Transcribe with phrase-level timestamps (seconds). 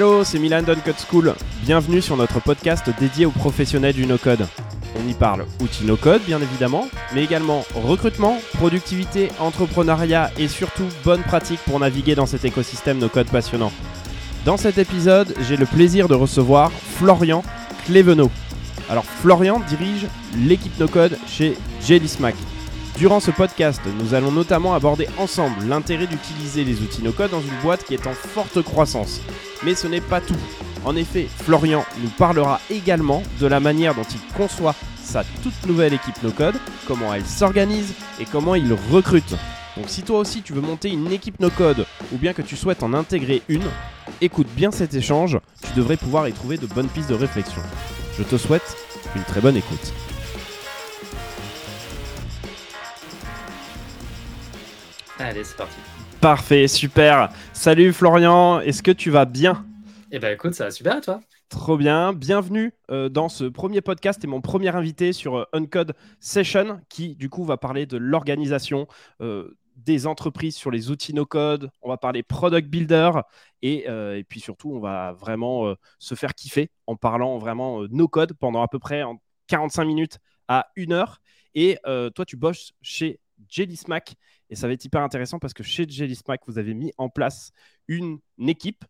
[0.00, 1.34] Hello, c'est Milan d'Uncode School.
[1.62, 4.46] Bienvenue sur notre podcast dédié aux professionnels du no-code.
[4.96, 11.22] On y parle outils no-code, bien évidemment, mais également recrutement, productivité, entrepreneuriat et surtout bonnes
[11.22, 13.72] pratiques pour naviguer dans cet écosystème no-code passionnant.
[14.46, 17.42] Dans cet épisode, j'ai le plaisir de recevoir Florian
[17.84, 18.30] Clévenot.
[18.88, 22.36] Alors, Florian dirige l'équipe no-code chez Jelly Smack.
[23.00, 27.58] Durant ce podcast, nous allons notamment aborder ensemble l'intérêt d'utiliser les outils no-code dans une
[27.62, 29.22] boîte qui est en forte croissance.
[29.64, 30.36] Mais ce n'est pas tout.
[30.84, 35.94] En effet, Florian nous parlera également de la manière dont il conçoit sa toute nouvelle
[35.94, 39.34] équipe no-code, comment elle s'organise et comment il recrute.
[39.78, 42.82] Donc si toi aussi tu veux monter une équipe no-code ou bien que tu souhaites
[42.82, 43.64] en intégrer une,
[44.20, 47.62] écoute bien cet échange, tu devrais pouvoir y trouver de bonnes pistes de réflexion.
[48.18, 48.76] Je te souhaite
[49.16, 49.94] une très bonne écoute.
[55.20, 55.76] Allez, c'est parti.
[56.22, 57.28] Parfait, super.
[57.52, 59.66] Salut Florian, est-ce que tu vas bien?
[60.10, 61.20] Eh ben écoute, ça va super et toi?
[61.50, 65.94] Trop bien, bienvenue euh, dans ce premier podcast et mon premier invité sur euh, Uncode
[66.20, 68.86] Session qui du coup va parler de l'organisation
[69.20, 73.10] euh, des entreprises sur les outils no-code, on va parler product builder
[73.60, 78.62] et, et puis surtout on va vraiment se faire kiffer en parlant vraiment no-code pendant
[78.62, 79.02] à peu près
[79.46, 80.18] 45 minutes
[80.48, 81.22] à une heure.
[81.54, 84.16] Et toi tu bosses chez Jelly Smack
[84.50, 87.08] et ça va être hyper intéressant parce que chez Jelly Smack vous avez mis en
[87.08, 87.52] place
[87.88, 88.84] une équipe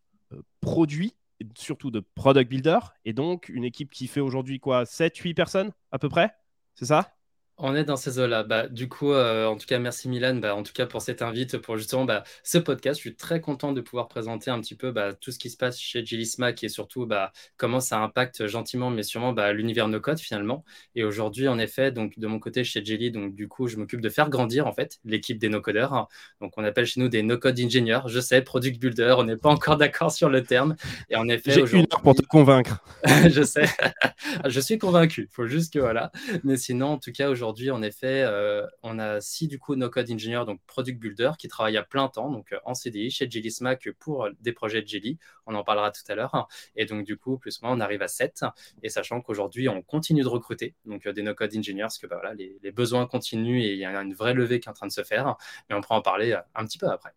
[0.59, 5.15] produit et surtout de product builder et donc une équipe qui fait aujourd'hui quoi 7
[5.17, 6.35] 8 personnes à peu près?
[6.75, 7.13] C'est ça?
[7.61, 8.43] On est dans ces eaux-là.
[8.43, 11.21] Bah, du coup, euh, en tout cas, merci Milan, bah, en tout cas pour cette
[11.21, 12.97] invite, pour justement bah, ce podcast.
[12.97, 15.57] Je suis très content de pouvoir présenter un petit peu bah, tout ce qui se
[15.57, 19.87] passe chez Jelly Smack et surtout bah, comment ça impacte gentiment, mais sûrement bah, l'univers
[19.87, 20.65] no code finalement.
[20.95, 24.01] Et aujourd'hui, en effet, donc de mon côté chez Jelly, donc du coup, je m'occupe
[24.01, 26.07] de faire grandir en fait l'équipe des no codeurs.
[26.41, 28.07] Donc on appelle chez nous des no code ingénieurs.
[28.07, 30.75] Je sais, product builder, on n'est pas encore d'accord sur le terme.
[31.11, 32.83] Et en effet, j'ai une heure pour te convaincre.
[33.29, 33.69] je sais,
[34.47, 35.27] je suis convaincu.
[35.31, 36.11] Il faut juste que voilà.
[36.43, 39.75] Mais sinon, en tout cas, aujourd'hui aujourd'hui, en effet, euh, on a six du coup
[39.75, 43.29] no-code engineers, donc product builder, qui travaillent à plein temps, donc euh, en CDI chez
[43.29, 45.19] Jelly Smack pour des projets de Jelly.
[45.45, 46.47] On en parlera tout à l'heure.
[46.77, 48.45] Et donc, du coup, plus ou moins, on arrive à 7.
[48.83, 52.17] Et sachant qu'aujourd'hui, on continue de recruter donc euh, des no-code engineers, parce que bah,
[52.21, 54.73] voilà, les, les, besoins continuent et il y a une vraie levée qui est en
[54.73, 55.35] train de se faire.
[55.69, 57.11] Mais on pourra en parler un petit peu après.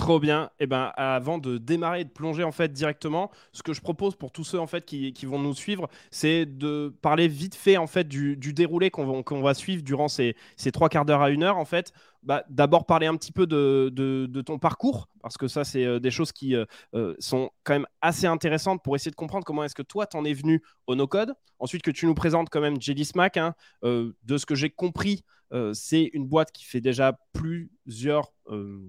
[0.00, 0.50] Trop bien.
[0.58, 4.16] Eh ben, avant de démarrer et de plonger en fait directement, ce que je propose
[4.16, 8.36] pour tous ceux qui, vont nous suivre, c'est de parler vite fait en fait du,
[8.54, 11.58] déroulé qu'on va, qu'on va, suivre durant ces, ces trois quarts d'heure à une heure
[11.58, 11.92] en fait.
[12.22, 15.84] Bah, D'abord parler un petit peu de, de, de, ton parcours parce que ça c'est
[15.84, 19.44] euh, des choses qui euh, euh, sont quand même assez intéressantes pour essayer de comprendre
[19.44, 21.32] comment est-ce que toi t'en es venu au no code.
[21.58, 23.36] Ensuite que tu nous présentes quand même Jelly Smack.
[23.36, 25.24] Hein, de ce que j'ai compris.
[25.52, 28.32] Euh, c'est une boîte qui fait déjà plusieurs,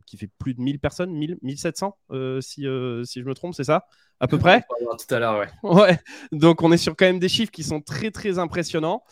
[0.06, 2.66] qui fait plus de 1000 personnes, 1000, 1700 euh, si,
[3.06, 3.86] si je me trompe, c'est ça?
[4.20, 4.64] À peu près?
[4.80, 5.70] Tout à l'heure, ouais.
[5.70, 6.00] ouais.
[6.32, 9.04] Donc on est sur quand même des chiffres qui sont très très impressionnants.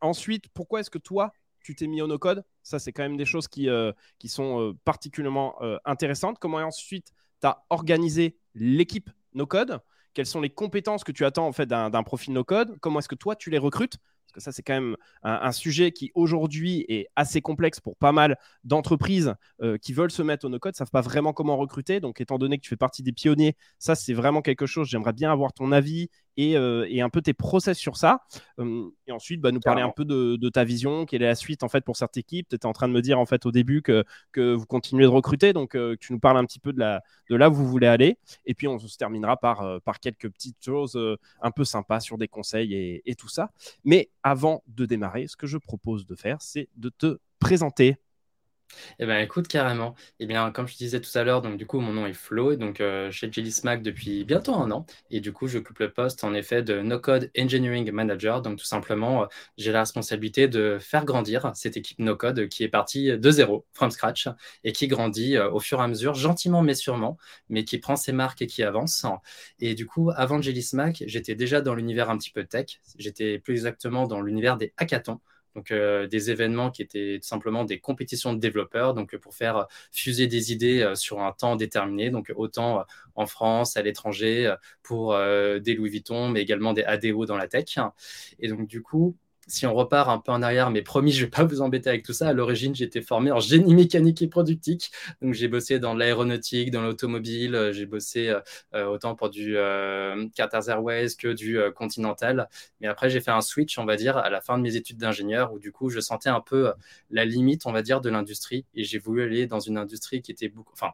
[0.00, 3.24] ensuite, pourquoi est-ce que toi, tu t'es mis au no-code Ça, c'est quand même des
[3.24, 3.68] choses qui,
[4.18, 6.38] qui sont particulièrement intéressantes.
[6.38, 9.80] Comment ensuite tu as organisé l'équipe no-code?
[10.14, 12.78] Quelles sont les compétences que tu attends en fait d'un profil no-code?
[12.80, 13.96] Comment est-ce que toi, tu les recrutes?
[14.32, 18.12] Parce que ça, c'est quand même un, sujet qui aujourd'hui est assez complexe pour pas
[18.12, 22.00] mal d'entreprises euh, qui veulent se mettre au no-code, savent pas vraiment comment recruter.
[22.00, 24.88] Donc, étant donné que tu fais partie des pionniers, ça, c'est vraiment quelque chose.
[24.88, 26.08] J'aimerais bien avoir ton avis
[26.38, 28.22] euh, et, un peu tes process sur ça.
[28.58, 31.62] Hum, et ensuite, bah, nous parler un peu de, ta vision, quelle est la suite
[31.62, 32.48] en fait pour cette équipe.
[32.48, 35.04] Tu étais en train de me dire en fait au début que, que vous continuez
[35.04, 37.54] de recruter, donc euh, tu nous parles un petit peu de, la, de là où
[37.54, 38.18] vous voulez aller.
[38.46, 40.98] Et puis on se terminera par, euh, par quelques petites choses
[41.40, 43.50] un peu sympas sur des conseils et, et tout ça.
[43.84, 47.96] Mais avant de démarrer, ce que je propose de faire, c'est de te présenter
[48.98, 49.94] eh bien, écoute, carrément.
[50.20, 52.52] Eh bien, comme je disais tout à l'heure, donc du coup, mon nom est Flo,
[52.52, 54.86] et donc euh, chez Jelly Smack depuis bientôt un an.
[55.10, 58.42] Et du coup, j'occupe le poste en effet de No Code Engineering Manager.
[58.42, 59.26] Donc, tout simplement, euh,
[59.58, 63.66] j'ai la responsabilité de faire grandir cette équipe No Code qui est partie de zéro,
[63.72, 64.28] from scratch,
[64.64, 67.18] et qui grandit euh, au fur et à mesure, gentiment mais sûrement,
[67.48, 69.06] mais qui prend ses marques et qui avance.
[69.58, 72.80] Et du coup, avant Jelly Smack, j'étais déjà dans l'univers un petit peu tech.
[72.98, 75.20] J'étais plus exactement dans l'univers des hackathons
[75.54, 80.26] donc euh, des événements qui étaient simplement des compétitions de développeurs, donc pour faire fuser
[80.26, 82.82] des idées euh, sur un temps déterminé, donc autant euh,
[83.14, 87.78] en France, à l'étranger, pour des Louis Vuitton, mais également des ADO dans la tech.
[88.38, 89.16] Et donc du coup,
[89.52, 91.90] si on repart un peu en arrière, mais promis, je ne vais pas vous embêter
[91.90, 92.28] avec tout ça.
[92.28, 94.90] À l'origine, j'étais formé en génie mécanique et productique.
[95.20, 97.54] Donc, j'ai bossé dans l'aéronautique, dans l'automobile.
[97.54, 98.40] Euh, j'ai bossé euh,
[98.74, 99.54] euh, autant pour du
[100.34, 102.48] Qatar Airways que du Continental.
[102.80, 104.96] Mais après, j'ai fait un switch, on va dire, à la fin de mes études
[104.96, 106.72] d'ingénieur, où du coup, je sentais un peu
[107.10, 108.64] la limite, on va dire, de l'industrie.
[108.74, 110.72] Et j'ai voulu aller dans une industrie qui était beaucoup.
[110.72, 110.92] Enfin,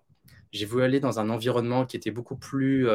[0.51, 2.89] j'ai voulu aller dans un environnement qui était beaucoup plus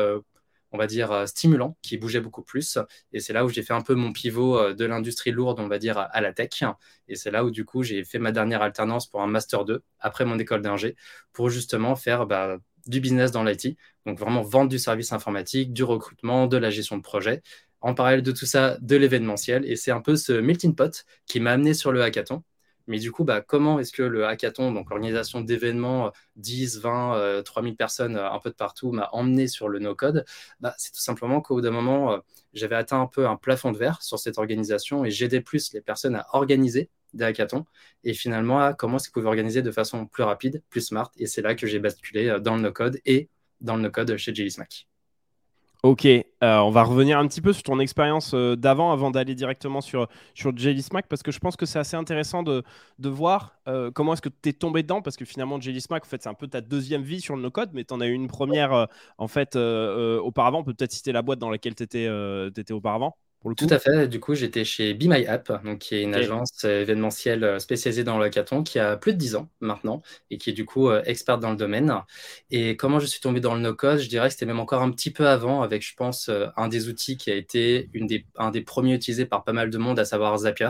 [0.73, 2.77] on va dire, stimulant, qui bougeait beaucoup plus.
[3.13, 5.77] Et c'est là où j'ai fait un peu mon pivot de l'industrie lourde, on va
[5.79, 6.63] dire, à la tech.
[7.07, 9.83] Et c'est là où, du coup, j'ai fait ma dernière alternance pour un Master 2
[9.99, 10.95] après mon école d'ingé
[11.31, 13.77] pour justement faire bah, du business dans l'IT.
[14.05, 17.41] Donc vraiment vendre du service informatique, du recrutement, de la gestion de projet.
[17.81, 19.65] En parallèle de tout ça, de l'événementiel.
[19.65, 22.43] Et c'est un peu ce melting pot qui m'a amené sur le hackathon.
[22.87, 27.75] Mais du coup, bah, comment est-ce que le hackathon, donc l'organisation d'événements, 10, 20, 3000
[27.75, 30.25] personnes euh, un peu de partout, m'a emmené sur le no-code
[30.59, 32.17] bah, C'est tout simplement qu'au bout d'un moment, euh,
[32.53, 35.81] j'avais atteint un peu un plafond de verre sur cette organisation et j'aidais plus les
[35.81, 37.65] personnes à organiser des hackathons
[38.03, 41.11] et finalement à comment est-ce qu'ils pouvaient organiser de façon plus rapide, plus smart?
[41.17, 43.29] Et c'est là que j'ai basculé euh, dans le no-code et
[43.61, 44.87] dans le no-code chez Jelly Smack.
[45.83, 49.35] Ok, euh, on va revenir un petit peu sur ton expérience euh, d'avant avant d'aller
[49.35, 52.63] directement sur, sur Jelly Smack parce que je pense que c'est assez intéressant de,
[52.99, 53.57] voir
[53.93, 56.29] comment est-ce que tu es tombé dedans parce que finalement Jelly Smack en fait, c'est
[56.29, 58.87] un peu ta deuxième vie sur le no-code mais tu en as eu une première
[59.17, 60.59] en fait auparavant.
[60.59, 63.17] On peut peut-être citer la boîte dans laquelle tu étais auparavant.
[63.57, 64.07] Tout à fait.
[64.07, 67.59] Du coup, j'étais chez Be My App, donc qui est une agence euh, événementielle euh,
[67.59, 70.01] spécialisée dans le hackathon, qui a plus de 10 ans maintenant
[70.31, 71.93] et qui est du coup euh, experte dans le domaine.
[72.51, 74.91] Et comment je suis tombé dans le no-code Je dirais que c'était même encore un
[74.91, 78.49] petit peu avant, avec, je pense, un des outils qui a été une des, un
[78.49, 80.69] des premiers utilisés par pas mal de monde, à savoir Zapier.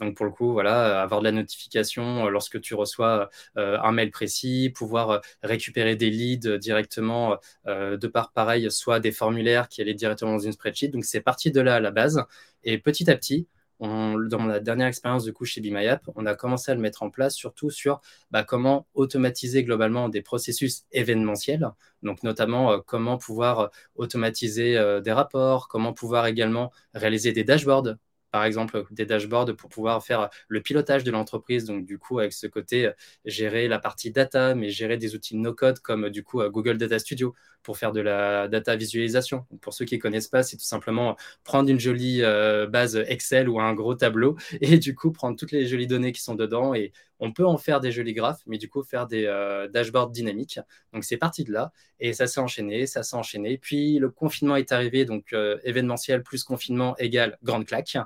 [0.00, 4.72] Donc pour le coup, voilà, avoir de la notification lorsque tu reçois un mail précis,
[4.74, 7.36] pouvoir récupérer des leads directement
[7.66, 10.88] de par pareil, soit des formulaires qui allaient directement dans une spreadsheet.
[10.88, 12.24] Donc c'est parti de là à la base.
[12.64, 13.46] Et petit à petit,
[13.80, 17.10] dans la dernière expérience de coup chez BeMyApp, on a commencé à le mettre en
[17.10, 18.00] place surtout sur
[18.30, 21.68] bah, comment automatiser globalement des processus événementiels,
[22.04, 27.96] donc notamment comment pouvoir automatiser des rapports, comment pouvoir également réaliser des dashboards
[28.32, 31.64] par exemple des dashboards pour pouvoir faire le pilotage de l'entreprise.
[31.66, 32.92] Donc, du coup, avec ce côté, euh,
[33.24, 37.34] gérer la partie data, mais gérer des outils no-code comme du coup Google Data Studio
[37.62, 39.46] pour faire de la data visualisation.
[39.60, 43.48] pour ceux qui ne connaissent pas, c'est tout simplement prendre une jolie euh, base Excel
[43.48, 46.74] ou un gros tableau et du coup prendre toutes les jolies données qui sont dedans
[46.74, 50.10] et on peut en faire des jolis graphes, mais du coup faire des euh, dashboards
[50.10, 50.58] dynamiques.
[50.92, 53.58] Donc c'est parti de là et ça s'est enchaîné, ça s'est enchaîné.
[53.58, 55.32] Puis le confinement est arrivé, donc
[55.62, 57.96] événementiel plus confinement égale grande claque.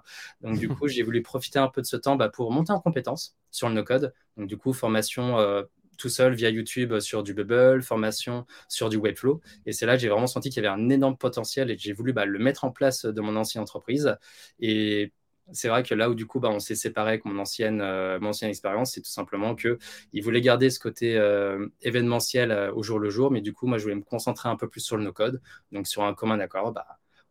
[0.40, 2.80] Donc, du coup, j'ai voulu profiter un peu de ce temps bah, pour monter en
[2.80, 4.12] compétences sur le no-code.
[4.36, 5.62] Donc, du coup, formation euh,
[5.96, 9.40] tout seul via YouTube sur du Bubble, formation sur du Webflow.
[9.66, 11.82] Et c'est là que j'ai vraiment senti qu'il y avait un énorme potentiel et que
[11.82, 14.16] j'ai voulu bah, le mettre en place de mon ancienne entreprise.
[14.60, 15.12] Et
[15.52, 18.18] c'est vrai que là où du coup bah, on s'est séparé avec mon ancienne, euh,
[18.20, 19.78] mon ancienne expérience, c'est tout simplement qu'il
[20.22, 23.84] voulait garder ce côté euh, événementiel au jour le jour, mais du coup moi je
[23.84, 25.40] voulais me concentrer un peu plus sur le no-code.
[25.72, 26.86] Donc sur un commun accord, bah,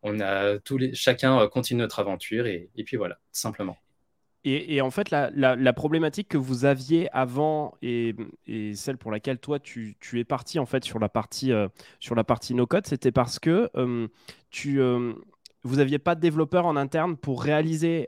[0.06, 3.78] on a tous les, chacun euh, continue notre aventure et, puis voilà, simplement.
[4.48, 8.16] Et, en fait, la, problématique que vous aviez avant et,
[8.76, 11.68] celle pour laquelle toi tu, es parti en fait sur la partie euh,
[12.00, 14.08] sur la partie no code, c'était parce que euh,
[14.52, 14.80] tu
[15.64, 18.08] vous aviez pas de développeur en interne pour réaliser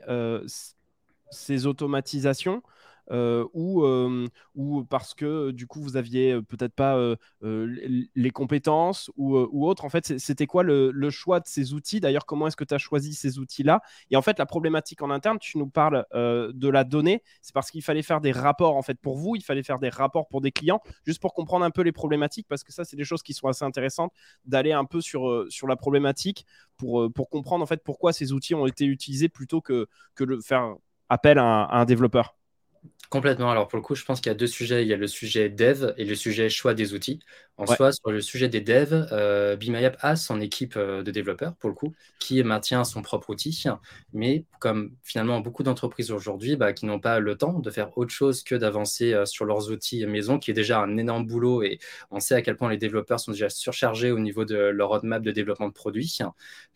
[1.30, 2.62] ces automatisations.
[2.62, 2.77] euh,
[3.10, 6.98] ou, euh, ou parce que du coup vous aviez euh, peut-être pas
[7.42, 9.84] les compétences ou, ou autre.
[9.84, 12.00] En fait, c'était quoi le, choix de ces outils?
[12.00, 13.80] D'ailleurs, comment est-ce que tu as choisi ces outils-là?
[14.10, 17.70] Et en fait, la problématique en interne, tu nous parles de la donnée, c'est parce
[17.70, 20.40] qu'il fallait faire des rapports en fait pour vous, il fallait faire des rapports pour
[20.40, 23.22] des clients, juste pour comprendre un peu les problématiques, parce que ça, c'est des choses
[23.22, 24.12] qui sont assez intéressantes
[24.44, 28.54] d'aller un peu sur, sur la problématique pour, pour comprendre en fait pourquoi ces outils
[28.54, 30.74] ont été utilisés plutôt que, que de faire
[31.08, 32.37] appel à un développeur.
[33.10, 33.50] Complètement.
[33.50, 34.82] Alors pour le coup, je pense qu'il y a deux sujets.
[34.82, 37.20] Il y a le sujet dev et le sujet choix des outils.
[37.56, 39.56] En soi, sur le sujet des devs, euh,
[40.00, 43.64] a son équipe euh, de développeurs, pour le coup, qui maintient son propre outil.
[44.12, 48.12] Mais comme finalement beaucoup d'entreprises aujourd'hui bah, qui n'ont pas le temps de faire autre
[48.12, 51.78] chose que d'avancer euh, sur leurs outils maison, qui est déjà un énorme boulot et
[52.10, 55.22] on sait à quel point les développeurs sont déjà surchargés au niveau de leur roadmap
[55.22, 56.18] de développement de produits.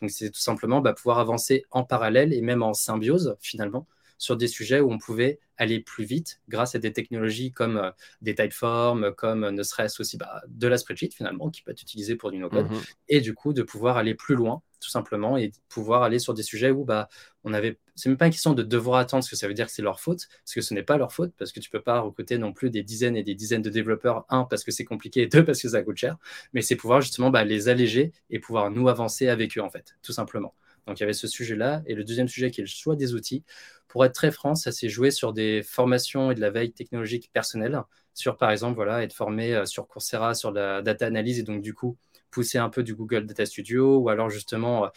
[0.01, 3.87] Donc c'est tout simplement bah, pouvoir avancer en parallèle et même en symbiose finalement
[4.23, 7.91] sur des sujets où on pouvait aller plus vite grâce à des technologies comme euh,
[8.21, 11.81] des typeforms, comme euh, ne serait-ce aussi bah, de la spreadsheet finalement, qui peut être
[11.81, 12.79] utilisée pour du no-code, mhm.
[13.09, 16.43] et du coup de pouvoir aller plus loin tout simplement et pouvoir aller sur des
[16.43, 17.09] sujets où bah,
[17.43, 17.79] on avait.
[17.95, 19.81] C'est même pas une question de devoir attendre, ce que ça veut dire que c'est
[19.81, 22.37] leur faute, parce que ce n'est pas leur faute, parce que tu peux pas recruter
[22.37, 25.27] non plus des dizaines et des dizaines de développeurs, un, parce que c'est compliqué, et
[25.27, 26.17] deux, parce que ça coûte cher,
[26.53, 29.95] mais c'est pouvoir justement bah, les alléger et pouvoir nous avancer avec eux, en fait,
[30.01, 30.53] tout simplement.
[30.87, 31.81] Donc il y avait ce sujet-là.
[31.85, 33.43] Et le deuxième sujet qui est le choix des outils.
[33.87, 37.29] Pour être très franc, ça s'est joué sur des formations et de la veille technologique
[37.31, 37.79] personnelle.
[38.13, 41.61] Sur par exemple, voilà, être formé euh, sur Coursera sur la data analyse et donc
[41.61, 41.97] du coup
[42.31, 44.89] pousser un peu du Google Data Studio ou alors justement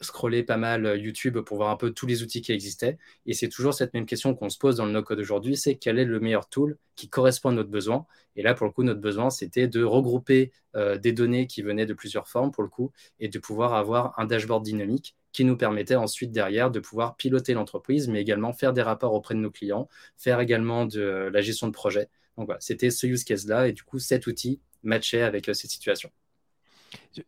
[0.00, 2.98] euh, scroller pas mal euh, YouTube pour voir un peu tous les outils qui existaient.
[3.26, 5.98] Et c'est toujours cette même question qu'on se pose dans le no-code aujourd'hui, c'est quel
[5.98, 8.06] est le meilleur tool qui correspond à notre besoin?
[8.36, 11.86] Et là, pour le coup, notre besoin, c'était de regrouper euh, des données qui venaient
[11.86, 15.56] de plusieurs formes, pour le coup, et de pouvoir avoir un dashboard dynamique qui nous
[15.56, 19.50] permettait ensuite derrière de pouvoir piloter l'entreprise, mais également faire des rapports auprès de nos
[19.50, 22.08] clients, faire également de la gestion de projet.
[22.36, 25.70] Donc voilà, c'était ce use case-là, et du coup, cet outil matchait avec euh, cette
[25.70, 26.10] situation.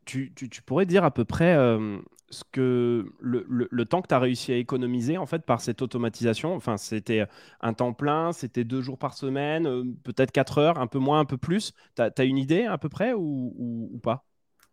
[0.04, 0.32] Tu,
[0.64, 1.98] pourrais dire à peu près euh,
[2.30, 6.54] ce que le, temps que tu as réussi à économiser en fait par cette automatisation.
[6.54, 7.26] Enfin, c'était
[7.60, 11.20] un temps plein, c'était deux jours par semaine, euh, peut-être quatre heures, un peu moins,
[11.20, 11.72] un peu plus.
[11.96, 14.29] Tu as, une idée à peu près ou pas?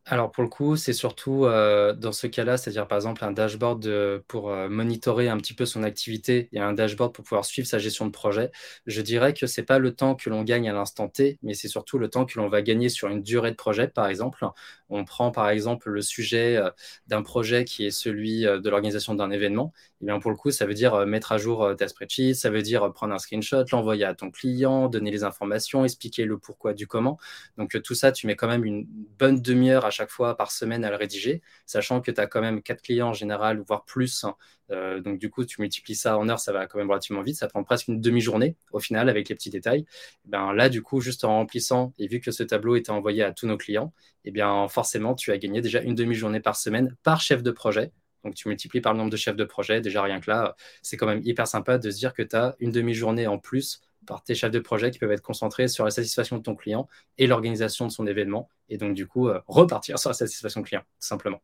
[0.09, 4.21] Alors pour le coup, c'est surtout euh, dans ce cas-là, c'est-à-dire par exemple un dashboard
[4.29, 7.77] pour euh, monitorer un petit peu son activité et un dashboard pour pouvoir suivre sa
[7.77, 8.49] gestion de projet.
[8.85, 11.53] Je dirais que ce n'est pas le temps que l'on gagne à l'instant T, mais
[11.53, 14.45] c'est surtout le temps que l'on va gagner sur une durée de projet, par exemple.
[14.87, 16.69] On prend par exemple le sujet euh,
[17.07, 19.73] d'un projet qui est celui de l'organisation d'un événement.
[19.75, 22.49] Et eh bien pour le coup, ça veut dire mettre à jour ta spreadsheet, ça
[22.49, 26.73] veut dire prendre un screenshot, l'envoyer à ton client, donner les informations, expliquer le pourquoi
[26.73, 27.17] du comment.
[27.57, 28.85] Donc tout ça, tu mets quand même une
[29.17, 32.41] bonne demi-heure à chaque fois par semaine à le rédiger, sachant que tu as quand
[32.41, 34.23] même quatre clients en général, voire plus.
[34.23, 34.35] Hein.
[34.71, 37.37] Euh, donc du coup, tu multiplies ça en heures, ça va quand même relativement vite.
[37.37, 39.81] Ça prend presque une demi-journée au final avec les petits détails.
[40.25, 43.23] Et ben là, du coup, juste en remplissant et vu que ce tableau était envoyé
[43.23, 43.93] à tous nos clients,
[44.25, 47.91] et bien forcément, tu as gagné déjà une demi-journée par semaine par chef de projet.
[48.23, 49.81] Donc tu multiplies par le nombre de chefs de projet.
[49.81, 52.55] Déjà rien que là, c'est quand même hyper sympa de se dire que tu as
[52.59, 55.91] une demi-journée en plus par tes chefs de projet qui peuvent être concentrés sur la
[55.91, 56.87] satisfaction de ton client
[57.17, 58.49] et l'organisation de son événement.
[58.69, 61.41] Et donc, du coup, euh, repartir sur la satisfaction client, tout simplement.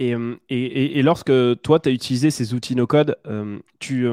[0.00, 1.32] Euh, et, et, lorsque
[1.62, 4.08] toi, tu as utilisé ces outils no-code, euh, tu,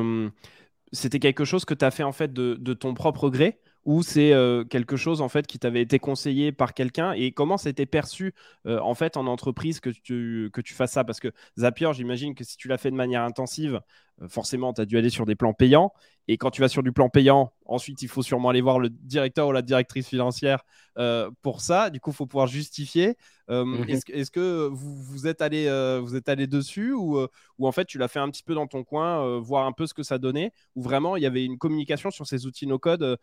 [0.92, 4.04] c'était quelque chose que tu as fait en fait de, de ton propre gré ou
[4.04, 4.32] c'est
[4.70, 8.36] quelque chose en fait qui t'avait été conseillé par quelqu'un et comment c'était perçu
[8.66, 11.04] en fait en entreprise que tu, que tu fasses ça?
[11.04, 13.82] Parce que Zapier, j'imagine que si tu l'as fait de manière intensive,
[14.28, 15.92] forcément, tu as dû aller sur des plans payants.
[16.28, 18.90] Et quand tu vas sur du plan payant, ensuite, il faut sûrement aller voir le
[18.90, 20.64] directeur ou la directrice financière
[20.98, 21.90] euh, pour ça.
[21.90, 23.18] Du coup, il faut pouvoir justifier.
[23.50, 23.90] Euh, mhm.
[23.90, 27.20] Est-ce que vous, vous, êtes allé, euh, vous êtes allé dessus ou,
[27.58, 29.88] ou en fait, tu l'as fait un petit peu dans ton coin, voir un peu
[29.88, 33.18] ce que ça donnait Ou vraiment, il y avait une communication sur ces outils no-code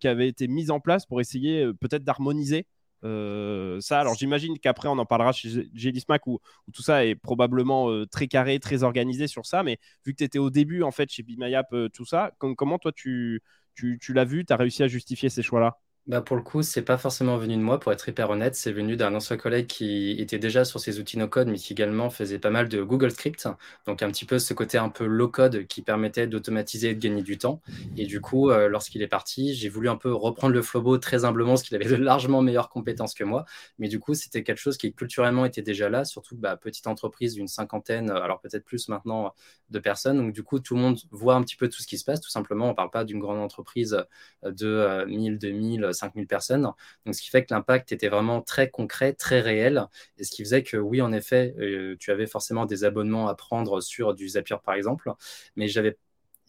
[0.00, 2.66] qui avait été mise en place pour essayer peut-être d'harmoniser
[3.04, 6.40] euh, ça, alors j'imagine qu'après on en parlera chez Gélismac où,
[6.72, 9.62] tout ça est probablement euh, très carré, très organisé sur ça.
[9.62, 12.78] Mais vu que tu étais au début en fait chez Bimayap, euh, tout ça, comment
[12.78, 13.42] toi tu,
[13.74, 15.78] tu, tu l'as vu, tu as réussi à justifier ces choix-là?
[16.06, 18.54] Bah pour le coup, c'est pas forcément venu de moi, pour être hyper honnête.
[18.56, 22.10] C'est venu d'un ancien collègue qui était déjà sur ces outils no-code, mais qui également
[22.10, 23.48] faisait pas mal de Google Script.
[23.86, 27.22] Donc, un petit peu ce côté un peu low-code qui permettait d'automatiser et de gagner
[27.22, 27.62] du temps.
[27.96, 31.24] Et du coup, euh, lorsqu'il est parti, j'ai voulu un peu reprendre le Flobo très
[31.24, 33.46] humblement, parce qu'il avait de largement meilleures compétences que moi.
[33.78, 37.32] Mais du coup, c'était quelque chose qui culturellement était déjà là, surtout bah, petite entreprise
[37.32, 39.32] d'une cinquantaine, euh, alors peut-être plus maintenant,
[39.70, 40.18] de personnes.
[40.18, 42.20] Donc, du coup, tout le monde voit un petit peu tout ce qui se passe.
[42.20, 44.04] Tout simplement, on parle pas d'une grande entreprise
[44.42, 46.70] de 1000, 2000, 5000 personnes.
[47.06, 49.86] Donc, ce qui fait que l'impact était vraiment très concret, très réel.
[50.18, 53.34] Et ce qui faisait que, oui, en effet, euh, tu avais forcément des abonnements à
[53.34, 55.10] prendre sur du Zapier, par exemple.
[55.56, 55.96] Mais j'avais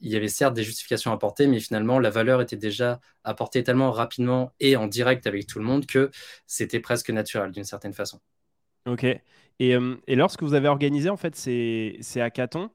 [0.02, 3.64] il y avait certes des justifications à apporter, mais finalement, la valeur était déjà apportée
[3.64, 6.12] tellement rapidement et en direct avec tout le monde que
[6.48, 8.20] c'était presque naturel d'une certaine façon.
[8.88, 9.06] Ok.
[9.06, 12.70] Et, euh, lorsque vous avez organisé en fait ces, ces hackathons,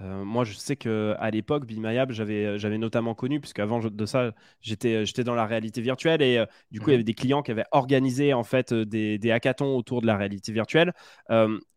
[0.00, 4.32] euh, moi, je sais qu'à l'époque, Bimayab, j'avais, j'avais notamment connu, puisque avant de ça,
[4.60, 7.00] j'étais, j'étais dans la réalité virtuelle et euh, du coup, il y mhm.
[7.00, 10.16] avait des clients qui avaient organisé en fait euh, des, des hackathons autour de la
[10.16, 10.92] réalité virtuelle.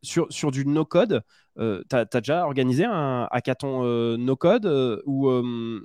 [0.01, 1.24] sur, sur du no-code,
[1.57, 1.63] tu
[1.95, 3.84] as, déjà organisé un hackathon
[4.17, 4.65] no-code
[5.05, 5.29] ou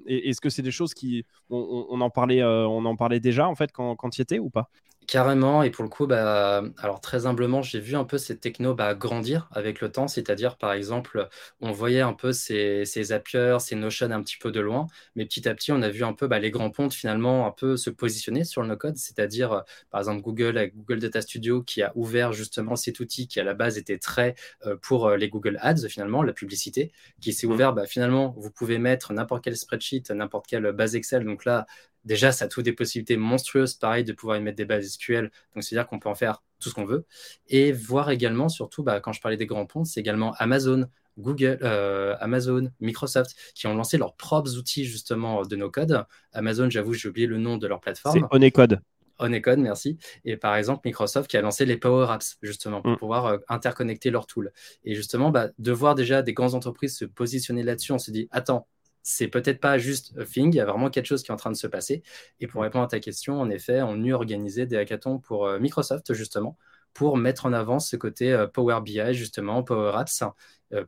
[0.07, 1.25] est-ce que c'est des choses qui.
[1.49, 4.71] On, en parlait, on en parlait déjà en fait quand, quand y étais ou pas?
[5.11, 8.77] Carrément, et pour le coup, bah, alors très humblement, j'ai vu un peu ces technos
[8.77, 11.29] bah, grandir avec le temps, c'est-à-dire par exemple,
[11.61, 14.87] on voyait un peu ces, ces Zapier, ces Notion un petit peu de loin,
[15.17, 17.51] mais petit à petit, on a vu un peu bah, les grands pontes finalement un
[17.51, 21.83] peu se positionner sur le no-code, c'est-à-dire par exemple Google avec Google Data Studio qui
[21.83, 25.29] a ouvert justement cet outil qui à la base était très euh, pour euh, les
[25.29, 27.51] Google Ads finalement, la publicité, qui s'est mmh.
[27.51, 31.67] ouvert, finalement, vous pouvez mettre n'importe quel spreadsheet, n'importe quelle base Excel, donc là,
[32.05, 35.31] déjà, ça a toutes des possibilités monstrueuses, pareil, de pouvoir y mettre des bases SQL.
[35.55, 37.05] Donc, c'est-à-dire qu'on peut en faire tout ce qu'on veut.
[37.49, 40.89] Et voir également, surtout, bah, quand je parlais des grands ponts, c'est également Amazon,
[41.19, 46.05] Google, euh, Amazon, Microsoft, qui ont lancé leurs propres outils, justement, de nos codes.
[46.33, 48.19] Amazon, j'avoue, j'ai oublié le nom de leur plateforme.
[48.21, 48.81] C'est Onecode.
[49.19, 49.99] Onecode, merci.
[50.25, 52.97] Et par exemple, Microsoft qui a lancé les Power Apps, justement, pour mm.
[52.97, 54.53] pouvoir euh, interconnecter leurs tools.
[54.85, 58.29] Et justement, bah, de voir déjà des grandes entreprises se positionner là-dessus, on se dit,
[58.31, 58.67] attends,
[59.03, 61.37] c'est peut-être pas juste a thing, il y a vraiment quelque chose qui est en
[61.37, 62.03] train de se passer.
[62.41, 65.59] Et pour répondre à ta question, en effet, on a organisé des hackathons pour euh,
[65.59, 66.59] Microsoft, justement,
[66.93, 70.25] pour mettre en avant ce côté Power BI, justement, Power Apps,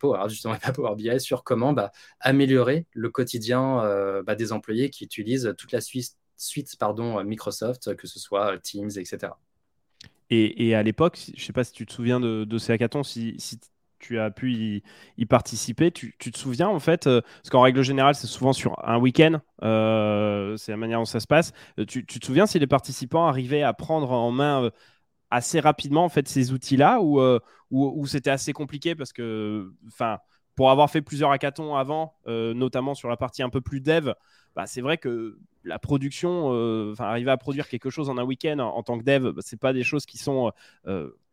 [0.01, 4.53] Power Apps, justement, et pas Power BI, sur comment bah, améliorer le quotidien bah, des
[4.53, 9.33] employés qui utilisent toute la suite, pardon, Microsoft, que ce soit Teams, etc.
[10.35, 13.03] Et, à l'époque, je ne sais pas si tu te souviens de, de ces hackathons,
[13.03, 13.61] si, si
[14.03, 14.83] tu as pu
[15.17, 15.91] y, participer.
[15.91, 19.41] Tu, te souviens en fait, euh, parce qu'en règle générale, c'est souvent sur un week-end,
[19.63, 21.53] euh, c'est la manière dont ça se passe.
[21.79, 24.71] Euh, tu, te souviens si les participants arrivaient à prendre en main
[25.31, 30.19] assez rapidement en fait ces outils-là ou, c'était assez compliqué parce que, enfin,
[30.57, 34.13] pour avoir fait plusieurs hackathons avant, notamment sur la partie un peu plus dev,
[34.55, 36.49] bah, c'est vrai que la production,
[36.91, 39.61] enfin, arriver à produire quelque chose en un week-end en, tant que dev, bah, c'est
[39.61, 40.53] pas des choses qui sont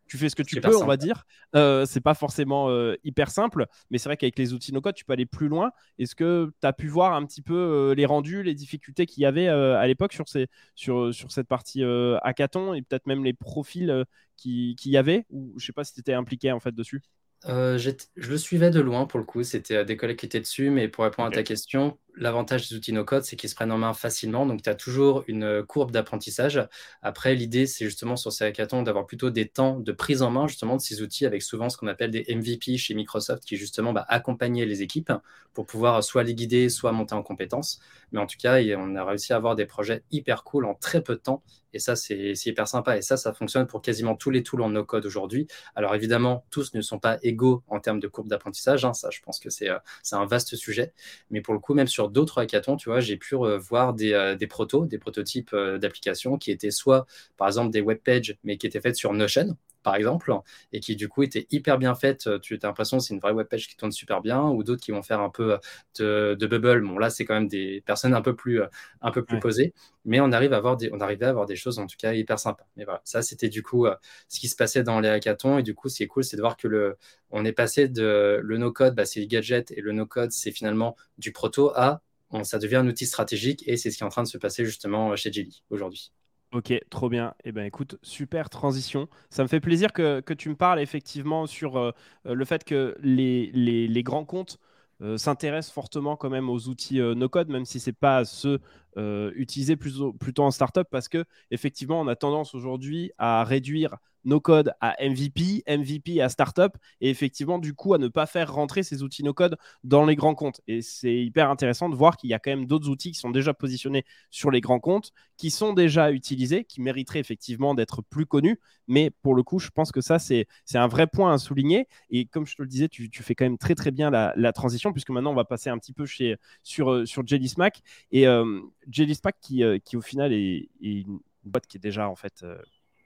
[0.09, 1.25] tu fais ce que tu peux, on va dire.
[1.55, 5.05] Euh, c'est pas forcément euh, hyper simple, mais c'est vrai qu'avec les outils no-code, tu
[5.05, 5.71] peux aller plus loin.
[5.99, 9.23] Est-ce que tu as pu voir un petit peu euh, les rendus, les difficultés qu'il
[9.23, 11.83] y avait à l'époque sur, ces, sur, sur cette partie
[12.23, 15.93] hackathon et peut-être même les profils qu'il qui y avait Ou je sais pas si
[15.93, 17.01] tu étais impliqué en fait dessus?
[17.45, 20.87] Je le suivais de loin pour le coup, c'était des collègues qui étaient dessus, mais
[20.87, 23.93] pour répondre à ta question, l'avantage des outils no-code, c'est qu'ils se prennent en main
[23.93, 24.45] facilement.
[24.45, 26.67] Donc, tu as toujours une courbe d'apprentissage.
[27.01, 30.47] Après, l'idée, c'est justement sur ces hackathons d'avoir plutôt des temps de prise en main
[30.47, 33.93] justement de ces outils avec souvent ce qu'on appelle des MVP chez Microsoft qui justement
[33.93, 35.11] bah, accompagner les équipes
[35.53, 37.79] pour pouvoir soit les guider, soit monter en compétences.
[38.11, 41.01] Mais en tout cas, on a réussi à avoir des projets hyper cool en très
[41.01, 41.43] peu de temps.
[41.73, 42.97] Et ça, c'est hyper sympa.
[42.97, 45.47] Et ça, ça fonctionne pour quasiment tous les tools en no-code aujourd'hui.
[45.75, 48.85] Alors évidemment, tous ne sont pas égaux en termes de courbe d'apprentissage.
[48.85, 48.93] Hein.
[48.93, 49.77] Ça, je pense que c'est euh,
[50.11, 50.93] un vaste sujet.
[51.29, 54.35] Mais pour le coup, même sur d'autres hackathons, tu vois, j'ai pu voir des, euh,
[54.35, 58.57] des, protos, des prototypes euh, d'applications qui étaient soit, par exemple, des web pages, mais
[58.57, 60.33] qui étaient faites sur Notion, par exemple,
[60.73, 62.29] et qui du coup étaient hyper bien faites.
[62.41, 64.81] Tu as l'impression que c'est une vraie web page qui tourne super bien, ou d'autres
[64.81, 65.57] qui vont faire un peu
[65.97, 66.85] de, bubble.
[66.85, 68.61] Bon, là, c'est quand même des personnes un peu plus,
[69.01, 69.73] un peu plus posées,
[70.05, 72.13] mais on arrive à avoir des, on arrivait à avoir des choses en tout cas
[72.13, 72.67] hyper sympas.
[72.75, 73.87] Mais voilà, ça c'était du coup
[74.27, 76.37] ce qui se passait dans les hackathons, et du coup, ce qui est cool, c'est
[76.37, 76.97] de voir que le,
[77.31, 80.95] on est passé de le no-code, bah, c'est le gadget, et le no-code, c'est finalement
[81.17, 82.01] du proto à
[82.43, 84.65] ça devient un outil stratégique et c'est ce qui est en train de se passer
[84.65, 86.11] justement chez Jelly aujourd'hui.
[86.51, 87.35] Ok, trop bien.
[87.43, 89.07] Eh ben, écoute, super transition.
[89.29, 91.91] Ça me fait plaisir que, tu me parles effectivement sur euh,
[92.25, 94.57] le fait que les, grands comptes
[95.01, 98.59] euh, s'intéressent fortement quand même aux outils euh, no-code, même si ce n'est pas ceux
[98.97, 104.39] utilisés plutôt, plutôt en startup, parce que effectivement, on a tendance aujourd'hui à réduire no
[104.39, 108.83] code à MVP, MVP à startup, et effectivement, du coup, à ne pas faire rentrer
[108.83, 110.61] ces outils no code dans les grands comptes.
[110.67, 113.31] Et c'est hyper intéressant de voir qu'il y a quand même d'autres outils qui sont
[113.31, 118.25] déjà positionnés sur les grands comptes, qui sont déjà utilisés, qui mériteraient effectivement d'être plus
[118.25, 118.59] connus.
[118.87, 121.87] Mais pour le coup, je pense que ça, c'est un vrai point à souligner.
[122.09, 124.91] Et comme je te le disais, tu, fais quand même très très bien la, transition,
[124.91, 127.81] puisque maintenant, on va passer un petit peu chez, sur, euh, sur Jelly Smack.
[128.11, 132.09] Et euh, Jelly Smack, qui, euh, qui au final est, une boîte qui est déjà
[132.09, 132.43] en fait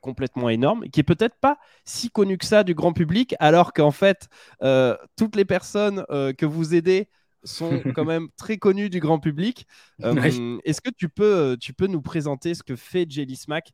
[0.03, 3.91] complètement énorme, qui est peut-être pas si connu que ça du grand public, alors qu'en
[3.91, 4.27] fait,
[4.61, 7.09] euh, toutes les personnes euh, que vous aidez
[7.45, 9.65] sont quand même très connues du grand public.
[10.03, 13.71] Euh, est-ce que tu peux, tu peux nous présenter ce que fait Jelly Smack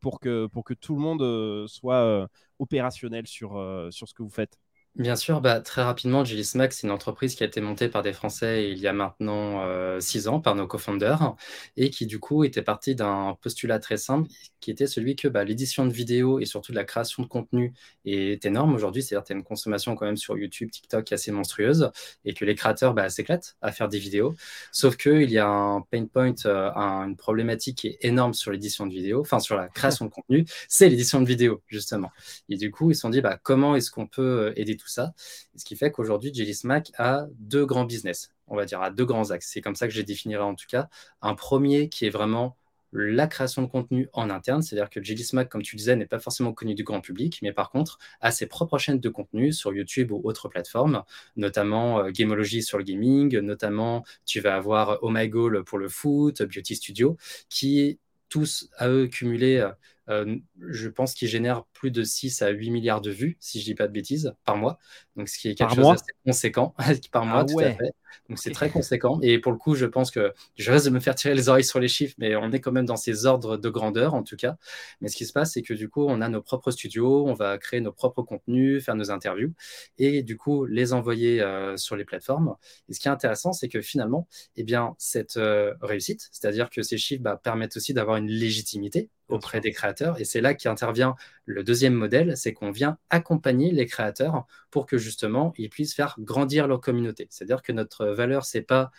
[0.00, 2.28] pour, que, pour que tout le monde soit
[2.60, 3.50] opérationnel sur,
[3.90, 4.56] sur ce que vous faites?
[4.96, 8.02] Bien sûr, bah, très rapidement, Jelly Smack, c'est une entreprise qui a été montée par
[8.02, 9.62] des Français il y a maintenant
[10.00, 11.36] six ans par nos co-founders
[11.76, 14.28] et qui du coup était partie d'un postulat très simple
[14.60, 17.72] qui était celui que bah, l'édition de vidéos et surtout de la création de contenu
[18.04, 19.02] est énorme aujourd'hui.
[19.04, 21.92] C'est-à-dire qu'il y a une consommation quand même sur YouTube, TikTok qui est assez monstrueuse
[22.24, 24.34] et que les créateurs bah, s'éclatent à faire des vidéos.
[24.72, 28.84] Sauf qu'il y a un pain point, euh, une problématique qui est énorme sur l'édition
[28.86, 32.10] de vidéos, enfin sur la création de contenu, c'est l'édition de vidéos justement.
[32.48, 35.12] Et du coup, ils se sont dit comment est-ce qu'on peut euh, aider tout ça
[35.56, 39.04] Ce qui fait qu'aujourd'hui, Jelly Smack a deux grands business, on va dire, à deux
[39.04, 39.50] grands axes.
[39.52, 40.88] C'est comme ça que je les en tout cas.
[41.22, 42.56] Un premier qui est vraiment
[42.92, 46.18] la création de contenu en interne, c'est-à-dire que Jelly Smack, comme tu disais, n'est pas
[46.18, 49.72] forcément connu du grand public, mais par contre a ses propres chaînes de contenu sur
[49.74, 51.04] YouTube ou autres plateformes,
[51.36, 55.88] notamment euh, Gameology sur le gaming, notamment tu vas avoir Oh My Goal pour le
[55.88, 57.16] foot, Beauty Studio,
[57.50, 59.66] qui tous à eux cumulés
[60.08, 60.36] euh,
[60.68, 63.74] je pense qu'il génère plus de 6 à 8 milliards de vues, si je dis
[63.74, 64.78] pas de bêtises, par mois.
[65.16, 66.74] Donc, ce qui est quelque chose d'assez conséquent
[67.12, 67.92] par mois, ah tout à fait.
[68.28, 69.18] Donc, c'est très conséquent.
[69.22, 71.64] Et pour le coup, je pense que je reste de me faire tirer les oreilles
[71.64, 74.36] sur les chiffres, mais on est quand même dans ces ordres de grandeur, en tout
[74.36, 74.56] cas.
[75.00, 77.34] Mais ce qui se passe, c'est que du coup, on a nos propres studios, on
[77.34, 79.52] va créer nos propres contenus, faire nos interviews
[79.98, 82.56] et du coup, les envoyer euh, sur les plateformes.
[82.88, 86.82] Et ce qui est intéressant, c'est que finalement, eh bien, cette euh, réussite, c'est-à-dire que
[86.82, 90.20] ces chiffres bah, permettent aussi d'avoir une légitimité auprès des créateurs.
[90.20, 91.14] Et c'est là qu'intervient
[91.46, 96.16] le deuxième modèle, c'est qu'on vient accompagner les créateurs pour que justement ils puissent faire
[96.18, 97.26] grandir leur communauté.
[97.30, 98.90] C'est-à-dire que notre valeur, c'est pas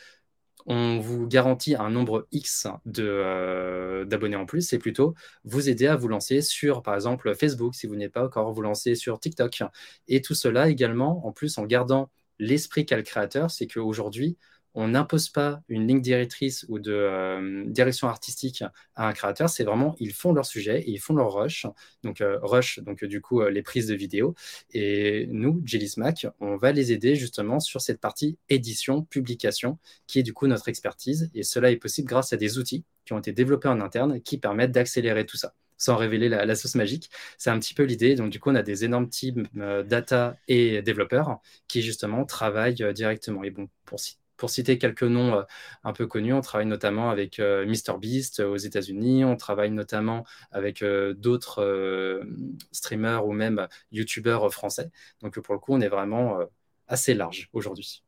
[0.65, 6.07] on vous garantit un nombre X d'abonnés en plus, c'est plutôt vous aider à vous
[6.07, 9.63] lancer sur, par exemple, Facebook, si vous n'êtes pas encore, vous lancer sur TikTok.
[10.07, 14.37] Et tout cela également, en plus, en gardant l'esprit qu'a le créateur, c'est qu'aujourd'hui,
[14.73, 18.63] on n'impose pas une ligne directrice ou de euh, direction artistique
[18.95, 21.65] à un créateur, c'est vraiment ils font leur sujet et ils font leur rush.
[22.03, 24.35] Donc euh, rush, donc du coup euh, les prises de vidéo.
[24.73, 30.19] Et nous, Jelly Smack, on va les aider justement sur cette partie édition, publication, qui
[30.19, 31.29] est du coup notre expertise.
[31.33, 34.37] Et cela est possible grâce à des outils qui ont été développés en interne qui
[34.37, 37.09] permettent d'accélérer tout ça sans révéler la, sauce magique.
[37.37, 38.15] C'est un petit peu l'idée.
[38.15, 39.47] Donc, du coup, on a des énormes teams
[39.87, 43.45] data et développeurs qui, justement, travaillent directement.
[43.45, 43.97] Et bon, pour,
[44.39, 45.43] pour citer quelques noms euh,
[45.83, 50.81] un peu connus, on travaille notamment avec euh, MrBeast aux États-Unis, on travaille notamment avec
[50.81, 52.23] euh, d'autres
[52.71, 54.89] streamers ou même YouTubeurs français.
[55.21, 56.39] Donc pour le coup, on est vraiment
[56.87, 58.03] assez large aujourd'hui.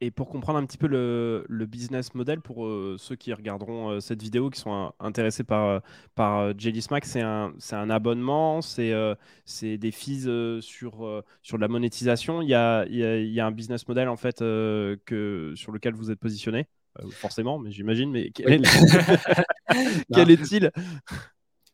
[0.00, 4.00] Et pour comprendre un petit peu le, business model pour euh, ceux qui regarderont euh,
[4.00, 5.80] cette vidéo, qui sont intéressés par, euh,
[6.14, 8.92] par Jelly Smack, c'est un, un, abonnement, c'est
[9.78, 12.42] des fees sur, sur la monétisation.
[12.42, 16.12] Il y a, il y a, un business model en fait que, sur lequel vous
[16.12, 16.68] êtes positionné,
[17.10, 18.12] forcément, mais j'imagine.
[18.12, 18.64] Mais quel
[20.30, 20.70] est-il?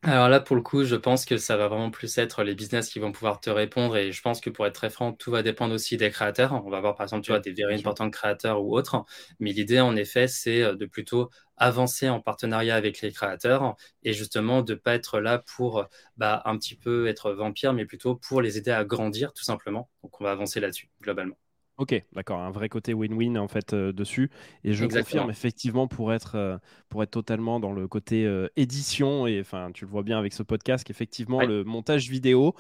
[0.05, 2.89] Alors là, pour le coup, je pense que ça va vraiment plus être les business
[2.91, 3.97] qui vont pouvoir te répondre.
[3.97, 6.53] Et je pense que pour être très franc, tout va dépendre aussi des créateurs.
[6.67, 9.05] On va voir par exemple, tu vois, des very importants créateurs ou autres.
[9.41, 14.13] Mais l'idée, en effet, c'est euh, de plutôt avancer en partenariat avec les créateurs et
[14.13, 15.87] justement de ne pas être là pour
[16.17, 19.89] bah, un petit peu être vampire, mais plutôt pour les aider à grandir tout simplement.
[20.03, 21.37] Donc on va avancer là-dessus globalement.
[21.77, 24.31] Ok, d'accord, un vrai côté win-win en fait euh, dessus.
[24.63, 26.57] Et je confirme effectivement pour être, euh,
[26.89, 30.33] pour être totalement dans le côté euh, édition, et enfin tu le vois bien avec
[30.35, 32.55] ce podcast, qu'effectivement le montage vidéo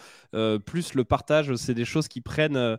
[0.66, 2.77] plus le partage, c'est des choses qui prennent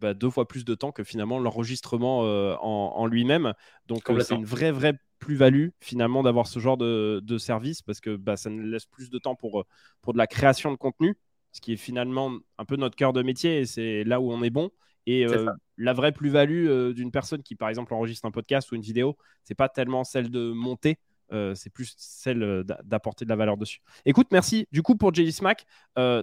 [0.00, 2.20] bah, deux fois plus de temps que finalement l'enregistrement
[2.62, 3.52] en, lui-même.
[3.88, 8.14] Donc c'est une vraie, vraie plus-value finalement d'avoir ce genre de, de, service parce que
[8.14, 9.64] bah, ça nous laisse plus de temps pour,
[10.00, 11.16] pour de la création de contenu,
[11.50, 14.42] ce qui est finalement un peu notre cœur de métier et c'est là où on
[14.44, 14.70] est bon.
[15.06, 18.74] Et euh, la vraie plus-value euh, d'une personne qui, par exemple, enregistre un podcast ou
[18.74, 20.98] une vidéo, c'est pas tellement celle de monter,
[21.32, 23.80] euh, c'est plus celle d'apporter de la valeur dessus.
[24.04, 24.66] Écoute, merci.
[24.72, 25.64] Du coup, pour Jelly Smack,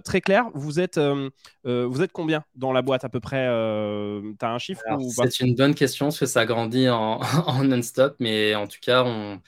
[0.04, 0.98] très clair, vous êtes,
[1.64, 5.54] vous êtes combien dans la boîte à peu près Tu as un chiffre C'est une
[5.54, 9.40] bonne question parce que ça grandit en, en non-stop, mais en tout cas, on,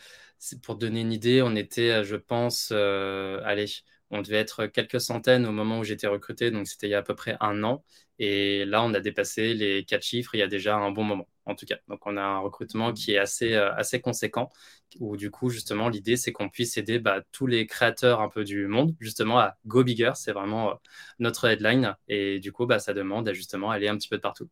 [0.62, 3.66] pour donner une idée, on était, je pense, allez,
[4.10, 6.98] on devait être quelques centaines au moment où j'étais recruté, donc c'était il y a
[6.98, 7.84] à peu près un an.
[8.22, 11.26] Et là, on a dépassé les quatre chiffres il y a déjà un bon moment,
[11.46, 11.78] en tout cas.
[11.88, 14.50] Donc, on a un recrutement qui est assez, euh, assez conséquent,
[14.98, 18.44] où du coup, justement, l'idée, c'est qu'on puisse aider bah, tous les créateurs un peu
[18.44, 20.12] du monde, justement, à go bigger.
[20.16, 20.74] C'est vraiment euh,
[21.18, 21.96] notre headline.
[22.08, 24.50] Et du coup, bah, ça demande à justement aller un petit peu de partout.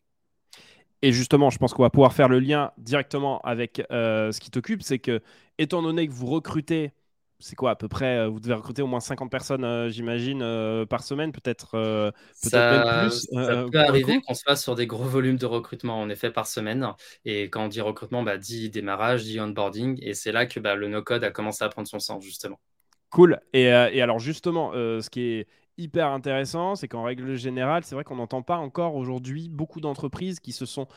[1.02, 4.50] Et justement, je pense qu'on va pouvoir faire le lien directement avec euh, ce qui
[4.50, 5.20] t'occupe, c'est que,
[5.58, 6.92] étant donné que vous recrutez
[7.40, 10.42] c'est quoi à peu près euh, Vous devez recruter au moins 50 personnes, euh, j'imagine,
[10.42, 12.12] euh, par semaine, peut-être peut
[12.52, 13.28] même plus.
[13.32, 16.46] Ça peut arriver qu'on se fasse sur des gros volumes de recrutement, en effet, par
[16.46, 16.86] semaine.
[17.24, 19.98] Et quand on dit recrutement, bah, dit démarrage, dit onboarding.
[20.02, 22.58] Et c'est là que bah, le no-code a commencé à prendre son sens, justement.
[23.10, 23.40] Cool.
[23.52, 25.46] Et, et alors, justement, ce qui est
[25.76, 30.40] hyper intéressant, c'est qu'en règle générale, c'est vrai qu'on n'entend pas encore aujourd'hui beaucoup d'entreprises
[30.40, 30.88] qui se sont,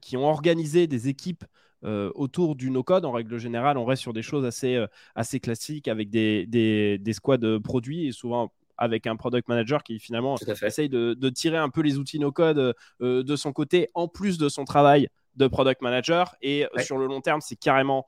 [0.00, 1.44] qui ont organisé des équipes
[1.82, 3.06] euh, autour du no-code.
[3.06, 6.98] En règle générale, on reste sur des choses assez, euh, assez classiques avec des, des,
[6.98, 11.56] des squads produits et souvent avec un product manager qui finalement essaye de, de, tirer
[11.56, 15.46] un peu les outils no-code euh, de son côté en plus de son travail de
[15.46, 16.34] product manager.
[16.42, 18.04] Et sur le long terme, c'est carrément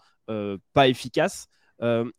[0.72, 1.48] pas efficace.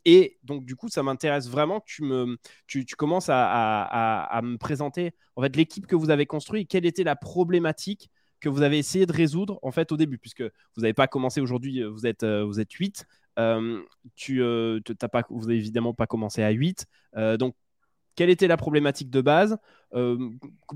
[0.06, 2.38] et donc, du coup, ça m'intéresse vraiment que tu, me,
[2.68, 6.70] tu, tu commences à, à, à, me présenter en fait, l'équipe que vous avez construite,
[6.70, 8.12] quelle était la problématique
[8.44, 11.40] que vous avez essayé de résoudre en fait au début, puisque vous n'avez pas commencé
[11.40, 13.06] aujourd'hui, euh, vous êtes, euh, vous êtes 8.
[13.40, 13.82] Euh,
[14.16, 14.80] tu, euh,
[15.12, 16.86] pas, vous n'avez évidemment pas commencé à 8.
[17.40, 17.56] donc,
[18.16, 19.58] quelle était la problématique de base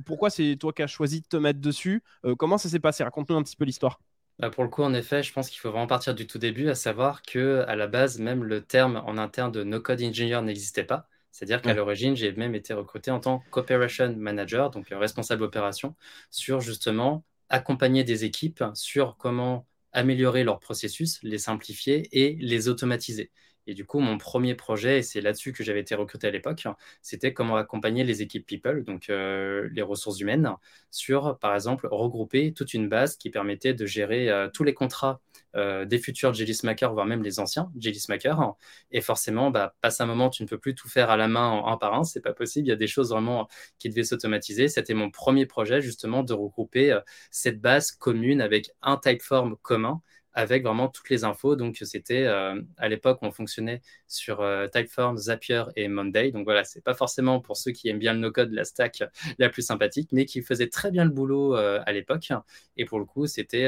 [0.06, 2.02] Pourquoi c'est toi qui as choisi de te mettre dessus
[2.40, 3.04] Comment ça s'est passé?
[3.04, 4.00] Raconte-nous un petit peu l'histoire.
[4.40, 6.70] Bah, pour le coup, en effet, je pense qu'il faut vraiment partir du tout début,
[6.70, 10.84] à savoir que à la base, même le terme en interne de no-code engineer n'existait
[10.84, 11.08] pas.
[11.32, 15.96] C'est-à-dire qu'à l'origine, j'ai même été recruté en tant qu'operation manager, donc responsable opération,
[16.32, 23.32] sur justement accompagner des équipes sur comment améliorer leurs processus, les simplifier et les automatiser.
[23.68, 26.66] Et du coup, mon premier projet, et c'est là-dessus que j'avais été recruté à l'époque,
[27.02, 30.50] c'était comment accompagner les équipes people, donc euh, les ressources humaines,
[30.90, 35.20] sur, par exemple, regrouper toute une base qui permettait de gérer euh, tous les contrats
[35.58, 38.56] euh, des futurs Jelly Smackers, voire même les anciens Jelly Smackers.
[38.92, 41.64] Et forcément, bah, passe un moment, tu ne peux plus tout faire à la main
[41.66, 42.68] un par un, c'est pas possible.
[42.68, 43.48] Il y a des choses vraiment
[43.80, 44.68] qui devaient s'automatiser.
[44.68, 47.00] C'était mon premier projet, justement, de regrouper
[47.32, 50.02] cette base commune avec un typeform commun
[50.34, 51.56] avec vraiment toutes les infos.
[51.56, 56.32] Donc, c'était à l'époque, on fonctionnait sur Typeform, Zapier et Monday.
[56.32, 59.04] Donc voilà, c'est pas forcément pour ceux qui aiment bien le no-code la stack
[59.40, 62.32] la plus sympathique, mais qui faisait très bien le boulot à l'époque.
[62.78, 63.68] Et pour le coup, c'était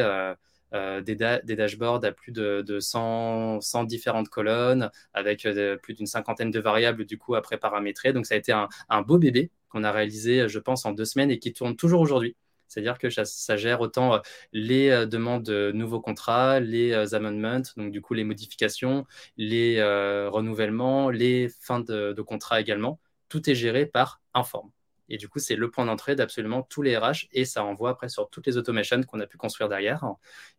[0.73, 6.59] euh, des, dashboards à plus de, 100, différentes colonnes, avec euh, plus d'une cinquantaine de
[6.59, 8.13] variables du coup à préparamétrer.
[8.13, 11.31] Donc ça a été un, beau bébé qu'on a réalisé, je pense, en deux semaines
[11.31, 12.35] et qui tourne toujours aujourd'hui.
[12.67, 14.19] C'est-à-dire que ça, gère autant euh,
[14.53, 19.05] les demandes de nouveaux contrats, les amendments, donc du coup les modifications,
[19.37, 19.81] les
[20.29, 22.99] renouvellements, les fins de, de également.
[23.27, 24.71] Tout est géré par Inform.
[25.09, 28.09] Et du coup, c'est le point d'entrée d'absolument tous les RH et ça envoie après
[28.09, 30.05] sur toutes les automations qu'on a pu construire derrière.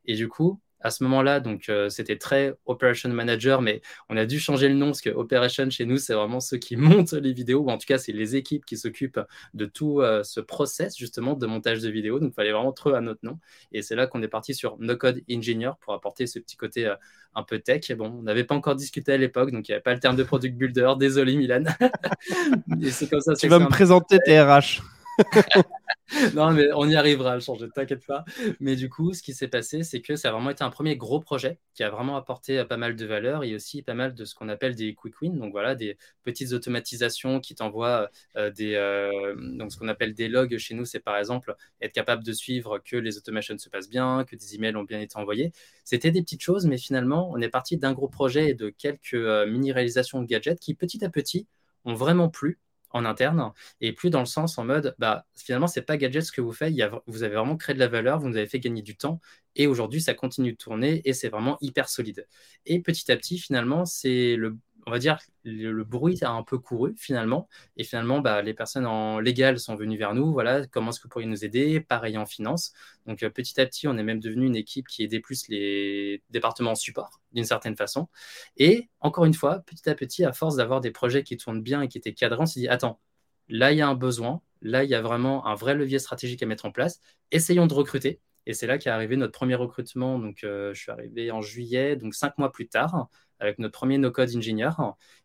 [0.05, 4.25] Et du coup, à ce moment-là, donc euh, c'était très Operation Manager, mais on a
[4.27, 7.33] dû changer le nom parce que Operation chez nous, c'est vraiment ceux qui montent les
[7.33, 9.21] vidéos, ou en tout cas, c'est les équipes qui s'occupent
[9.55, 12.19] de tout euh, ce process justement de montage de vidéos.
[12.19, 13.39] Donc, il fallait vraiment trouver un autre nom.
[13.73, 16.87] Et c'est là qu'on est parti sur No Code Engineer pour apporter ce petit côté
[16.87, 16.95] euh,
[17.35, 17.93] un peu tech.
[17.93, 20.17] Bon, on n'avait pas encore discuté à l'époque, donc il n'y avait pas le terme
[20.17, 20.95] de product builder.
[20.99, 21.65] Désolé, Milan.
[22.91, 23.35] c'est comme ça.
[23.35, 24.83] Tu vas me présenter tes RH.
[26.35, 28.25] non, mais on y arrivera à changer, t'inquiète pas.
[28.59, 30.97] Mais du coup, ce qui s'est passé, c'est que ça a vraiment été un premier
[30.97, 34.15] gros projet qui a vraiment apporté euh, pas mal de valeur et aussi pas mal
[34.15, 35.39] de ce qu'on appelle des quick wins.
[35.39, 39.35] Donc voilà, des petites automatisations qui t'envoient euh, des, euh,
[39.69, 42.97] ce qu'on appelle des logs chez nous, c'est par exemple être capable de suivre que
[42.97, 45.53] les automations se passent bien, que des emails ont bien été envoyés.
[45.85, 49.15] C'était des petites choses, mais finalement, on est parti d'un gros projet et de quelques
[49.15, 51.47] mini réalisations de gadgets qui petit à petit
[51.85, 52.59] ont vraiment plu
[52.91, 56.33] en interne et plus dans le sens en mode bah finalement c'est pas gadget ce
[56.33, 56.75] que vous faites.
[57.07, 59.21] Vous avez vraiment créé de la valeur vous nous avez fait gagner du temps
[59.57, 62.27] et aujourd'hui ça continue de tourner et c'est vraiment hyper solide.
[62.67, 66.59] Et petit à petit finalement c'est le on va dire, le, bruit a un peu
[66.59, 67.49] couru finalement.
[67.77, 70.33] Et finalement, bah, les personnes en légal sont venues vers nous.
[70.33, 71.81] Voilà, comment est-ce que vous pourriez nous aider?
[71.81, 72.73] Pareil en finance.
[73.07, 76.23] Donc euh, petit à petit, on est même devenu une équipe qui aidait plus les
[76.31, 78.09] départements en support d'une certaine façon.
[78.57, 81.83] Et encore une fois, petit à petit, à force d'avoir des projets qui tournent bien
[81.83, 83.01] et qui étaient cadrés, on s'est dit, attends,
[83.49, 84.43] là, il y a un besoin.
[84.63, 87.01] Là, il y a vraiment un vrai levier stratégique à mettre en place.
[87.33, 88.21] Essayons de recruter.
[88.47, 90.19] Et c'est là qu'est arrivé notre premier recrutement.
[90.19, 93.09] Donc, euh, je suis arrivé en juillet, donc cinq mois plus tard
[93.41, 94.71] avec notre premier no-code engineer.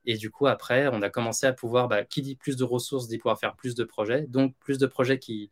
[0.05, 3.07] Et du coup, après, on a commencé à pouvoir, bah, qui dit plus de ressources,
[3.07, 4.25] dit pouvoir faire plus de projets.
[4.27, 5.51] Donc, plus de projets qui,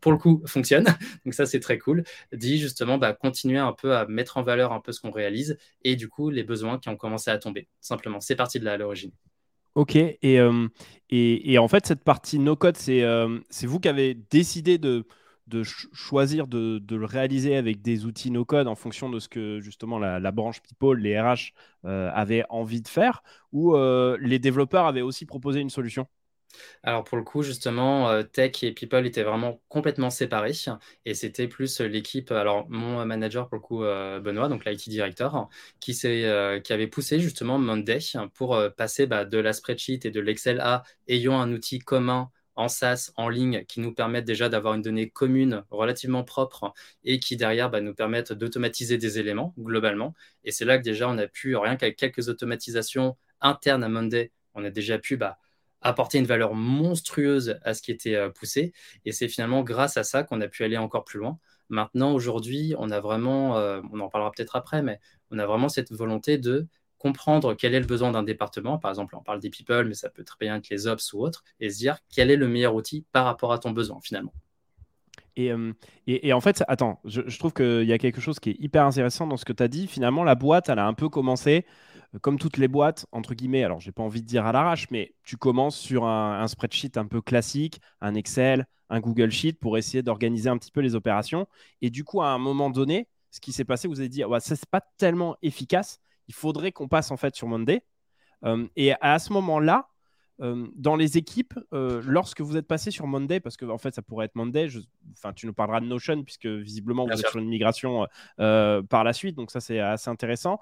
[0.00, 0.94] pour le coup, fonctionnent.
[1.24, 2.04] Donc, ça, c'est très cool.
[2.32, 5.58] Dit justement, bah, continuer un peu à mettre en valeur un peu ce qu'on réalise
[5.82, 7.68] et du coup, les besoins qui ont commencé à tomber.
[7.80, 9.12] Simplement, c'est parti de là à l'origine.
[9.74, 10.68] Ok, et, euh,
[11.08, 15.06] et, en fait, cette partie no-code, c'est euh, vous qui avez décidé de,
[15.46, 19.98] de choisir de, le réaliser avec des outils no-code en fonction de ce que justement
[19.98, 21.52] la, branche People, les RH
[21.84, 26.06] euh, avaient envie de faire, ou euh, les développeurs avaient aussi proposé une solution?
[26.82, 30.52] Alors pour le coup, justement, euh, Tech et People étaient vraiment complètement séparés
[31.06, 33.78] et c'était plus l'équipe, alors mon manager pour le coup,
[34.22, 35.48] Benoît, donc l'IT director,
[35.80, 37.98] qui, qui avait poussé justement Monday
[38.34, 42.68] pour passer bah, de la spreadsheet et de l'Excel à ayant un outil commun en
[42.68, 46.72] SaaS, en ligne, qui nous permettent déjà d'avoir une donnée commune relativement propre
[47.04, 50.14] et qui derrière bah, nous permettent d'automatiser des éléments globalement.
[50.44, 54.32] Et c'est là que déjà on a pu, rien qu'avec quelques automatisations internes à Monday,
[54.54, 55.38] on a déjà pu bah,
[55.80, 58.72] apporter une valeur monstrueuse à ce qui était euh, poussé.
[59.04, 61.38] Et c'est finalement grâce à ça qu'on a pu aller encore plus loin.
[61.68, 65.68] Maintenant, aujourd'hui, on a vraiment, euh, on en parlera peut-être après, mais on a vraiment
[65.68, 66.66] cette volonté de
[67.02, 68.78] comprendre quel est le besoin d'un département.
[68.78, 71.18] Par exemple, on parle des people, mais ça peut très bien être les ops ou
[71.18, 74.32] autres, et se dire quel est le meilleur outil par rapport à ton besoin finalement.
[75.34, 75.72] Et, euh,
[76.32, 79.36] en fait, attends, je, trouve qu'il y a quelque chose qui est hyper intéressant dans
[79.36, 79.88] ce que tu as dit.
[79.88, 81.66] Finalement, la boîte, elle a un peu commencé,
[82.14, 84.88] euh, comme toutes les boîtes, entre guillemets, alors j'ai pas envie de dire à l'arrache,
[84.90, 89.76] mais tu commences sur un, spreadsheet un peu classique, un Excel, un Google Sheet pour
[89.76, 91.48] essayer d'organiser un petit peu les opérations.
[91.80, 94.40] Et du coup, à un moment donné, ce qui s'est passé, vous avez dit, ouais,
[94.40, 97.82] ça, c'est pas tellement efficace il faudrait qu'on passe en fait sur Monday.
[98.44, 99.88] Euh, et à ce moment-là,
[100.40, 103.94] euh, dans les équipes, euh, lorsque vous êtes passé sur Monday, parce que en fait
[103.94, 104.68] ça pourrait être Monday,
[105.12, 108.06] enfin tu nous parleras de Notion puisque visiblement vous êtes sur une migration
[108.36, 110.58] par la suite, donc ça c'est assez intéressant.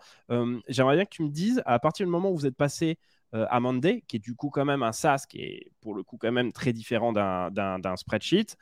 [0.69, 2.99] J'aimerais bien que tu me dises à partir du moment où vous êtes passé
[3.33, 6.19] à Monday, qui est du coup quand même un SaaS, qui est pour le coup
[6.19, 8.57] quand même très différent d'un spreadsheet,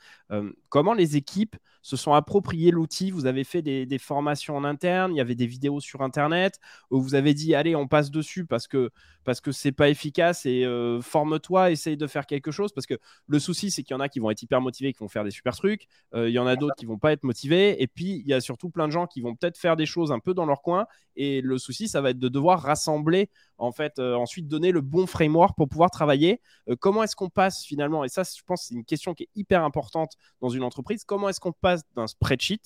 [0.69, 5.17] comment les équipes se sont appropriés l'outil, vous avez fait des, formations en interne, il
[5.17, 8.67] y avait des vidéos sur Internet, où vous avez dit, allez, on passe dessus parce
[8.67, 8.91] que
[9.29, 12.71] parce que c'est pas efficace et euh, forme-toi, essaye de faire quelque chose.
[12.71, 14.97] Parce que le souci, c'est qu'il y en a qui vont être hyper motivés, qui
[14.99, 17.23] vont faire des super trucs, euh, il y en a d'autres qui vont pas être
[17.23, 19.85] motivés, et puis il y a surtout plein de gens qui vont peut-être faire des
[19.85, 23.29] choses un peu dans leur coin, et le souci, ça va être de devoir rassembler,
[23.59, 26.41] en fait, euh, ensuite donner le bon framework pour pouvoir travailler.
[26.79, 29.63] comment est-ce qu'on passe finalement, et ça, je pense, c'est une question qui est hyper
[29.63, 32.61] importante dans une entreprise, comment est-ce qu'on passe d'un spreadsheet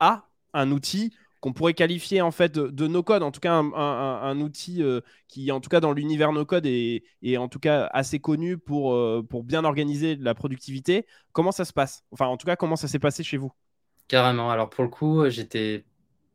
[0.00, 4.80] à un outil qu'on pourrait qualifier en fait de, no-code, en tout cas un, outil
[5.26, 7.02] qui, en tout cas dans l'univers no-code, est,
[7.36, 8.96] en tout cas assez connu pour,
[9.26, 11.04] pour bien organiser la productivité.
[11.32, 12.04] Comment ça se passe?
[12.12, 13.50] Enfin, en tout cas, comment ça s'est passé chez vous?
[14.06, 14.52] Carrément.
[14.52, 15.84] Alors pour le coup, j'étais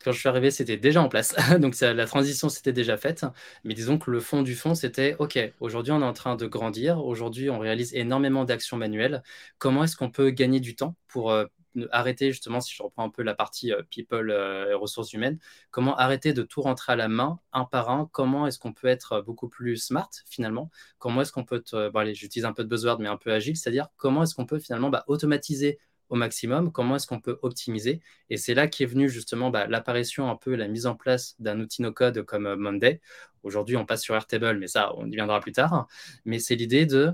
[0.04, 1.36] quand je suis arrivé, c'était déjà en place.
[1.60, 3.26] Donc la transition s'était déjà faite.
[3.63, 6.46] Mais disons que le fond du fond, c'était OK, aujourd'hui on est en train de
[6.48, 7.04] grandir.
[7.04, 9.24] Aujourd'hui, on réalise énormément d'actions manuelles.
[9.58, 11.46] Comment est-ce qu'on peut gagner du temps pour euh,
[11.92, 15.40] arrêter, justement, si je reprends un peu la partie euh, people euh, ressources humaines,
[15.72, 18.10] comment arrêter de tout rentrer à la main, un par un?
[18.12, 20.70] Comment est-ce qu'on peut être beaucoup plus smart finalement?
[20.98, 23.56] Comment est-ce qu'on peut, bon, allez, j'utilise un peu de buzzword, mais un peu agile,
[23.58, 28.02] c'est-à-dire comment est-ce qu'on peut finalement bah, automatiser au maximum, comment est-ce qu'on peut optimiser?
[28.30, 31.60] Et c'est là qu'est venue justement bah, l'apparition, un peu la mise en place d'un
[31.60, 33.02] outil no-code comme euh, Monday.
[33.44, 35.88] Aujourd'hui, on passe sur Airtable, mais ça, on y viendra plus tard.
[36.26, 37.12] Mais c'est l'idée de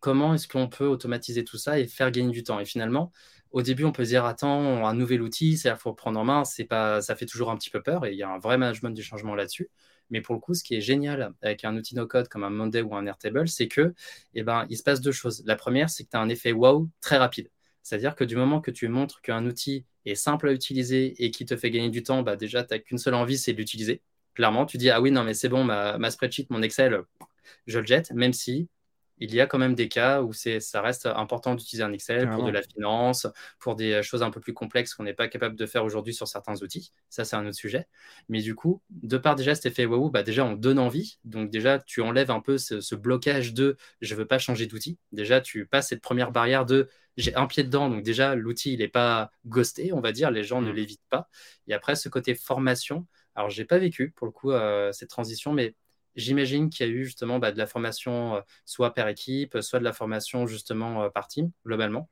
[0.00, 2.60] comment est-ce qu'on peut automatiser tout ça et faire gagner du temps?
[2.60, 3.12] Et finalement,
[3.54, 6.24] au début, on peut se dire, attends, un nouvel outil, c'est à faut prendre en
[6.24, 8.90] main, ça fait toujours un petit peu peur et il y a un vrai management
[8.90, 9.70] du changement là-dessus.
[10.10, 12.82] Mais pour le coup, ce qui est génial avec un outil no-code comme un Monday
[12.82, 13.94] ou un Airtable, c'est que,
[14.34, 15.44] eh ben, il se passe deux choses.
[15.46, 17.48] La première, c'est que tu as un effet wow très rapide.
[17.84, 21.46] C'est-à-dire que du moment que tu montres qu'un outil est simple à utiliser et qui
[21.46, 24.02] te fait gagner du temps, bah déjà, tu n'as qu'une seule envie, c'est de l'utiliser.
[24.34, 27.02] Clairement, tu dis, ah oui, non, mais c'est bon, ma, ma spreadsheet, mon Excel,
[27.68, 28.68] je le jette, même si
[29.18, 32.44] il y a quand même des cas où ça reste important d'utiliser un Excel pour
[32.44, 33.26] de la finance,
[33.58, 36.26] pour des choses un peu plus complexes qu'on n'est pas capable de faire aujourd'hui sur
[36.26, 36.92] certains outils.
[37.10, 37.86] Ça, c'est un autre sujet.
[38.28, 41.18] Mais du coup, de part déjà cet effet wow, bah déjà, on donne envie.
[41.24, 44.98] Donc déjà, tu enlèves un peu ce, blocage de je ne veux pas changer d'outil.
[45.12, 47.88] Déjà, tu passes cette première barrière de j'ai un pied dedans.
[47.88, 50.30] Donc déjà, l'outil, il n'est pas ghosté, on va dire.
[50.30, 50.74] Les gens ne mmh.
[50.74, 51.28] l'évitent pas.
[51.68, 53.06] Et après, ce côté formation.
[53.36, 55.74] Alors, je n'ai pas vécu, pour le coup, euh, cette transition, mais
[56.16, 59.78] J'imagine qu'il y a eu justement bah, de la formation euh, soit par équipe, soit
[59.78, 62.08] de la formation justement euh, par team, globalement.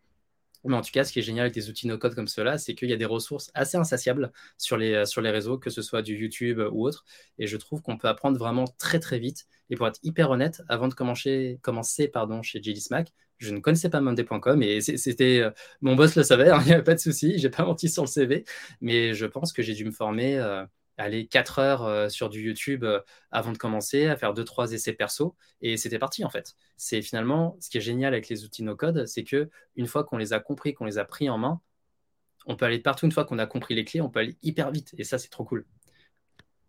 [0.65, 2.75] Mais en tout cas, ce qui est génial avec des outils no-code comme cela, c'est
[2.75, 5.83] qu'il y a des ressources assez insatiables sur les, euh, sur les réseaux, que ce
[5.83, 7.05] soit du YouTube ou autre.
[7.39, 9.47] Et je trouve qu'on peut apprendre vraiment très très vite.
[9.71, 13.59] Et pour être hyper honnête, avant de commencer, commencer pardon, chez JD Smack, je ne
[13.59, 15.43] connaissais pas monday.com et c'était
[15.81, 18.05] mon boss le savait, hein, il n'y avait pas de souci, j'ai pas menti sur
[18.05, 18.45] le CV,
[18.81, 20.39] mais je pense que j'ai dû me former
[20.97, 23.01] aller 4 heures euh, sur du YouTube euh,
[23.31, 26.55] avant de commencer, à faire 2-3 essais perso, et c'était parti en fait.
[26.77, 30.17] C'est finalement ce qui est génial avec les outils no-code, c'est que une fois qu'on
[30.19, 31.61] les a compris, qu'on les a pris en main,
[32.47, 33.07] on peut aller partout.
[33.07, 35.29] Une fois qu'on a compris les clés, on peut aller hyper vite, et ça c'est
[35.29, 35.67] trop cool.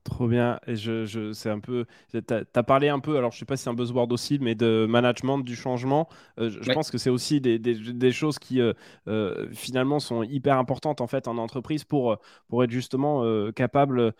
[0.04, 0.60] Trop bien.
[0.68, 1.86] Et je, je c'est un peu.
[2.12, 4.54] Tu as, parlé un peu, alors je sais pas si c'est un buzzword aussi, mais
[4.54, 6.10] de management du changement.
[6.40, 8.74] Euh, je, pense que c'est aussi des, des, des, choses qui euh,
[9.08, 12.18] euh, finalement sont hyper importantes en fait en entreprise pour,
[12.50, 14.14] pour être justement capable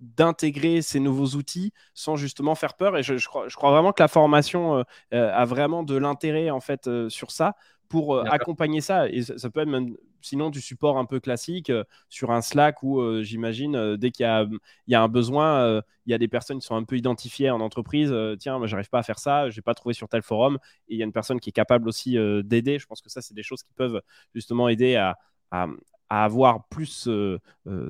[0.00, 2.96] d'intégrer ces nouveaux outils sans justement faire peur.
[2.96, 6.60] Et je, je, crois, je crois, vraiment que la formation a vraiment de l'intérêt en
[6.60, 7.54] fait sur ça
[7.88, 9.08] pour accompagner ça.
[9.08, 11.72] Et ça, peut être même sinon du support un peu classique
[12.08, 16.18] sur un Slack où j'imagine dès qu'il y, y, a un besoin, il y a
[16.18, 18.14] des personnes qui sont un peu identifiées en entreprise.
[18.38, 20.58] Tiens, moi j'arrive pas à faire ça, j'ai pas trouvé sur tel forum.
[20.88, 22.78] Et il y a une personne qui est capable aussi d'aider.
[22.78, 24.02] Je pense que ça, c'est des choses qui peuvent
[24.34, 25.16] justement aider à,
[25.50, 25.66] à,
[26.08, 27.08] avoir plus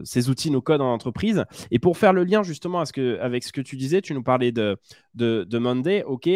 [0.05, 1.44] ces outils no code en entreprise.
[1.70, 4.14] Et pour faire le lien justement à ce que, avec ce que tu disais, tu
[4.14, 4.79] nous parlais de,
[5.14, 6.02] de, de Monday.
[6.05, 6.29] Ok,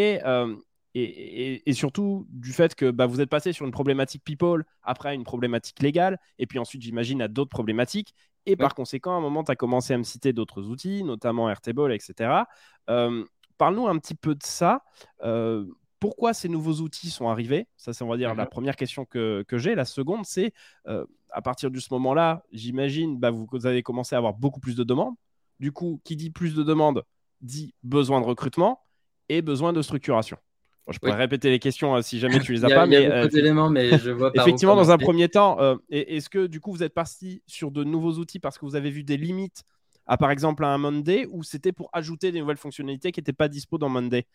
[0.95, 5.25] et, surtout du fait que bah, vous êtes passé sur une problématique people, après une
[5.25, 8.15] problématique légale, et puis ensuite, j'imagine, à d'autres problématiques.
[8.47, 11.51] Et par conséquent, à un moment, tu as commencé à me citer d'autres outils, notamment
[11.51, 12.45] Airtable, etc.
[12.89, 13.25] Euh,
[13.59, 14.83] Parle-nous un petit peu de ça.
[16.01, 18.51] Euh, pourquoi ces nouveaux outils sont arrivés Ça, c'est, on va dire, la mhm.
[18.51, 19.75] première question que, que j'ai.
[19.75, 20.53] La seconde, c'est
[20.87, 24.61] euh, à partir de ce moment-là, j'imagine, bah, vous, vous avez commencé à avoir beaucoup
[24.61, 25.15] plus de demandes.
[25.59, 27.05] Du coup, qui dit plus de demandes
[27.43, 28.81] dit besoin de recrutement
[29.29, 30.37] et besoin de structuration
[30.93, 32.87] je pourrais répéter les questions euh, si jamais tu les as pas.
[32.87, 34.43] Il y a beaucoup euh, d'éléments, mais je vois pas.
[34.43, 37.85] Effectivement, dans un premier temps, euh, est-ce que du coup vous êtes parti sur de
[37.85, 39.65] nouveaux outils parce que vous avez vu des limites
[40.11, 43.49] à par exemple un Monday ou c'était pour ajouter des nouvelles fonctionnalités qui n'étaient pas
[43.49, 44.27] dispo dans Monday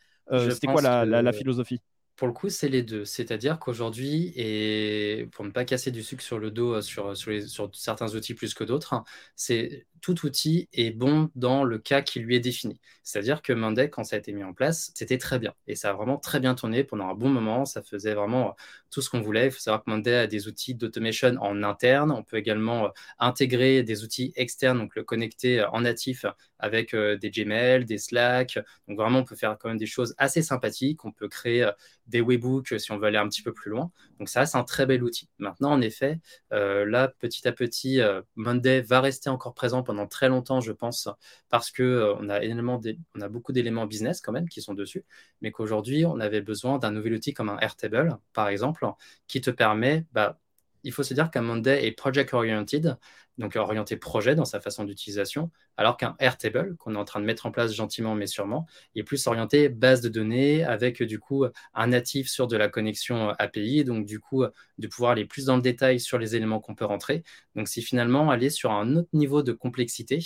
[0.50, 1.82] C'était quoi la, philosophie?
[2.16, 3.04] pour le coup, c'est les deux.
[3.04, 7.70] C'est-à-dire qu'aujourd'hui, et pour ne pas casser du sucre sur le dos sur, sur, sur
[7.76, 9.04] certains outils plus que d'autres, hein,
[9.36, 12.80] c'est tout outil est bon dans le cas qui lui est défini.
[13.02, 15.54] C'est-à-dire que Monday, quand ça a été mis en place, c'était très bien.
[15.66, 17.66] Et ça a vraiment très bien tourné pendant un bon moment.
[17.66, 18.52] Ça faisait vraiment euh,
[18.92, 19.46] tout ce qu'on voulait.
[19.46, 22.12] Il faut savoir que Monday a des outils d'automation en interne.
[22.12, 26.26] On peut également euh, intégrer des outils externes, donc le connecter euh, en natif
[26.58, 28.58] avec des Gmail, des Slack.
[28.88, 31.04] Donc vraiment, on peut faire quand même des choses assez sympathiques.
[31.06, 31.70] On peut créer
[32.08, 33.92] des webbooks si on veut aller un petit peu plus loin.
[34.18, 35.30] Donc ça, c'est un très bel outil.
[35.38, 36.20] Maintenant, en effet,
[36.52, 38.00] là, petit à petit,
[38.36, 41.10] Monday va rester encore présent pendant très longtemps, je pense,
[41.50, 42.82] parce que euh, on a énormément
[43.16, 45.06] on a beaucoup d'éléments business quand même qui sont dessus,
[45.42, 48.86] mais qu'aujourd'hui on avait besoin d'un nouvel outil comme un Airtable, par exemple,
[49.28, 50.40] qui te permet, bah,
[50.86, 52.98] il faut se dire qu'un Monday est project oriented,
[53.38, 57.26] donc orienté projet dans sa façon d'utilisation, alors qu'un Airtable, qu'on est en train de
[57.26, 58.66] mettre en place gentiment mais sûrement,
[58.96, 63.30] est plus orienté base de données avec du coup un natif sur de la connexion
[63.40, 64.46] API, donc du coup
[64.78, 67.24] de pouvoir aller plus dans le détail sur les éléments qu'on peut rentrer.
[67.56, 70.20] Donc c'est finalement aller sur un autre niveau de complexité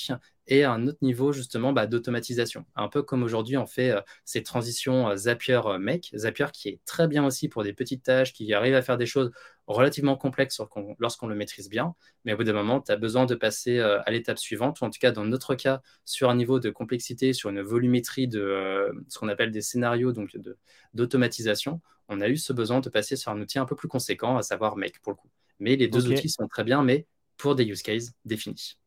[0.48, 2.66] et un autre niveau justement bah, d'automatisation.
[2.76, 7.08] Un peu comme aujourd'hui on fait euh, ces transitions euh, Zapier-Make, Zapier qui est très
[7.08, 9.32] bien aussi pour des petites tâches, qui arrive à faire des choses
[9.74, 10.62] relativement complexes
[11.00, 11.96] lorsqu'on le maîtrise bien,
[12.26, 14.86] mais au bout d'un moment, tu as besoin de passer euh, à l'étape suivante, ou
[14.86, 18.92] en tout cas dans notre cas, sur un niveau de complexité, sur une volumétrie de
[19.08, 20.36] ce qu'on appelle des scénarios donc
[20.94, 24.38] d'automatisation, on a eu ce besoin de passer sur un outil un peu plus conséquent,
[24.38, 25.30] à savoir Make pour le coup.
[25.60, 27.06] Mais les deux outils sont très bien, mais
[27.38, 28.78] pour des use cases définis.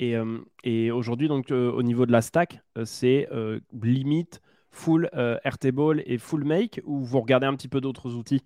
[0.00, 3.28] Et, euh, et aujourd'hui, donc euh, au niveau de la stack, euh, c'est
[3.72, 4.40] limite
[4.70, 8.42] full Airtable et full Make ou vous regardez un petit peu d'autres outils?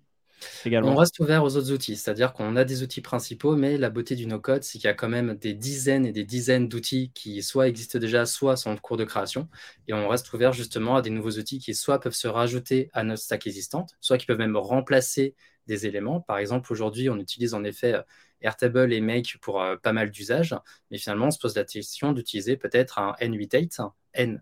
[0.65, 3.89] Également On reste ouvert aux autres outils, c'est-à-dire qu'on a des outils principaux, mais la
[3.89, 7.11] beauté du no-code, c'est qu'il y a quand même des dizaines et des dizaines d'outils
[7.13, 9.47] qui soit existent déjà, soit sont en cours de création.
[9.87, 13.03] Et on reste ouvert justement à des nouveaux outils qui soit peuvent se rajouter à
[13.03, 15.35] notre stack existante, soit qui peuvent même remplacer
[15.67, 16.21] des éléments.
[16.21, 17.95] Par exemple, aujourd'hui, on utilise en effet
[18.41, 20.55] Airtable et Make pour euh, pas mal d'usages,
[20.91, 24.41] mais finalement, on se pose la question d'utiliser peut-être un N88, N,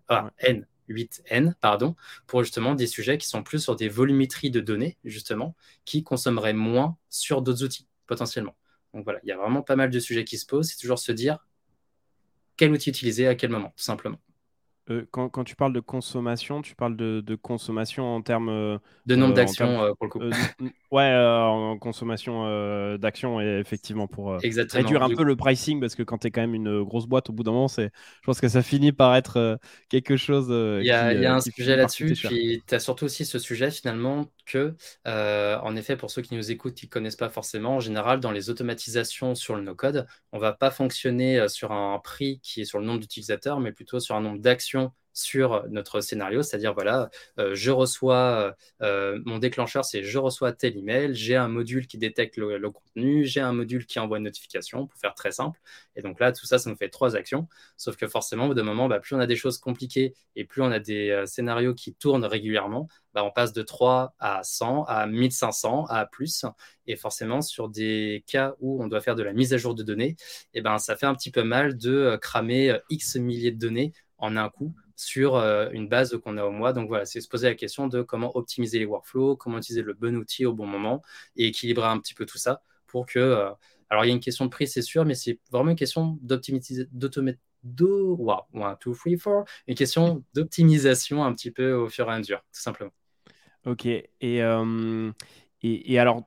[0.88, 5.54] N8N, pardon, pour justement des sujets qui sont plus sur des volumétries de données, justement,
[5.84, 8.56] qui consommeraient moins sur d'autres outils, potentiellement.
[8.92, 10.68] Donc voilà, il y a vraiment pas mal de sujets qui se posent.
[10.68, 11.38] C'est toujours se dire
[12.56, 14.20] quel outil utiliser à quel moment, tout simplement.
[14.90, 18.50] Euh, quand, quand, tu parles de consommation, tu parles de, de consommation en termes.
[18.50, 20.20] Euh, de nombre d'actions, pour le coup.
[20.90, 26.26] ouais, en consommation d'actions, effectivement, pour réduire un peu le pricing, parce que quand tu
[26.26, 27.88] es quand même une grosse boîte, au bout d'un moment, je
[28.24, 29.58] pense que ça finit par être
[29.88, 30.48] quelque chose.
[30.80, 33.70] Il y a, y a un sujet là-dessus, puis tu as surtout aussi ce sujet,
[33.70, 34.74] finalement, que,
[35.04, 38.32] en effet, pour ceux qui nous écoutent, qui ne connaissent pas forcément, en général, dans
[38.32, 42.64] les automatisations sur le no-code, on ne va pas fonctionner sur un prix qui est
[42.64, 47.08] sur le nombre d'utilisateurs, mais plutôt sur un nombre d'actions sur notre scénario, c'est-à-dire voilà,
[47.38, 51.98] euh, je reçois euh, mon déclencheur, c'est je reçois tel email, j'ai un module qui
[51.98, 55.60] détecte le, contenu, j'ai un module qui envoie une notification, pour faire très simple.
[55.94, 57.48] Et donc là, tout ça, ça nous fait trois actions.
[57.76, 60.44] Sauf que forcément, au bout d'un moment, bah, plus on a des choses compliquées et
[60.44, 64.42] plus on a des euh, scénarios qui tournent régulièrement, bah, on passe de 3 à
[64.42, 66.44] 100, à 1500, à plus.
[66.88, 69.84] Et forcément, sur des cas où on doit faire de la mise à jour de
[69.84, 70.16] données,
[70.54, 73.92] et eh ben, ça fait un petit peu mal de cramer X milliers de données
[74.18, 76.72] en un coup sur euh, une base qu'on a au mois.
[76.72, 79.94] Donc voilà, c'est se poser la question de comment optimiser les workflows, comment utiliser le
[79.94, 81.02] bon outil au bon moment
[81.36, 83.18] et équilibrer un petit peu tout ça pour que.
[83.18, 83.50] Euh,
[83.90, 86.18] alors il y a une question de prix, c'est sûr, mais c'est vraiment une question
[86.22, 87.40] d'optimiser, d'automatiser.
[87.80, 89.44] Wow, one, two, three, four.
[89.66, 92.92] Une question d'optimisation un petit peu au fur et à mesure, tout simplement.
[93.64, 93.86] Ok.
[93.86, 95.10] Et, euh,
[95.62, 96.24] et, alors,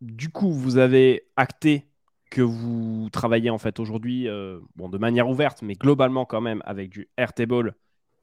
[0.00, 1.86] du coup, vous avez acté
[2.28, 4.26] que vous travaillez en fait aujourd'hui,
[4.74, 7.76] bon, de manière ouverte, mais globalement quand même avec du Airtable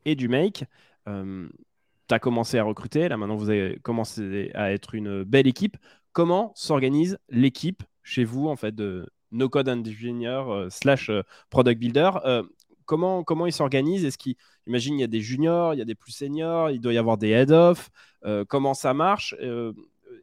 [0.05, 0.63] et du make.
[1.07, 1.47] Euh,
[2.07, 5.77] tu as commencé à recruter, là maintenant vous avez commencé à être une belle équipe.
[6.13, 11.79] Comment s'organise l'équipe chez vous en fait de no code engineer euh, slash euh, product
[11.79, 12.11] builder?
[12.85, 14.35] Comment, comment ils s'organisent Est-ce qu'il
[14.65, 17.17] il y a des juniors, il y a des plus seniors, il doit y avoir
[17.17, 17.89] des head of
[18.47, 19.35] Comment ça marche?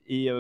[0.07, 0.31] Et,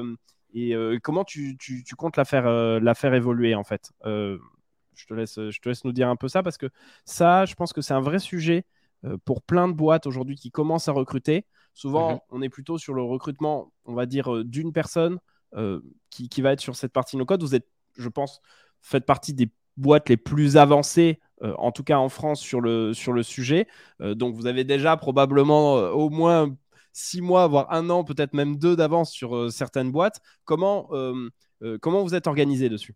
[1.03, 2.47] comment tu, tu, comptes la faire,
[2.80, 3.93] la faire évoluer en fait?
[4.05, 6.70] Je te, laisse, je te laisse nous dire un peu ça parce que
[7.05, 8.84] ça, je pense que c'est un vrai sujet euh,
[9.24, 11.46] pour plein de boîtes aujourd'hui qui commencent à recruter.
[11.74, 12.18] Souvent, mhm.
[12.30, 15.18] on est plutôt sur le recrutement, on va dire, euh, d'une personne
[15.55, 15.80] euh,
[16.11, 17.42] qui, va être sur cette partie no-code.
[17.42, 18.40] Vous êtes, je pense,
[18.80, 23.12] faites partie des boîtes les plus avancées, en tout cas en France, sur le, sur
[23.12, 23.66] le sujet.
[24.00, 26.55] donc, vous avez déjà probablement au moins
[26.92, 30.20] six mois, voire un an, peut-être même deux d'avance sur certaines boîtes.
[30.44, 30.88] Comment,
[31.80, 32.94] comment vous êtes organisé dessus?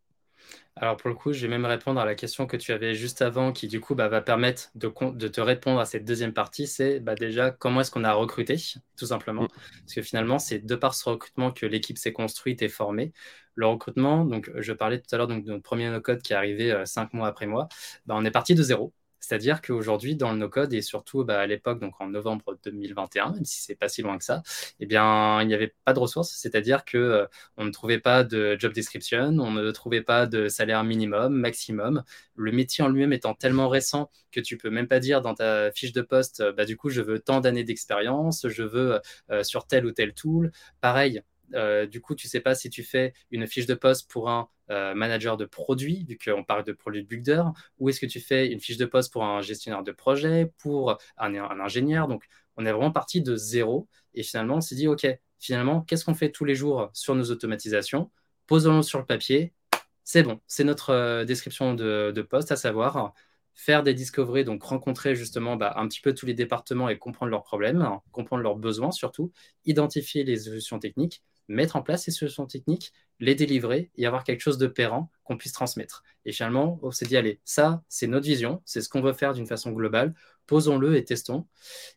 [0.81, 3.21] Alors pour le coup, je vais même répondre à la question que tu avais juste
[3.21, 4.89] avant, qui du coup bah, va permettre de,
[5.29, 6.67] te répondre à cette deuxième partie.
[6.67, 8.57] C'est bah, déjà comment est-ce qu'on a recruté,
[8.97, 9.43] tout simplement.
[9.43, 9.49] Mm.
[9.81, 13.13] Parce que finalement, c'est de par ce recrutement que l'équipe s'est construite et formée.
[13.55, 16.71] Le recrutement, donc je parlais tout à l'heure de notre premier no-code qui est arrivé
[16.71, 17.69] euh, cinq mois après moi,
[18.07, 18.93] bah, on est parti de zéro.
[19.21, 23.45] C'est-à-dire qu'aujourd'hui, dans le no-code, et surtout bah, à l'époque, donc en novembre 2021, même
[23.45, 24.43] si c'est pas si loin que ça,
[24.81, 26.31] eh bien, il n'y avait pas de ressources.
[26.37, 27.27] C'est-à-dire qu'on euh,
[27.59, 32.03] ne trouvait pas de job description, on ne trouvait pas de salaire minimum, maximum.
[32.37, 35.71] Le métier en lui-même étant tellement récent que tu peux même pas dire dans ta
[35.73, 39.01] fiche de poste, bah, du coup, je veux tant d'années d'expérience, je veux
[39.31, 40.53] euh, sur tel ou tel tool.
[40.81, 41.23] Pareil,
[41.55, 44.49] euh, du coup, tu sais pas si tu fais une fiche de poste pour un
[44.71, 47.43] euh, manager de produit, vu qu'on parle de produit builder,
[47.79, 50.99] ou est-ce que tu fais une fiche de poste pour un gestionnaire de projet, pour
[51.17, 52.09] un, ingénieur?
[52.09, 52.25] Donc,
[52.57, 53.89] on est vraiment parti de zéro.
[54.15, 55.07] Et finalement, on s'est dit, OK,
[55.39, 58.11] finalement, qu'est-ce qu'on fait tous les jours sur nos automatisations?
[58.47, 59.53] Posons-le sur le papier.
[60.05, 63.13] C'est bon, c'est notre euh, description de, de, poste, à savoir
[63.59, 67.31] faire des discoveries, donc rencontrer justement bah, un petit peu tous les départements et comprendre
[67.31, 69.33] leurs problèmes, comprendre leurs besoins surtout,
[69.65, 74.41] identifier les solutions techniques, mettre en place ces solutions techniques, les délivrer et avoir quelque
[74.41, 76.05] chose de pérant qu'on puisse transmettre.
[76.25, 79.33] Et finalement, on s'est dit, allez, ça, c'est notre vision, c'est ce qu'on veut faire
[79.33, 80.15] d'une façon globale,
[80.47, 81.47] posons-le et testons.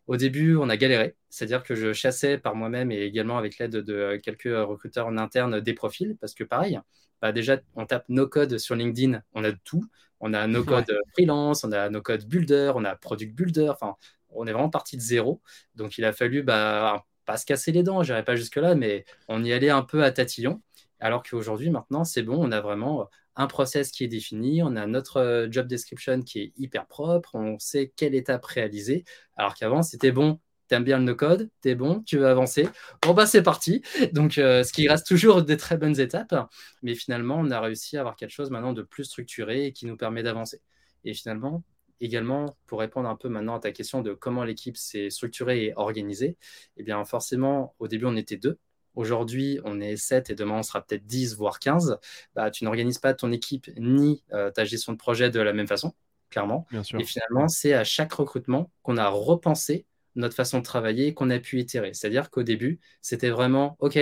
[0.07, 3.75] Au début, on a galéré, c'est-à-dire que je chassais par moi-même et également avec l'aide
[3.77, 6.79] de quelques recruteurs en interne des profils, parce que pareil,
[7.21, 9.85] bah déjà, on tape no code sur LinkedIn, on a tout.
[10.23, 13.95] On a no code freelance, on a no code builder, on a product builder, enfin,
[14.29, 15.41] on est vraiment parti de zéro.
[15.73, 19.43] Donc, il a fallu bah, pas se casser les dents, j'irai pas jusque-là, mais on
[19.43, 20.61] y allait un peu à tatillon.
[20.99, 24.85] Alors qu'aujourd'hui, maintenant, c'est bon, on a vraiment un process qui est défini, on a
[24.87, 29.03] notre euh, job description qui est hyper propre, on sait quelle étape réaliser.
[29.37, 32.67] Alors qu'avant, c'était bon, t'aimes bien le no-code, t'es bon, tu veux avancer.
[33.01, 33.81] Bon, bah, c'est parti.
[34.13, 36.33] Donc, euh, ce qui reste toujours des très bonnes étapes,
[36.81, 39.97] mais finalement, on a réussi à avoir quelque chose maintenant de plus structuré qui nous
[39.97, 40.61] permet d'avancer.
[41.03, 41.63] Et finalement,
[42.01, 45.73] également, pour répondre un peu maintenant à ta question de comment l'équipe s'est structurée et
[45.75, 46.37] organisée,
[46.77, 48.57] eh bien, forcément, au début, on était deux.
[48.95, 51.97] Aujourd'hui, on est 7 et demain, on sera peut-être 10, voire 15.
[52.35, 55.67] Bah, tu n'organises pas ton équipe ni euh, ta gestion de projet de la même
[55.67, 55.93] façon,
[56.29, 56.67] clairement.
[56.99, 59.85] Et finalement, c'est à chaque recrutement qu'on a repensé
[60.15, 61.93] notre façon de travailler qu'on a pu itérer.
[61.93, 63.97] C'est-à-dire qu'au début, c'était vraiment, OK,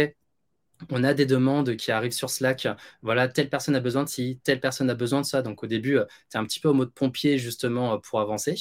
[0.92, 2.68] on a des demandes qui arrivent sur Slack.
[3.02, 5.42] Voilà, telle personne a besoin de ci, telle personne a besoin de ça.
[5.42, 8.20] Donc au début, euh, tu es un petit peu au mode pompier justement euh, pour
[8.20, 8.56] avancer.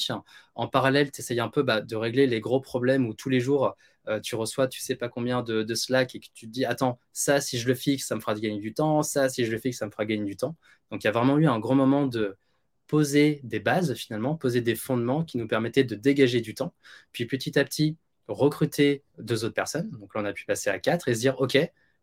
[0.55, 3.39] En parallèle, tu essayes un peu bah, de régler les gros problèmes où tous les
[3.39, 3.75] jours,
[4.07, 6.65] euh, tu reçois tu sais pas combien de, de, Slack et que tu te dis,
[6.65, 9.03] attends, ça, si je le fixe, ça me fera gagner du temps.
[9.03, 10.55] Ça, si je le fixe, ça me fera gagner du temps.
[10.91, 12.37] Donc il y a vraiment eu un grand moment de
[12.87, 16.73] poser des bases finalement, poser des fondements qui nous permettaient de dégager du temps.
[17.11, 17.97] Puis petit à petit,
[18.27, 19.89] recruter deux autres personnes.
[19.91, 21.57] Donc là, on a pu passer à quatre et se dire, OK,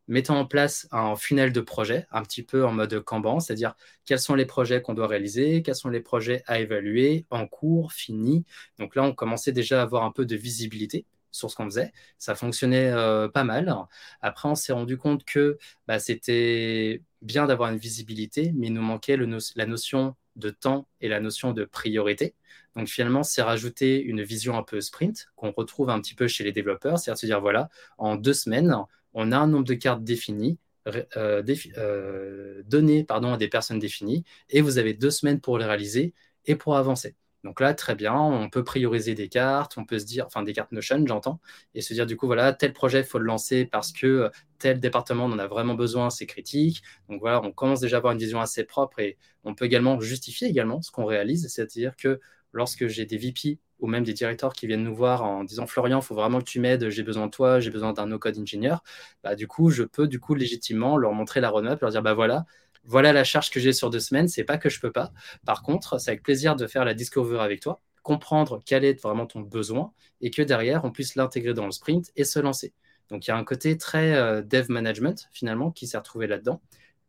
[0.09, 4.21] mettons en place un funnel de projets, un petit peu en mode Kanban, c'est-à-dire quels
[4.21, 8.45] sont les projets qu'on doit réaliser, quels sont les projets à évaluer, en cours, finis.
[8.79, 11.93] Donc là, on commençait déjà à avoir un peu de visibilité sur ce qu'on faisait.
[12.19, 13.75] Ça fonctionnait euh, pas mal.
[14.21, 18.83] Après, on s'est rendu compte que bah, c'était bien d'avoir une visibilité, mais il nous
[18.83, 22.35] manquait la notion de temps et la notion de priorité.
[22.75, 26.45] Donc finalement, c'est rajouter une vision un peu sprint qu'on retrouve un petit peu chez
[26.45, 28.75] les développeurs, c'est-à-dire se dire, voilà, en deux semaines,
[29.17, 32.63] on a un nombre de cartes définies, euh, euh,
[33.09, 36.15] à des personnes définies, et vous avez deux semaines pour les réaliser
[36.45, 37.17] et pour avancer.
[37.43, 40.53] Donc là, très bien, on peut prioriser des cartes, on peut se dire, enfin des
[40.53, 41.41] cartes Notion, j'entends,
[41.75, 44.29] et se dire du coup, voilà, tel projet, il faut le lancer parce que euh,
[44.59, 46.83] tel département en a vraiment besoin, c'est critique.
[47.09, 50.01] Donc voilà, on commence déjà à avoir une vision assez propre et on peut également
[50.01, 52.21] justifier également ce qu'on réalise, c'est-à-dire que
[52.53, 56.01] lorsque j'ai des VP ou même des directeurs qui viennent nous voir en disant Florian,
[56.01, 58.83] il faut vraiment que tu m'aides, j'ai besoin de toi, j'ai besoin d'un no-code ingénieur,
[59.23, 62.15] bah, du coup, je peux du coup légitimement leur montrer la roadmap, leur dire bah
[62.15, 62.47] voilà,
[62.85, 65.13] voilà la charge que j'ai sur deux semaines, c'est pas que je peux pas.
[65.45, 69.27] Par contre, c'est avec plaisir de faire la discovery avec toi, comprendre quel est vraiment
[69.27, 72.73] ton besoin et que derrière, on puisse l'intégrer dans le sprint et se lancer.
[73.11, 76.61] Donc il y a un côté très euh, dev management finalement qui s'est retrouvé là-dedans.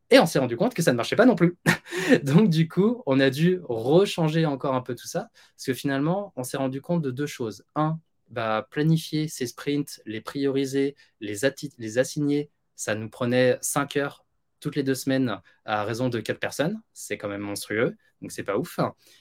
[0.10, 1.58] Et on s'est rendu compte que ça ne marchait pas non plus.
[2.24, 6.34] Donc du coup, on a dû rechanger encore un peu tout ça, parce que finalement,
[6.36, 7.66] on s'est rendu compte de deux choses.
[7.76, 8.00] Un,
[8.30, 11.46] bah, planifier ces sprints, les prioriser, les,
[11.98, 14.26] assigner, ça nous prenait cinq heures
[14.60, 16.82] toutes les deux semaines à raison de quatre personnes.
[16.94, 18.80] C'est quand même monstrueux, donc c'est pas ouf.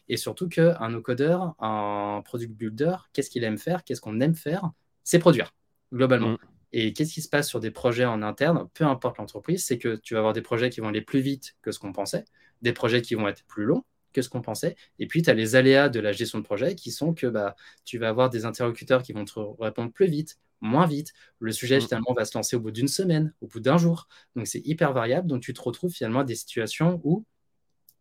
[0.08, 4.70] Et surtout qu'un no-codeur, un product builder, qu'est-ce qu'il aime faire Qu'est-ce qu'on aime faire?
[5.02, 5.52] C'est produire,
[5.92, 6.30] globalement.
[6.30, 6.38] Mm.
[6.78, 9.96] Et qu'est-ce qui se passe sur des projets en interne, peu importe l'entreprise, c'est que
[9.96, 12.26] tu vas avoir des projets qui vont aller plus vite que ce qu'on pensait,
[12.60, 15.32] des projets qui vont être plus longs que ce qu'on pensait, et puis tu as
[15.32, 17.56] les aléas de la gestion de projet qui sont que bah,
[17.86, 21.14] tu vas avoir des interlocuteurs qui vont te répondre plus vite, moins vite.
[21.38, 21.80] Le sujet, mm.
[21.80, 24.06] finalement, va se lancer au bout d'une semaine, au bout d'un jour.
[24.34, 25.28] Donc, c'est hyper variable.
[25.28, 27.24] Donc, tu te retrouves finalement à des situations où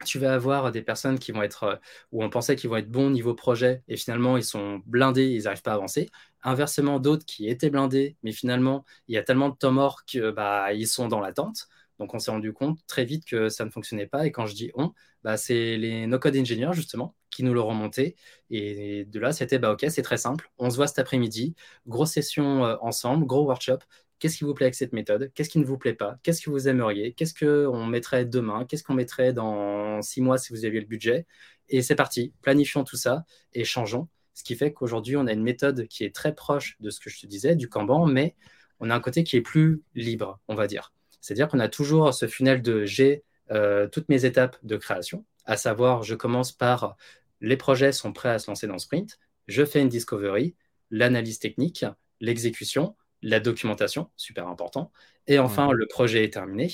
[0.04, 1.76] tu vas avoir des personnes qui vont être, euh,
[2.12, 5.44] où on pensait qu'ils vont être bons niveau projet, et finalement, ils sont blindés, ils
[5.44, 6.10] n'arrivent pas à avancer.
[6.44, 10.32] Inversement, d'autres qui étaient blindés, mais finalement, il y a tellement de temps mort qu'ils
[10.36, 11.68] bah, sont dans l'attente.
[12.00, 14.26] Donc, on s'est rendu compte très vite que ça ne fonctionnait pas.
[14.26, 14.92] Et quand je dis on,
[15.24, 18.16] bah, c'est les no-code ingénieurs, justement, qui nous l'ont remonté.
[18.50, 20.52] Et de là, c'était bah, OK, c'est très simple.
[20.58, 21.56] On se voit cet après-midi.
[21.88, 23.80] Grosse session euh, ensemble, gros workshop.
[24.20, 25.32] Qu'est-ce qui vous plaît avec cette méthode?
[25.34, 26.18] Qu'est-ce qui ne vous plaît pas?
[26.24, 27.14] Qu'est-ce que vous aimeriez?
[27.14, 28.66] Qu'est-ce qu'on mettrait demain?
[28.66, 31.26] Qu'est-ce qu'on mettrait dans six mois si vous aviez le budget?
[31.70, 32.34] Et c'est parti.
[32.42, 34.08] Planifions tout ça et changeons.
[34.34, 37.10] Ce qui fait qu'aujourd'hui, on a une méthode qui est très proche de ce que
[37.10, 38.36] je te disais, du Kanban, mais
[38.80, 40.94] on a un côté qui est plus libre, on va dire.
[41.22, 45.58] C'est-à-dire qu'on a toujours ce funnel de j'ai euh, toutes mes étapes de création, à
[45.58, 46.98] savoir je commence par
[47.42, 50.56] les projets sont prêts à se lancer dans sprint, je fais une discovery,
[50.90, 51.86] l'analyse technique,
[52.20, 52.96] l'exécution,
[53.26, 54.92] la documentation, super important.
[55.26, 56.72] Et enfin, le projet est terminé.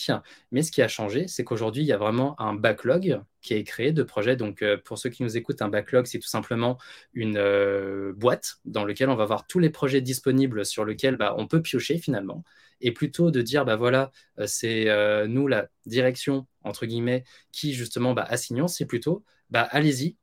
[0.52, 3.64] Mais ce qui a changé, c'est qu'aujourd'hui, il y a vraiment un backlog qui est
[3.64, 4.36] créé de projets.
[4.36, 6.78] Donc, euh, pour ceux qui nous écoutent, un backlog, c'est tout simplement
[7.14, 11.36] une euh, boîte dans laquelle on va voir tous les projets disponibles sur lesquels bah,
[11.38, 12.44] on peut piocher finalement.
[12.82, 14.88] Et plutôt de dire, bah voilà, euh, c'est
[15.28, 17.24] nous la direction, entre guillemets,
[17.54, 20.18] qui justement bah, assignons, c'est plutôt, bah, allez-y,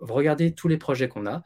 [0.00, 1.42] regardez tous les projets qu'on a,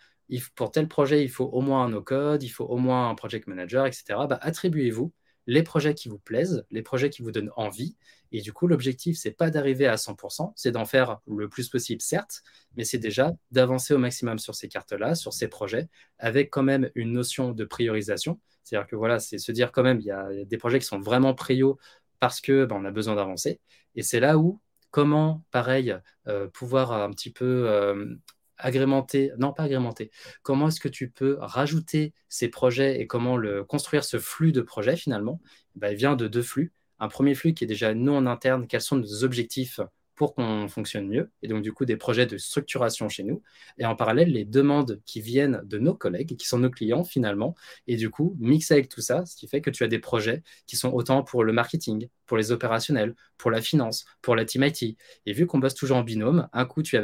[0.55, 3.47] pour tel projet, il faut au moins un no-code, il faut au moins un project
[3.49, 4.27] manager, etc.
[4.29, 5.13] Bah, attribuez-vous
[5.47, 7.97] les projets qui vous plaisent, les projets qui vous donnent envie.
[8.31, 12.01] Et du coup, l'objectif, c'est pas d'arriver à 100%, c'est d'en faire le plus possible,
[12.01, 12.43] certes,
[12.77, 16.91] mais c'est déjà d'avancer au maximum sur ces cartes-là, sur ces projets, avec quand même
[16.95, 18.39] une notion de priorisation.
[18.63, 21.01] C'est-à-dire que voilà, c'est se dire quand même, il y a des projets qui sont
[21.01, 21.79] vraiment prio
[22.21, 23.61] parce que ben, on a besoin d'avancer.
[23.97, 24.61] Et c'est là où
[24.91, 25.97] comment, pareil,
[26.29, 28.15] euh, pouvoir un petit peu euh,
[28.61, 30.11] agrémenter, non pas agrémenter,
[30.43, 34.61] comment est-ce que tu peux rajouter ces projets et comment le, construire ce flux de
[34.61, 35.41] projets finalement?
[35.75, 36.73] Bah, Il vient de deux flux.
[36.99, 39.81] Un premier flux qui est déjà nous en interne, quels sont nos objectifs
[40.21, 43.43] pour qu'on fonctionne mieux, et donc du coup des projets de structuration chez nous,
[43.79, 47.55] et en parallèle les demandes qui viennent de nos collègues, qui sont nos clients finalement,
[47.87, 50.43] et du coup mixer avec tout ça, ce qui fait que tu as des projets
[50.67, 54.63] qui sont autant pour le marketing, pour les opérationnels, pour la finance, pour la team
[54.63, 56.99] IT, et vu qu'on bosse toujours en binôme, un coup tu,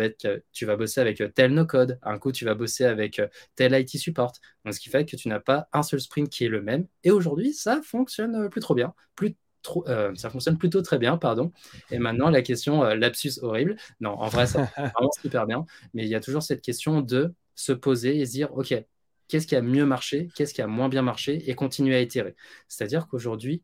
[0.53, 3.23] tu vas bosser avec tel no-code, un coup tu vas bosser avec
[3.55, 4.35] tel IT support,
[4.67, 6.87] donc ce qui fait que tu n'as pas un seul sprint qui est le même,
[7.03, 9.35] et aujourd'hui ça fonctionne plus trop bien, plus
[9.89, 11.53] euh, ça fonctionne plutôt très bien, pardon.
[11.91, 13.77] Et maintenant, la question, euh, lapsus horrible.
[14.01, 15.67] Non, en vrai, ça fonctionne vraiment super bien.
[15.95, 18.75] Mais il y a toujours cette question de se poser et se dire, OK,
[19.29, 22.37] qu'est-ce qui a mieux marché, qu'est-ce qui a moins bien marché, et continuer à itérer.
[22.69, 23.63] C'est-à-dire qu'aujourd'hui,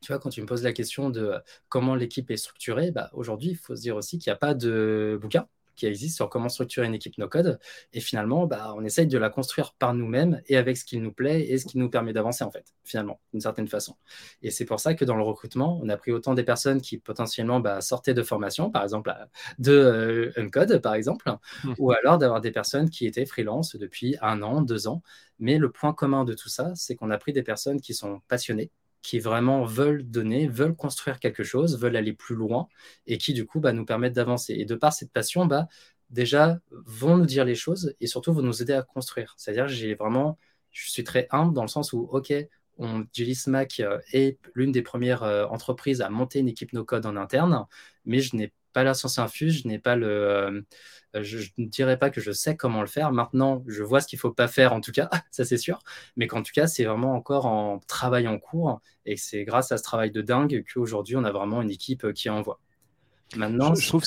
[0.00, 3.10] tu vois, quand tu me poses la question de euh, comment l'équipe est structurée, bah,
[3.12, 5.46] aujourd'hui, il faut se dire aussi qu'il n'y a pas de bouquin
[5.80, 7.58] qui existe sur comment structurer une équipe no-code.
[7.92, 11.12] Et finalement, bah, on essaye de la construire par nous-mêmes et avec ce qui nous
[11.12, 13.96] plaît et ce qui nous permet d'avancer, en fait, finalement, d'une certaine façon.
[14.42, 16.98] Et c'est pour ça que dans le recrutement, on a pris autant des personnes qui
[16.98, 19.12] potentiellement bah, sortaient de formation, par exemple,
[19.58, 21.30] de euh, Uncode, par exemple,
[21.64, 21.74] mmh.
[21.78, 25.02] ou alors d'avoir des personnes qui étaient freelance depuis un an, deux ans.
[25.38, 28.20] Mais le point commun de tout ça, c'est qu'on a pris des personnes qui sont
[28.28, 28.70] passionnées,
[29.02, 32.68] qui vraiment veulent donner, veulent construire quelque chose, veulent aller plus loin
[33.06, 34.54] et qui du coup bah, nous permettent d'avancer.
[34.54, 35.68] Et de par cette passion, bah,
[36.10, 39.34] déjà vont nous dire les choses et surtout vont nous aider à construire.
[39.38, 40.38] C'est-à-dire j'ai vraiment,
[40.70, 42.32] je suis très humble dans le sens où, ok,
[42.78, 47.16] on, Smack euh, est l'une des premières euh, entreprises à monter une équipe no-code en
[47.16, 47.66] interne,
[48.06, 51.98] mais je n'ai pas la science infuse, je n'ai pas le, euh, je, ne dirais
[51.98, 53.12] pas que je sais comment le faire.
[53.12, 55.80] Maintenant, je vois ce qu'il faut pas faire, en tout cas, ça c'est sûr.
[56.16, 59.78] Mais qu'en tout cas, c'est vraiment encore en travail en cours, et c'est grâce à
[59.78, 62.60] ce travail de dingue qu'aujourd'hui, on a vraiment une équipe qui envoie.
[63.36, 64.02] Maintenant, je, trouve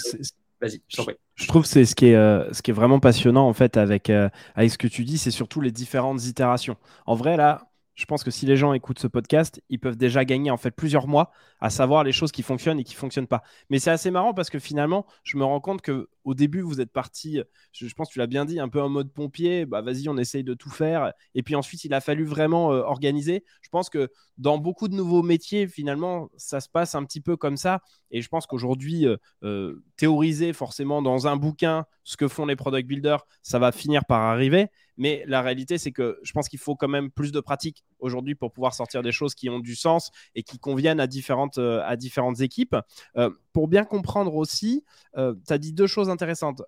[0.63, 1.15] Vas-y, je t'en prie.
[1.35, 4.09] Je trouve c'est ce qui est euh, ce qui est vraiment passionnant en fait avec
[4.09, 6.77] euh, avec ce que tu dis, c'est surtout les différentes itérations.
[7.05, 10.25] En vrai là, je pense que si les gens écoutent ce podcast, ils peuvent déjà
[10.25, 13.43] gagner en fait plusieurs mois à savoir les choses qui fonctionnent et qui fonctionnent pas.
[13.69, 16.81] Mais c'est assez marrant parce que finalement, je me rends compte que au début, vous
[16.81, 17.41] êtes parti,
[17.73, 19.65] je, pense que tu l'as bien dit, un peu en mode pompier.
[19.65, 21.11] Bah vas-y, on essaye de tout faire.
[21.35, 23.43] Et puis ensuite, il a fallu vraiment euh, organiser.
[23.61, 27.37] Je pense que dans beaucoup de nouveaux métiers, finalement, ça se passe un petit peu
[27.37, 27.81] comme ça.
[28.11, 32.55] Et je pense qu'aujourd'hui, euh, euh, théoriser forcément dans un bouquin ce que font les
[32.55, 34.67] product builders, ça va finir par arriver.
[34.97, 38.35] Mais la réalité, c'est que je pense qu'il faut quand même plus de pratique aujourd'hui
[38.35, 41.81] pour pouvoir sortir des choses qui ont du sens et qui conviennent à différentes, euh,
[41.85, 42.75] à différentes équipes.
[43.17, 44.83] Euh, pour bien comprendre aussi,
[45.17, 46.61] euh, tu as dit deux choses intéressantes.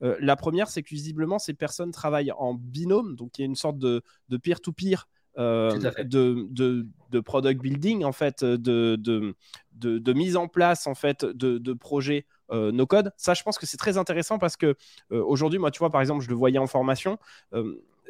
[0.00, 3.56] la première, c'est que visiblement, ces personnes travaillent en binôme, donc il y a une
[3.56, 4.02] sorte de
[4.42, 5.08] peer-to-peer.
[5.36, 9.34] de, de, product building en fait de, de,
[9.72, 13.78] de, mise en place en fait de, projets no code ça je pense que c'est
[13.78, 14.76] très intéressant parce que
[15.10, 17.18] aujourd'hui moi tu vois par exemple je le voyais en formation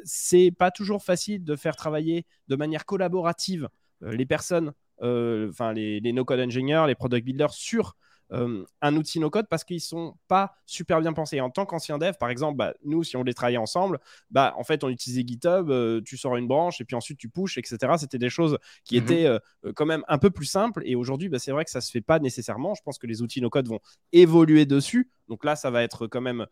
[0.04, 3.68] c'est pas toujours facile de faire travailler de manière collaborative
[4.02, 4.72] euh, les personnes,
[5.02, 7.96] euh, enfin les, no-code engineers, les product builders sur
[8.32, 11.40] euh, un outil no-code parce qu'ils sont pas super bien pensés.
[11.40, 13.98] En tant qu'ancien dev, par exemple, bah, nous, si on les travaillait ensemble,
[14.30, 15.70] bah, en fait, on utilisait GitHub,
[16.04, 17.78] tu sors une branche et puis ensuite tu pushes, etc.
[17.98, 19.04] C'était des choses qui mhm.
[19.04, 19.38] étaient
[19.74, 20.82] quand même un peu plus simples.
[20.84, 22.74] Et aujourd'hui, bah, c'est vrai que ça se fait pas nécessairement.
[22.74, 23.80] Je pense que les outils no-code vont
[24.12, 25.10] évoluer dessus.
[25.28, 26.46] Donc là, ça va être quand même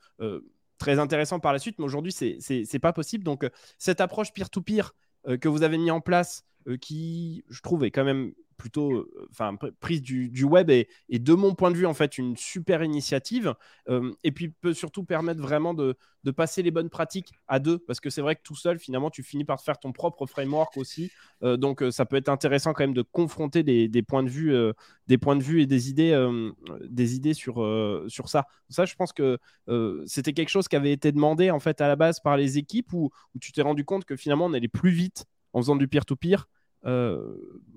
[0.80, 3.22] très intéressant par la suite, mais aujourd'hui, c'est pas possible.
[3.22, 4.92] Donc, euh, cette approche peer-to-peer
[5.28, 8.92] euh, que vous avez mis en place, euh, qui, je trouve, est quand même plutôt
[8.92, 12.82] euh, enfin prise du, web et, de mon point de vue en fait une super
[12.82, 13.54] initiative
[13.88, 15.96] euh, et puis peut surtout permettre vraiment de,
[16.36, 19.22] passer les bonnes pratiques à deux parce que c'est vrai que tout seul finalement tu
[19.22, 21.10] finis par faire ton propre framework aussi
[21.42, 24.54] euh, donc ça peut être intéressant quand même de confronter des, points de vue
[25.06, 26.14] des points de vue et des idées
[26.82, 27.54] des idées sur
[28.08, 28.46] sur ça.
[28.68, 29.38] Ça je pense que
[30.04, 32.92] c'était quelque chose qui avait été demandé en fait à la base par les équipes
[32.92, 35.88] où, où tu t'es rendu compte que finalement on allait plus vite en faisant du
[35.88, 36.46] peer-to-peer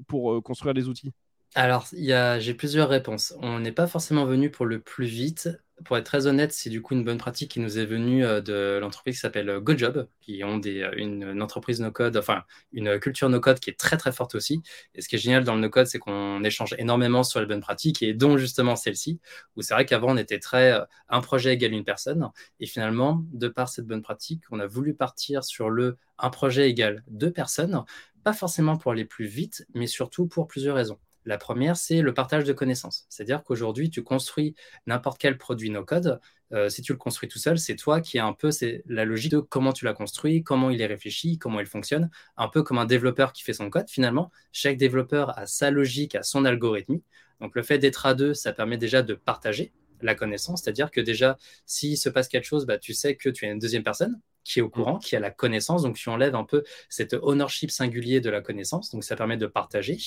[0.07, 1.13] pour construire les outils
[1.55, 3.35] alors, j'ai plusieurs réponses.
[3.39, 5.49] On n'est pas forcément venu pour le plus vite.
[5.85, 8.41] Pour être très honnête, c'est du coup une bonne pratique qui nous est venue euh,
[8.41, 12.99] de l'entreprise qui s'appelle euh, GoJob, qui ont des, euh, une, entreprise no-code, enfin une
[12.99, 14.61] culture no-code qui est très très forte aussi.
[14.93, 17.59] Et ce qui est génial dans le no-code, c'est qu'on échange énormément sur les bonnes
[17.59, 19.19] pratiques, et dont justement celle-ci,
[19.55, 20.79] où c'est vrai qu'avant on était très
[21.09, 22.29] un projet égale une personne,
[22.59, 26.69] et finalement, de par cette bonne pratique, on a voulu partir sur le un projet
[26.69, 27.83] égale deux personnes,
[28.23, 30.99] pas forcément pour aller plus vite, mais surtout pour plusieurs raisons.
[31.25, 33.05] La première, c'est le partage de connaissances.
[33.09, 34.55] C'est-à-dire qu'aujourd'hui, tu construis
[34.87, 36.19] n'importe quel produit no-code.
[36.51, 38.49] Euh, si tu le construis tout seul, c'est toi qui as un peu
[38.87, 42.09] la logique de comment tu l'as construit, comment il est réfléchi, comment il fonctionne.
[42.35, 44.31] Un peu comme un développeur qui fait son code, finalement.
[44.51, 46.99] Chaque développeur a sa logique, a son algorithme.
[47.39, 49.71] Donc le fait d'être à deux, ça permet déjà de partager
[50.01, 50.63] la connaissance.
[50.63, 53.59] C'est-à-dire que déjà, s'il se passe quelque chose, bah, tu sais que tu es une
[53.59, 55.83] deuxième personne qui est au courant, qui a la connaissance.
[55.83, 58.91] Donc, tu enlèves un peu cet ownership singulier de la connaissance.
[58.91, 59.97] Donc, ça permet de partager.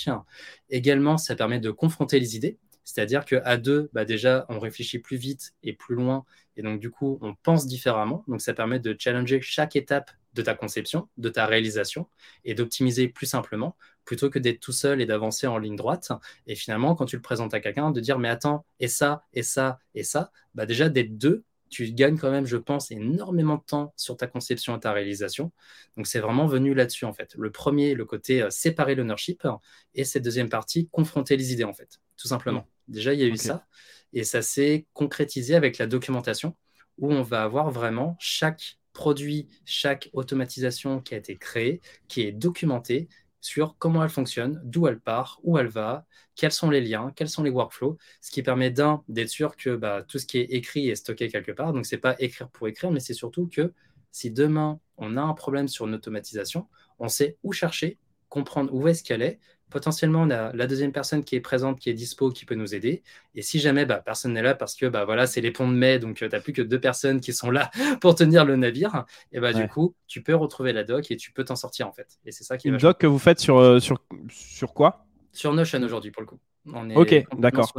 [0.70, 2.58] Également, ça permet de confronter les idées.
[2.84, 6.24] C'est-à-dire qu'à deux, bah déjà, on réfléchit plus vite et plus loin.
[6.56, 8.24] Et donc, du coup, on pense différemment.
[8.28, 12.06] Donc, ça permet de challenger chaque étape de ta conception, de ta réalisation
[12.44, 16.12] et d'optimiser plus simplement plutôt que d'être tout seul et d'avancer en ligne droite.
[16.46, 19.42] Et finalement, quand tu le présentes à quelqu'un, de dire, mais attends, et ça, et
[19.42, 23.62] ça, et ça, bah déjà, d'être deux, tu gagnes quand même, je pense, énormément de
[23.62, 25.52] temps sur ta conception et ta réalisation.
[25.96, 27.34] Donc, c'est vraiment venu là-dessus, en fait.
[27.36, 29.46] Le premier, le côté euh, séparer l'ownership,
[29.94, 32.66] et cette deuxième partie, confronter les idées, en fait, tout simplement.
[32.88, 32.92] Mmh.
[32.92, 33.66] Déjà, il y a eu ça,
[34.12, 36.56] et ça s'est concrétisé avec la documentation,
[36.98, 42.32] où on va avoir vraiment chaque produit, chaque automatisation qui a été créée, qui est
[42.32, 43.08] documentée
[43.46, 47.28] sur comment elle fonctionne, d'où elle part, où elle va, quels sont les liens, quels
[47.28, 50.50] sont les workflows, ce qui permet d'un, d'être sûr que bah, tout ce qui est
[50.50, 51.72] écrit est stocké quelque part.
[51.72, 53.72] Donc, ce n'est pas écrire pour écrire, mais c'est surtout que
[54.10, 56.66] si demain, on a un problème sur une automatisation,
[56.98, 59.38] on sait où chercher, comprendre où est-ce qu'elle est.
[59.70, 62.74] Potentiellement, on a la deuxième personne qui est présente, qui est dispo, qui peut nous
[62.74, 63.02] aider.
[63.34, 65.74] Et si jamais bah, personne n'est là parce que bah, voilà, c'est les ponts de
[65.74, 68.56] mai, donc euh, tu n'as plus que deux personnes qui sont là pour tenir le
[68.56, 71.88] navire, et bah, du coup, tu peux retrouver la doc et tu peux t'en sortir
[71.88, 72.18] en fait.
[72.24, 73.98] Et c'est ça qui Une doc que vous faites sur, euh, sur,
[74.30, 75.06] sur quoi?
[75.32, 76.38] Sur Notion aujourd'hui, pour le coup.
[76.72, 77.72] On est ok, d'accord.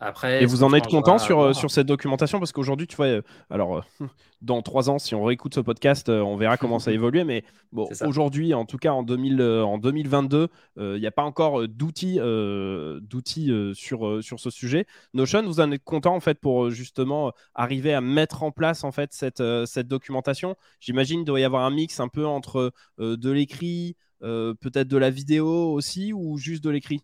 [0.00, 2.38] Après, et vous en êtes content sur, euh, sur cette documentation?
[2.38, 4.06] Parce qu'aujourd'hui, tu vois, euh, alors euh,
[4.40, 7.24] dans trois ans, si on réécoute ce podcast, on verra comment ça a évolué.
[7.24, 11.68] Mais bon, aujourd'hui, en tout cas en, 2000, en 2022, il n'y a pas encore
[11.68, 14.86] d'outils d'outils sur, sur ce sujet.
[15.14, 18.92] Notion, vous en êtes content en fait pour justement arriver à mettre en place en
[18.92, 20.56] fait cette, cette documentation?
[20.80, 25.10] J'imagine qu'il doit y avoir un mix un peu entre de l'écrit, peut-être de la
[25.10, 27.02] vidéo aussi, ou juste de l'écrit?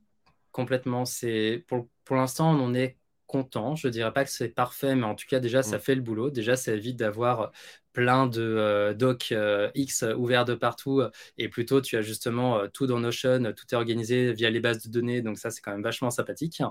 [0.59, 1.05] Complètement.
[1.05, 2.99] C'est pour, pour l'instant, on en est
[3.29, 3.77] content.
[3.77, 5.81] Je ne dirais pas que c'est parfait, mais en tout cas, déjà, ça mm.
[5.81, 6.31] fait le boulot.
[6.31, 7.53] Déjà, ça évite d'avoir
[7.99, 11.03] plein de euh, docs euh, X ouverts de partout.
[11.37, 14.85] Et plutôt, tu as justement euh, tout dans Notion, tout est organisé via les bases
[14.85, 15.21] de données.
[15.21, 16.63] Donc ça, c'est quand même vachement sympathique.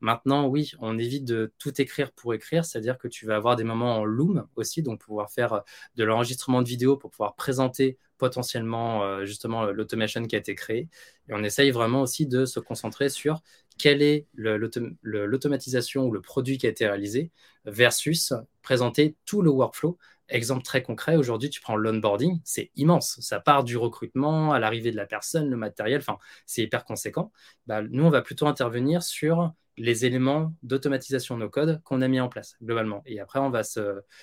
[0.00, 2.64] Maintenant, oui, on évite de tout écrire pour écrire.
[2.64, 5.62] C'est-à-dire que tu vas avoir des moments en Loom aussi, donc pouvoir faire
[5.94, 10.88] de l'enregistrement de vidéo pour pouvoir présenter potentiellement euh, justement l'automation qui a été créée.
[11.28, 13.40] Et on essaye vraiment aussi de se concentrer sur
[13.78, 17.32] quelle est l'automatisation ou le produit qui a été réalisé
[17.64, 19.98] versus présenter tout le workflow.
[20.32, 23.18] Exemple très concret, aujourd'hui, tu prends l'onboarding, c'est immense.
[23.20, 26.16] Ça part du recrutement à l'arrivée de la personne, le matériel, enfin,
[26.46, 27.32] c'est hyper conséquent.
[27.66, 32.18] Bah, nous, on va plutôt intervenir sur les éléments d'automatisation no code qu'on a mis
[32.18, 33.02] en place globalement.
[33.04, 33.62] Et après, on va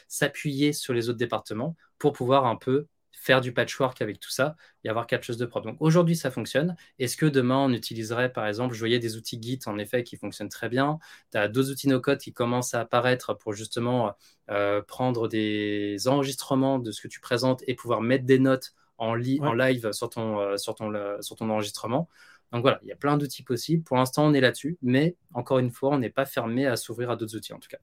[0.08, 2.88] s'appuyer sur les autres départements pour pouvoir un peu
[3.22, 5.68] faire du patchwork avec tout ça et avoir quelque chose de propre.
[5.68, 6.76] Donc aujourd'hui, ça fonctionne.
[7.00, 10.16] Est-ce que demain, on utiliserait, par exemple, je voyais des outils Git, en effet, qui
[10.16, 11.00] fonctionnent très bien.
[11.32, 14.14] Tu as d'autres outils no-code qui commencent à apparaître pour justement
[14.50, 19.10] euh, prendre des enregistrements de ce que tu présentes et pouvoir mettre des notes en,
[19.10, 22.08] en live sur ton, euh, sur, ton, sur ton enregistrement.
[22.52, 23.84] Donc voilà, il y a plein d'outils possibles.
[23.84, 27.12] Pour l'instant, on est là-dessus, mais encore une fois, on n'est pas fermé à s'ouvrir
[27.12, 27.80] à d'autres outils en tout cas.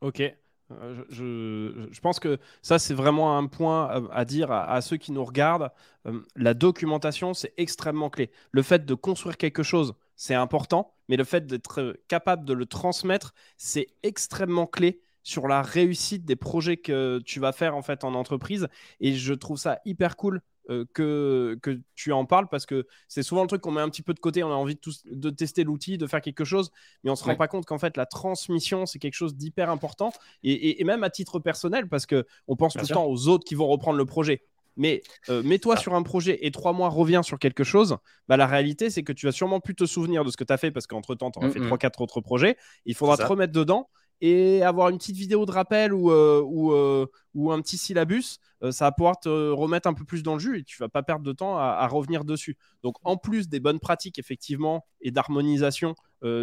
[0.00, 0.22] Ok,
[0.70, 5.24] euh, je, pense que ça, c'est vraiment un point à, dire à, ceux qui nous
[5.24, 5.70] regardent.
[6.06, 8.30] Euh, la documentation, c'est extrêmement clé.
[8.52, 12.66] Le fait de construire quelque chose, c'est important, mais le fait d'être capable de le
[12.66, 18.04] transmettre, c'est extrêmement clé sur la réussite des projets que tu vas faire en fait
[18.04, 18.68] en entreprise.
[19.00, 20.40] Et je trouve ça hyper cool
[20.70, 23.88] euh, que, que tu en parles parce que c'est souvent le truc qu'on met un
[23.88, 24.44] petit peu de côté.
[24.44, 26.70] On a envie de, de tester l'outil, de faire quelque chose,
[27.02, 30.12] mais on se rend pas compte qu'en fait la transmission c'est quelque chose d'hyper important
[30.42, 33.44] et, et, même à titre personnel parce que on pense tout le temps aux autres
[33.44, 34.42] qui vont reprendre le projet.
[34.76, 35.80] Mais euh, mets-toi ah.
[35.80, 37.96] sur un projet et trois mois reviens sur quelque chose,
[38.28, 40.52] bah, la réalité c'est que tu vas sûrement plus te souvenir de ce que tu
[40.52, 42.56] as fait parce qu'entre temps tu auras fait trois, quatre autres projets.
[42.86, 43.88] Il faudra te remettre dedans
[44.20, 48.38] et avoir une petite vidéo de rappel ou, ou, ou un petit syllabus,
[48.70, 51.02] ça va pouvoir te remettre un peu plus dans le jus et tu vas pas
[51.02, 52.56] perdre de temps à, revenir dessus.
[52.82, 55.94] Donc en plus des bonnes pratiques effectivement et d'harmonisation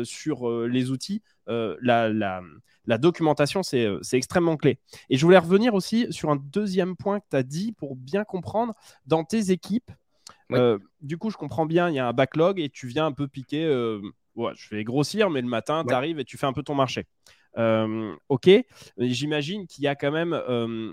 [0.03, 2.41] sur les outils, la, la,
[2.85, 4.79] la, documentation c'est extrêmement clé.
[5.09, 8.23] Et je voulais revenir aussi sur un deuxième point que tu as dit pour bien
[8.23, 8.73] comprendre
[9.05, 9.91] dans tes équipes.
[11.01, 13.27] du coup, je comprends bien, il y a un backlog et tu viens un peu
[13.27, 13.63] piquer.
[13.65, 17.05] je vais grossir, mais le matin, tu arrives et tu fais un peu ton marché.
[17.57, 18.49] Euh, ok,
[18.97, 20.91] j'imagine qu'il y a quand même euh,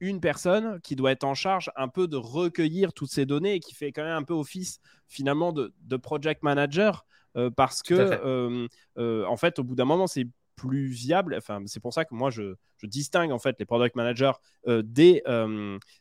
[0.00, 3.60] une personne qui doit être en charge un peu de recueillir toutes ces données et
[3.60, 9.36] qui fait quand même un peu office finalement de, project manager euh, parce que en
[9.36, 11.34] fait au bout d'un moment c'est plus viable.
[11.36, 14.32] Enfin, c'est pour ça que moi, je, distingue en fait les product managers
[14.66, 15.22] des,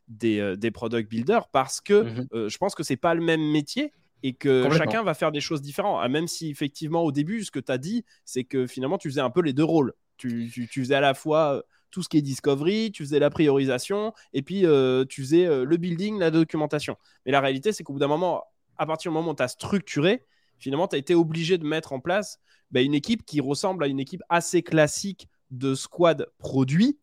[0.07, 2.49] des, product builders parce que mhm.
[2.49, 3.93] je pense que c'est pas le même métier
[4.23, 5.99] et que chacun va faire des choses différentes.
[6.01, 9.09] Ah, même si effectivement au début, ce que tu as dit, c'est que finalement tu
[9.09, 9.93] faisais un peu les deux rôles.
[10.17, 14.13] Tu, faisais à la fois euh, tout ce qui est discovery, tu faisais la priorisation
[14.33, 16.95] et puis euh, tu faisais euh, le building, la documentation.
[17.25, 18.43] Mais la réalité, c'est qu'au bout d'un moment,
[18.77, 20.23] à partir du moment où tu as structuré,
[20.59, 23.87] finalement, tu as été obligé de mettre en place bah, une équipe qui ressemble à
[23.87, 26.99] une équipe assez classique de squad produit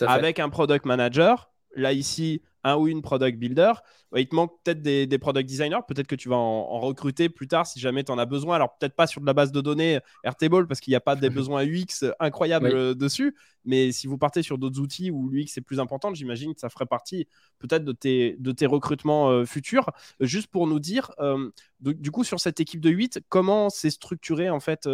[0.00, 1.52] avec un product manager.
[1.76, 3.72] Là, ici, un ou une product builder.
[4.16, 5.80] Il te manque peut-être des, product designers.
[5.86, 8.56] Peut-être que tu vas en, recruter plus tard si jamais tu en as besoin.
[8.56, 11.16] Alors, peut-être pas sur de la base de données Airtable parce qu'il n'y a pas
[11.16, 13.36] des besoins UX incroyables euh, dessus.
[13.64, 16.68] Mais si vous partez sur d'autres outils où l'UX est plus important, j'imagine que ça
[16.68, 19.90] ferait partie peut-être de tes, de tes recrutements euh, futurs.
[20.20, 21.50] Juste pour nous dire, euh,
[21.80, 24.88] du coup, sur cette équipe de 8, comment c'est structuré en fait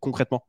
[0.00, 0.44] concrètement?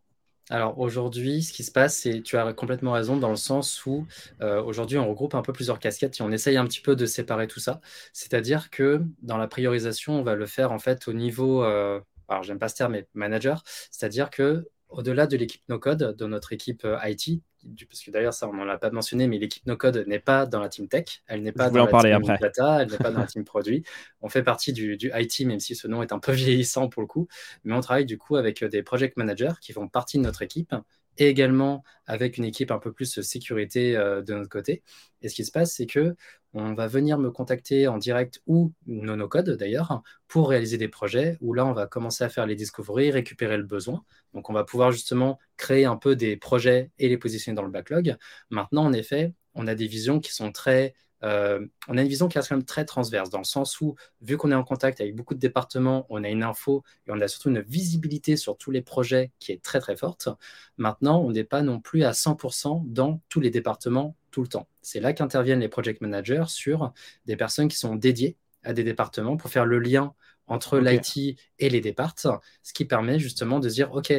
[0.49, 4.07] Alors aujourd'hui, ce qui se passe, c'est tu as complètement raison dans le sens où
[4.41, 7.05] euh, aujourd'hui on regroupe un peu plusieurs casquettes et on essaye un petit peu de
[7.05, 7.81] séparer tout ça.
[8.13, 12.43] C'est-à-dire que dans la priorisation, on va le faire en fait au niveau, euh, alors
[12.43, 16.85] j'aime pas ce terme, mais manager, c'est-à-dire que au-delà de l'équipe no-code, de notre équipe
[16.85, 17.41] euh, IT,
[17.89, 20.60] parce que d'ailleurs, ça, on n'en l'a pas mentionné, mais l'équipe no-code n'est pas dans
[20.60, 23.28] la team tech, elle n'est pas dans la team data, elle n'est pas dans la
[23.28, 23.84] team produit.
[24.22, 27.01] On fait partie du, du, IT, même si ce nom est un peu vieillissant pour
[27.01, 27.28] le coup,
[27.64, 30.74] mais on travaille du coup avec des project managers qui font partie de notre équipe
[31.18, 34.84] et également avec une équipe un peu plus sécurité euh, de notre côté.
[35.22, 36.16] Et ce qui se passe, c'est que
[36.58, 41.38] on va venir me contacter en direct ou non code d'ailleurs pour réaliser des projets
[41.41, 44.03] où là, on va commencer à faire les discoveries, récupérer le besoin.
[44.34, 47.70] Donc, on va pouvoir justement créer un peu des projets et les positionner dans le
[47.72, 48.18] backlog.
[48.49, 50.93] Maintenant, en effet, on a des visions qui sont très
[51.24, 53.95] euh, on a une vision qui reste quand même très transverse, dans le sens où,
[54.22, 57.20] vu qu'on est en contact avec beaucoup de départements, on a une info et on
[57.20, 60.30] a surtout une visibilité sur tous les projets qui est très très forte.
[60.78, 64.68] Maintenant, on n'est pas non plus à 100% dans tous les départements tout le temps.
[64.82, 66.93] C'est là qu'interviennent les project managers sur
[67.26, 70.13] des personnes qui sont dédiées à des départements pour faire le lien
[70.47, 74.13] entre l'IT et les départs, ce qui permet justement de dire, OK,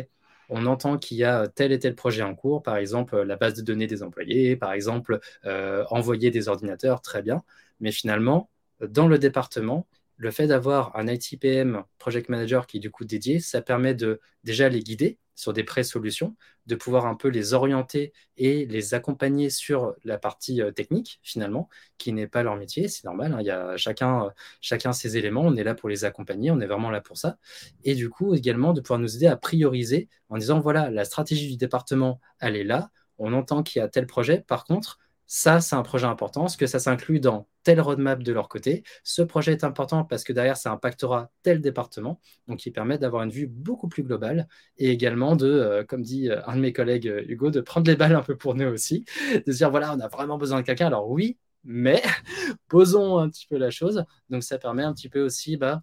[0.49, 3.55] on entend qu'il y a tel et tel projet en cours, par exemple la base
[3.55, 7.43] de données des employés, par exemple euh, envoyer des ordinateurs, très bien.
[7.81, 9.87] Mais finalement, dans le département,
[10.17, 14.21] le fait d'avoir un ITPM Project Manager qui est du coup dédié, ça permet de
[14.45, 16.35] déjà les guider sur des pré-solutions,
[16.67, 21.69] de pouvoir un peu les orienter et les accompagner sur la partie euh, technique finalement,
[21.97, 23.39] qui n'est pas leur métier, c'est normal, hein.
[23.41, 24.31] il y a chacun, euh,
[24.61, 27.39] chacun ses éléments, on est là pour les accompagner, on est vraiment là pour ça.
[27.85, 31.49] Et du coup également de pouvoir nous aider à prioriser en disant voilà, la stratégie
[31.49, 35.61] du département, elle est là, on entend qu'il y a tel projet, par contre, ça,
[35.61, 36.49] c'est un projet important.
[36.49, 38.83] Ce que ça s'inclut dans tel roadmap de leur côté.
[39.05, 42.19] Ce projet est important parce que derrière, ça impactera tel département.
[42.49, 44.49] Donc, il permet d'avoir une vue beaucoup plus globale
[44.79, 47.87] et également de, euh, comme dit euh, un de mes collègues, euh, Hugo, de prendre
[47.91, 49.05] les balles un peu pour nous aussi.
[49.47, 50.87] De dire, voilà, on a vraiment besoin de quelqu'un.
[50.87, 52.03] Alors, oui, mais
[52.69, 54.05] posons un petit peu la chose.
[54.31, 55.83] Donc, ça permet un petit peu aussi bah,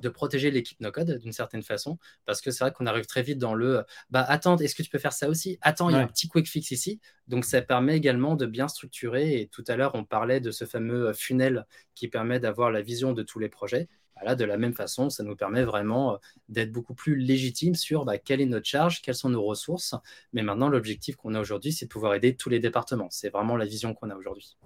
[0.00, 3.38] de protéger l'équipe no-code d'une certaine façon, parce que c'est vrai qu'on arrive très vite
[3.38, 5.58] dans le bah attends, est-ce que tu peux faire ça aussi?
[5.60, 7.00] Attends, il y a un petit quick fix ici.
[7.26, 9.40] Donc ça permet également de bien structurer.
[9.40, 13.12] Et tout à l'heure, on parlait de ce fameux funnel qui permet d'avoir la vision
[13.12, 13.88] de tous les projets.
[14.16, 16.16] Bah là, de la même façon, ça nous permet vraiment euh,
[16.48, 19.94] d'être beaucoup plus légitime sur bah, quelle est notre charge, quelles sont nos ressources.
[20.32, 23.08] Mais maintenant, l'objectif qu'on a aujourd'hui, c'est de pouvoir aider tous les départements.
[23.10, 24.56] C'est vraiment la vision qu'on a aujourd'hui.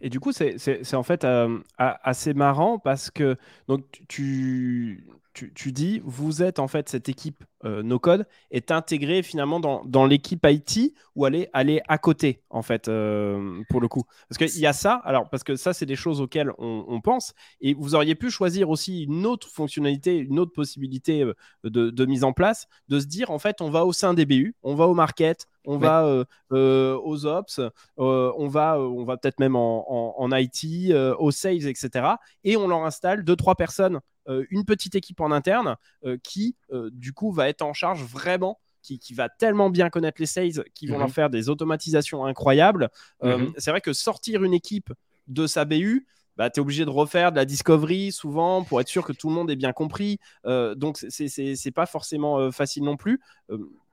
[0.00, 3.36] Et du coup, c'est en fait euh, assez marrant parce que
[3.68, 8.70] donc, tu, tu, tu, dis, vous êtes en fait cette équipe euh, no code est
[8.70, 13.80] intégrée finalement dans, dans l'équipe IT ou aller aller à côté en fait euh, pour
[13.80, 14.02] le coup?
[14.28, 17.00] Parce qu'il y a ça alors parce que ça c'est des choses auxquelles on, on,
[17.00, 21.24] pense et vous auriez pu choisir aussi une autre fonctionnalité une autre possibilité
[21.64, 24.26] de, de, mise en place de se dire en fait on va au sein des
[24.26, 27.60] BU on va au market on va aux ops,
[27.96, 32.16] on va, on va peut-être même en, en, en IT, aux sales, etc.
[32.44, 36.54] Et on leur installe deux, trois personnes euh, une petite équipe en interne euh, qui,
[36.72, 40.64] euh, du coup, va être en charge vraiment qui, va tellement bien connaître les sales,
[40.74, 41.14] qui vont leur mhm.
[41.14, 42.90] faire des automatisations incroyables.
[43.22, 43.52] Mhm.
[43.56, 44.92] C'est vrai que sortir une équipe
[45.28, 46.04] de sa BU,
[46.36, 49.28] bah, tu es obligé de refaire de la discovery souvent pour être sûr que tout
[49.28, 50.18] le monde ait bien compris.
[50.46, 53.20] Euh, donc, c'est pas forcément euh, facile non plus.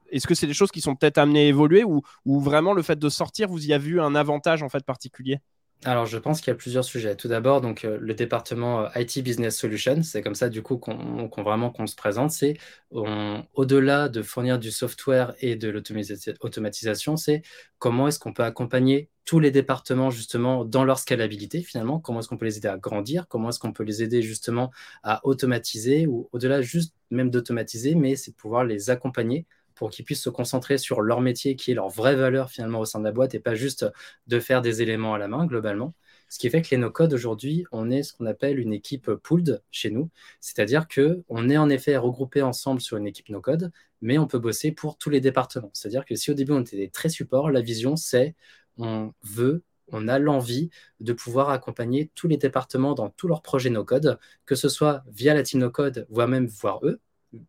[0.10, 2.82] Euh, est-ce que c'est des choses qui sont peut-être amenées à évoluer ou, vraiment le
[2.82, 5.40] fait de sortir, vous y avez vu un avantage en fait particulier?
[5.86, 7.16] Alors, je pense qu'il y a plusieurs sujets.
[7.16, 11.96] Tout d'abord, donc le département IT Business Solutions, c'est comme ça du coup qu'on se
[11.96, 12.32] présente.
[12.32, 12.58] C'est
[12.92, 17.44] au-delà de fournir du software et de l'automatisation, c'est
[17.78, 22.28] comment est-ce qu'on peut accompagner tous les départements justement dans leur scalabilité finalement, comment est-ce
[22.28, 24.72] qu'on peut les aider à grandir, comment est-ce qu'on peut les aider justement
[25.04, 29.46] à automatiser ou au-delà juste même d'automatiser, mais c'est de pouvoir les accompagner
[29.80, 32.86] pour qu'ils puissent se concentrer sur leur métier qui est leur vraie valeur finalement au
[32.86, 33.86] sein de la boîte et pas juste
[34.28, 35.94] de faire des éléments à la main globalement.
[36.28, 39.64] Ce qui fait que les no-code aujourd'hui, on est ce qu'on appelle une équipe pooled
[39.72, 40.10] chez nous,
[40.42, 43.72] c'est-à-dire que on est en effet regroupé ensemble sur une équipe no-code,
[44.02, 45.72] mais on peut bosser pour tous les départements.
[45.72, 48.36] C'est-à-dire que si au début on était très support, la vision c'est
[48.78, 49.64] on veut,
[49.94, 50.70] on a l'envie
[51.00, 55.34] de pouvoir accompagner tous les départements dans tous leurs projets no-code, que ce soit via
[55.34, 57.00] la team no-code, voire même voir eux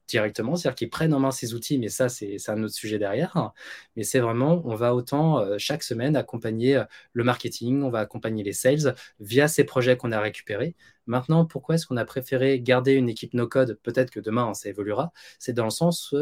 [0.09, 3.53] directement, c'est-à-dire qu'ils prennent en main ces outils, mais ça, c'est un autre sujet derrière.
[3.97, 8.01] Mais c'est vraiment, on va autant euh, chaque semaine accompagner euh, le marketing, on va
[8.01, 10.77] accompagner les sales via ces projets qu'on a récupérés.
[11.07, 13.79] Maintenant, pourquoi est-ce qu'on a préféré garder une équipe no-code?
[13.83, 15.13] Peut-être que demain, ça évoluera.
[15.39, 16.15] C'est dans le sens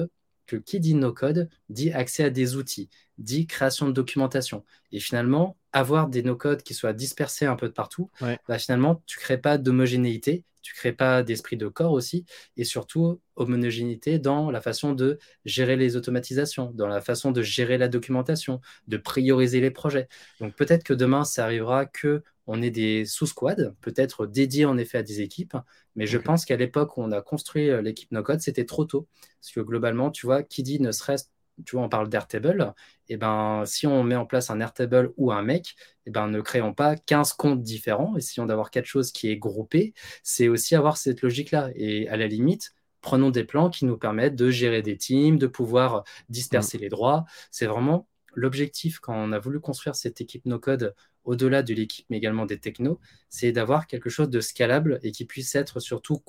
[0.47, 2.89] que qui dit no-code dit accès à des outils,
[3.19, 4.65] dit création de documentation.
[4.93, 8.11] Et finalement, avoir des no-codes qui soient dispersés un peu de partout,
[8.49, 12.25] bah finalement, tu ne crées pas d'homogénéité, tu ne crées pas d'esprit de corps aussi,
[12.57, 17.79] et surtout homogénéité dans la façon de gérer les automatisations, dans la façon de gérer
[17.79, 20.09] la documentation, de prioriser les projets.
[20.41, 24.99] Donc peut-être que demain, ça arrivera que on ait des sous-squads, peut-être dédiés en effet
[24.99, 25.57] à des équipes,
[25.97, 29.07] mais je pense qu'à l'époque où on a construit euh, l'équipe no-code, c'était trop tôt.
[29.41, 31.25] Parce que globalement, tu vois, qui dit ne serait-ce
[31.65, 32.75] tu vois, on parle d'Airtable,
[33.09, 36.11] et eh ben si on met en place un Airtable ou un mec, et eh
[36.11, 40.49] ben ne créons pas 15 comptes différents, essayons d'avoir quelque chose qui est groupé, c'est
[40.49, 41.71] aussi avoir cette logique-là.
[41.75, 45.47] Et à la limite, prenons des plans qui nous permettent de gérer des teams, de
[45.47, 46.81] pouvoir disperser mm.
[46.83, 47.25] les droits.
[47.51, 50.95] C'est vraiment l'objectif quand on a voulu construire cette équipe no-code
[51.25, 55.27] au-delà de l'équipe, mais également des technos, c'est d'avoir quelque chose de scalable et qui
[55.27, 56.23] puisse être surtout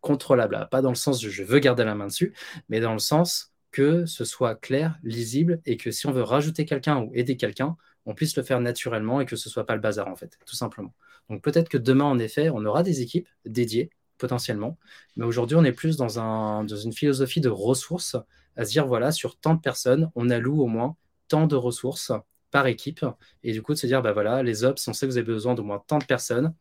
[0.00, 0.68] contrôlable.
[0.70, 2.34] Pas dans le sens de je veux garder la main dessus,
[2.68, 6.64] mais dans le sens que ce soit clair, lisible et que si on veut rajouter
[6.64, 9.80] quelqu'un ou aider quelqu'un, on puisse le faire naturellement et que ce soit pas le
[9.80, 10.94] bazar en fait, tout simplement.
[11.28, 14.78] Donc peut-être que demain en effet, on aura des équipes dédiées potentiellement,
[15.16, 18.16] mais aujourd'hui on est plus dans une philosophie de ressources,
[18.56, 20.96] à se dire voilà, sur tant de personnes, on alloue au moins
[21.28, 22.12] tant de ressources
[22.50, 23.04] par équipe,
[23.44, 25.26] et du coup de se dire bah voilà, les ops, on sait que vous avez
[25.26, 26.54] besoin d'au moins tant de personnes,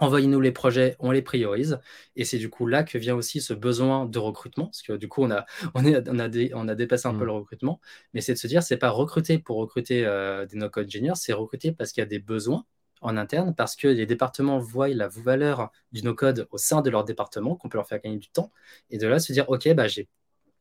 [0.00, 1.78] envoyez-nous les projets, on les priorise.
[2.16, 5.08] Et c'est du coup là que vient aussi ce besoin de recrutement, parce que du
[5.08, 7.26] coup, on a, on est, on a, on a dépassé un peu mm.
[7.26, 7.80] le recrutement,
[8.14, 11.32] mais c'est de se dire, c'est pas recruter pour recruter euh, des no-code engineers, c'est
[11.32, 12.64] recruter parce qu'il y a des besoins
[13.02, 17.04] en interne, parce que les départements voient la valeur du no-code au sein de leur
[17.04, 18.52] département, qu'on peut leur faire gagner du temps,
[18.90, 20.08] et de là se dire, OK, bah, j'ai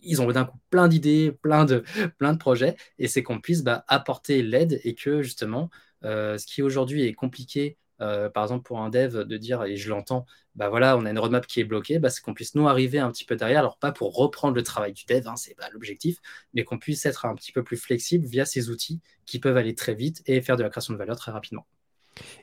[0.02, 1.84] ils ont d'un coup plein d'idées, plein de,
[2.18, 5.70] plein de projets, et c'est qu'on puisse bah, apporter l'aide et que justement,
[6.06, 9.76] euh, ce qui aujourd'hui est compliqué euh, par exemple pour un dev, de dire, et
[9.78, 10.26] je l'entends,
[10.56, 13.00] bah voilà, on a une roadmap qui est bloquée, bah, c'est qu'on puisse nous arriver
[13.00, 15.70] un petit peu derrière, alors pas pour reprendre le travail du dev, hein, c'est pas
[15.70, 16.18] l'objectif,
[16.54, 19.76] mais qu'on puisse être un petit peu plus flexible via ces outils qui peuvent aller
[19.76, 21.66] très vite et faire de la création de valeur très rapidement.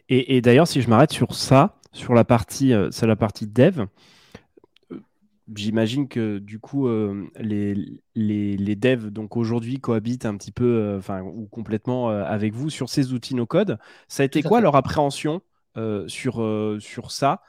[0.09, 3.85] Et, d'ailleurs, si je m'arrête sur ça, sur la partie, euh, c'est la partie dev,
[5.55, 6.89] J'imagine que du coup,
[7.39, 7.75] les,
[8.15, 12.89] les, les, devs donc aujourd'hui cohabitent un petit peu, enfin ou complètement avec vous sur
[12.89, 13.79] ces outils no code.
[14.09, 15.41] Ça a été quoi leur appréhension
[16.09, 17.43] sur, sur ça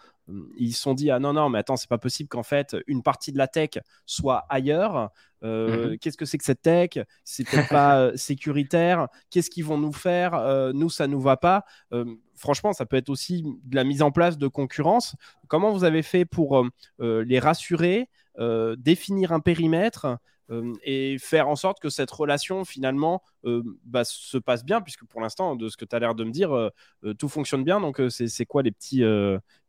[0.57, 3.03] ils se sont dit ah non non mais attends c'est pas possible qu'en fait une
[3.03, 3.71] partie de la tech
[4.05, 5.11] soit ailleurs.
[5.43, 6.97] Mmh qu'est-ce que c'est que cette tech?
[7.23, 9.07] C'est peut-être pas sécuritaire.
[9.29, 10.71] Qu'est-ce qu'ils vont nous faire?
[10.73, 11.63] Nous ça nous va pas.
[12.35, 15.15] Franchement ça peut être aussi de la mise en place de concurrence.
[15.47, 16.65] Comment vous avez fait pour
[16.99, 18.09] les rassurer
[18.77, 20.15] définir un périmètre euh,
[20.83, 23.21] et faire en sorte que cette relation finalement
[23.85, 26.31] bah, se passe bien, puisque pour l'instant, de ce que tu as l'air de me
[26.31, 26.71] dire,
[27.17, 27.79] tout fonctionne bien.
[27.81, 29.03] Donc, c'est quoi les petits,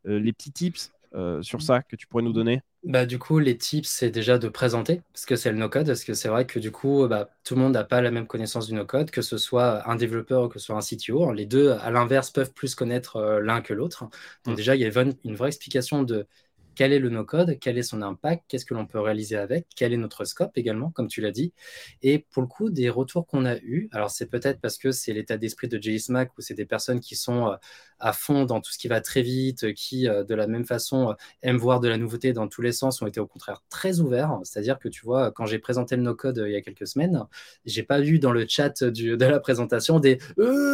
[0.05, 0.91] les petits tips
[1.41, 2.61] sur ça que tu pourrais nous donner?
[2.85, 6.05] Bah, du coup, les tips, c'est déjà de présenter, parce que c'est le no-code, parce
[6.05, 8.67] que c'est vrai que du coup, bah, tout le monde n'a pas la même connaissance
[8.67, 11.33] du no-code, que ce soit un développeur ou que ce soit un CTO.
[11.33, 14.05] Les deux, à l'inverse, peuvent plus connaître l'un que l'autre.
[14.45, 14.55] Donc mmh.
[14.55, 16.25] déjà, il y a une vraie explication de
[16.79, 19.91] quel est le no-code, quel est son impact, qu'est-ce que l'on peut réaliser avec, quel
[19.91, 21.51] est notre scope également, comme tu l'as dit.
[22.01, 25.11] Et pour le coup, des retours qu'on a eus, alors c'est peut-être parce que c'est
[25.11, 27.55] l'état d'esprit de JSMAC ou c'est des personnes qui sont euh,
[27.99, 31.57] à fond dans tout ce qui va très vite, qui de la même façon aiment
[31.57, 34.39] voir de la nouveauté dans tous les sens, ont été au contraire très ouverts.
[34.43, 37.23] C'est-à-dire que tu vois, quand j'ai présenté le no-code il y a quelques semaines,
[37.65, 40.19] j'ai pas vu dans le chat de la présentation des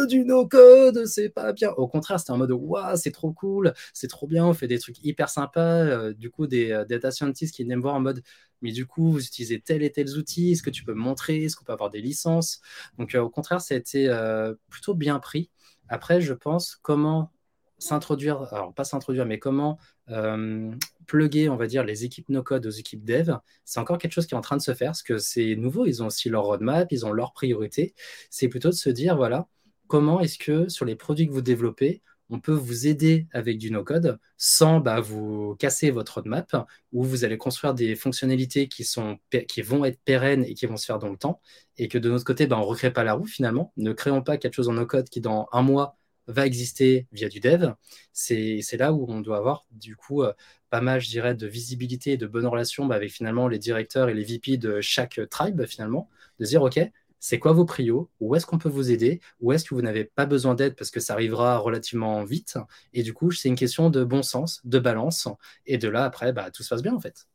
[0.08, 1.70] du no-code, c'est pas bien.
[1.70, 4.78] Au contraire, c'était en mode waouh, c'est trop cool, c'est trop bien, on fait des
[4.78, 6.12] trucs hyper sympas.
[6.12, 8.22] du coup, des data scientists qui viennent voir en mode
[8.62, 11.44] mais du coup, vous utilisez tel et tel outil, est-ce que tu peux me montrer,
[11.44, 12.60] est-ce qu'on peut avoir des licences?
[12.98, 15.50] Donc, euh, au contraire, ça a été euh, plutôt bien pris.
[15.88, 17.32] Après, je pense comment
[17.78, 19.78] s'introduire, alors pas s'introduire, mais comment
[20.08, 20.72] euh,
[21.06, 24.34] plugger, on va dire, les équipes no-code aux équipes dev, c'est encore quelque chose qui
[24.34, 26.90] est en train de se faire, parce que c'est nouveau, ils ont aussi leur roadmap,
[26.90, 27.94] ils ont leurs priorités.
[28.30, 29.46] C'est plutôt de se dire, voilà,
[29.88, 33.70] comment est-ce que sur les produits que vous développez, on peut vous aider avec du
[33.70, 36.56] no-code sans bah, vous casser votre roadmap,
[36.92, 39.18] où vous allez construire des fonctionnalités qui, sont,
[39.48, 41.40] qui vont être pérennes et qui vont se faire dans le temps,
[41.78, 43.72] et que de notre côté, bah, on ne recrée pas la roue finalement.
[43.76, 45.96] Ne créons pas quelque chose en no-code qui, dans un mois,
[46.26, 47.72] va exister via du dev.
[48.12, 50.32] C'est là où on doit avoir, du coup, euh,
[50.70, 54.08] pas mal, je dirais, de visibilité et de bonnes relations bah, avec finalement les directeurs
[54.08, 56.08] et les VP de chaque tribe, finalement,
[56.40, 56.80] de dire, OK,
[57.26, 60.04] c'est quoi vos prios, où est-ce qu'on peut vous aider, où est-ce que vous n'avez
[60.04, 62.56] pas besoin d'aide parce que ça arrivera relativement vite?
[62.92, 65.26] Et du coup, c'est une question de bon sens, de balance.
[65.66, 67.26] Et de là, après, bah, tout se passe bien en fait.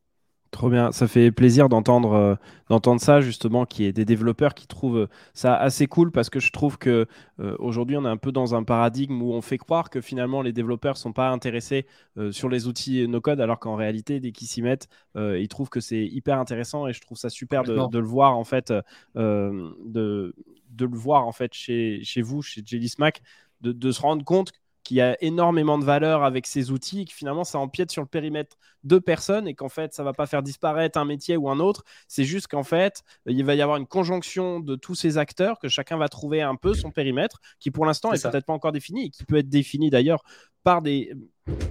[0.52, 2.36] Trop bien, ça fait plaisir d'entendre euh,
[2.68, 6.30] d'entendre ça justement, qu'il y ait des développeurs qui trouvent euh, ça assez cool parce
[6.30, 7.08] que je trouve que
[7.40, 10.42] euh, aujourd'hui on est un peu dans un paradigme où on fait croire que finalement
[10.42, 11.88] les développeurs sont pas intéressés
[12.32, 15.80] sur les outils no code alors qu'en réalité dès qu'ils s'y mettent, ils trouvent que
[15.80, 18.74] c'est hyper intéressant et je trouve ça super de, le voir en fait,
[19.16, 23.22] de, de le voir en fait chez, chez vous, chez Jelly Smack,
[23.62, 24.52] de, de se rendre compte
[24.84, 28.02] qu'il y a énormément de valeur avec ces outils et que finalement ça empiète sur
[28.02, 31.50] le périmètre de personnes et qu'en fait ça va pas faire disparaître un métier ou
[31.50, 31.84] un autre.
[32.08, 35.68] C'est juste qu'en fait il va y avoir une conjonction de tous ces acteurs que
[35.68, 39.06] chacun va trouver un peu son périmètre qui pour l'instant est, peut-être pas encore défini
[39.06, 40.24] et qui peut être défini d'ailleurs
[40.64, 41.14] par des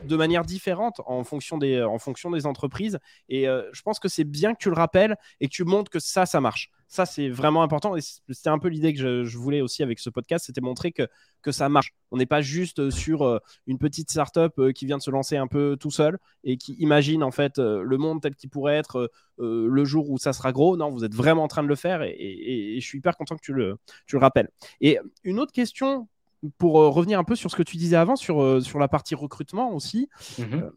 [0.04, 2.98] de manière différente en fonction des, en fonction des entreprises.
[3.28, 5.90] Et euh, je pense que c'est bien que tu le rappelles et que tu montres
[5.90, 6.70] que ça, ça marche.
[6.90, 7.96] Ça, c'est vraiment important.
[7.96, 11.08] Et c'était un peu l'idée que je, voulais aussi avec ce podcast, c'était montrer que,
[11.40, 11.94] que ça marche.
[12.10, 15.36] On n'est pas juste sur euh, une petite startup euh, qui vient de se lancer
[15.36, 19.10] un peu tout seul et qui imagine en fait le monde tel qu'il pourrait être
[19.38, 20.76] le jour où ça sera gros.
[20.76, 23.42] Non, vous êtes vraiment en train de le faire et, je suis hyper content que
[23.42, 23.76] tu le,
[24.06, 24.48] tu le rappelles.
[24.80, 26.08] Et une autre question
[26.58, 28.88] pour euh, revenir un peu sur ce que tu disais avant, sur, euh, sur la
[28.88, 30.08] partie recrutement aussi.
[30.40, 30.70] Euh,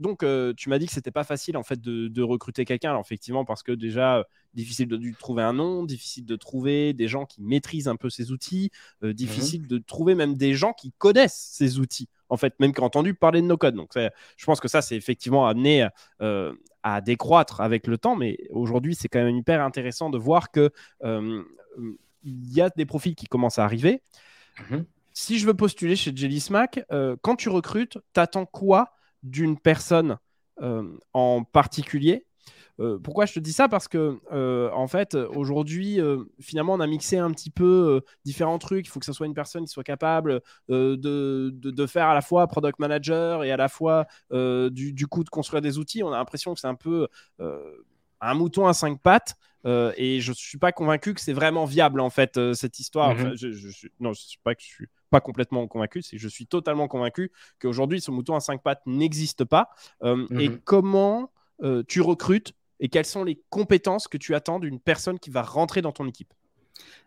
[0.00, 0.24] donc,
[0.56, 2.90] tu m'as dit que c'était pas facile en fait de, recruter quelqu'un.
[2.90, 4.24] Alors effectivement, parce que déjà
[4.54, 8.32] difficile de, trouver un nom, difficile de trouver des gens qui maîtrisent un peu ces
[8.32, 8.70] outils,
[9.02, 9.66] difficile mhm.
[9.68, 12.08] de trouver même des gens qui connaissent ces outils.
[12.28, 13.74] En fait, même qui ont entendu parler de nos codes.
[13.74, 15.88] Donc, je pense que ça, c'est effectivement amené
[16.82, 18.16] à décroître avec le temps.
[18.16, 20.70] Mais aujourd'hui, c'est quand même hyper intéressant de voir que
[22.22, 24.02] il y a des profils qui commencent à arriver.
[24.70, 28.92] Mhm si je veux postuler chez Jelly Smack, euh, quand tu recrutes, t'attends quoi
[29.22, 30.18] d'une personne
[30.62, 32.26] euh, en particulier
[32.78, 33.68] euh, pourquoi je te dis ça?
[33.68, 34.18] Parce que,
[34.72, 35.98] en fait, aujourd'hui,
[36.40, 38.86] finalement, on a mixé un petit peu différents trucs.
[38.86, 40.40] Il faut que ce soit une personne qui soit capable
[40.70, 45.24] de, de, faire à la fois product manager et à la fois, du, du, coup,
[45.24, 46.02] de construire des outils.
[46.02, 47.06] On a l'impression que c'est un peu
[47.38, 49.34] un mouton à cinq pattes.
[49.66, 53.14] et je ne suis pas convaincu que c'est vraiment viable, en fait, cette histoire.
[53.14, 53.36] Mhm.
[53.36, 56.46] je, non, je ne suis pas que je suis pas complètement convaincu, c'est je suis
[56.46, 59.70] totalement convaincu qu'aujourd'hui, ce mouton à cinq pattes n'existe pas.
[60.02, 60.60] Euh, et mhm.
[60.64, 61.32] comment
[61.62, 65.42] euh, tu recrutes et quelles sont les compétences que tu attends d'une personne qui va
[65.42, 66.32] rentrer dans ton équipe?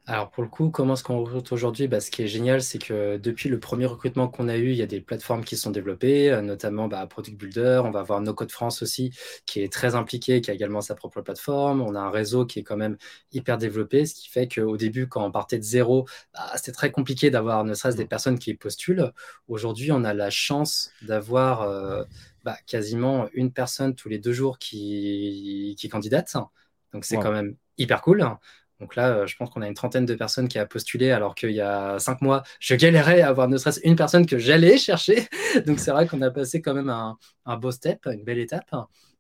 [0.06, 1.88] Alors pour le coup, comment est-ce qu'on recrute aujourd'hui?
[1.88, 4.76] Bah, Ce qui est génial, c'est que depuis le premier recrutement qu'on a eu, il
[4.76, 7.82] y a des plateformes qui sont développées, euh, notamment bah, Product Builder.
[7.86, 9.12] On va avoir No Code France aussi,
[9.46, 11.82] qui est très impliqué, qui a également sa propre plateforme.
[11.82, 12.98] On a un réseau qui est quand même
[13.32, 16.92] hyper développé, ce qui fait qu'au début, quand on partait de zéro, bah, c'était très
[16.92, 19.14] compliqué d'avoir ne serait-ce des personnes qui postulent.
[19.48, 22.04] Aujourd'hui, on a la chance d'avoir euh,
[22.68, 26.36] quasiment une personne tous les deux jours qui, qui candidate.
[26.92, 28.28] Donc c'est quand même hyper cool.
[28.84, 31.36] Donc là, euh, je pense qu'on a une trentaine de personnes qui a postulé, alors
[31.36, 34.78] qu'il y a cinq mois, je galérais à avoir ne serait-ce une personne que j'allais
[34.78, 35.30] chercher.
[35.66, 37.18] Donc c'est vrai qu'on a passé quand même un,
[37.58, 38.76] beau step, une belle étape.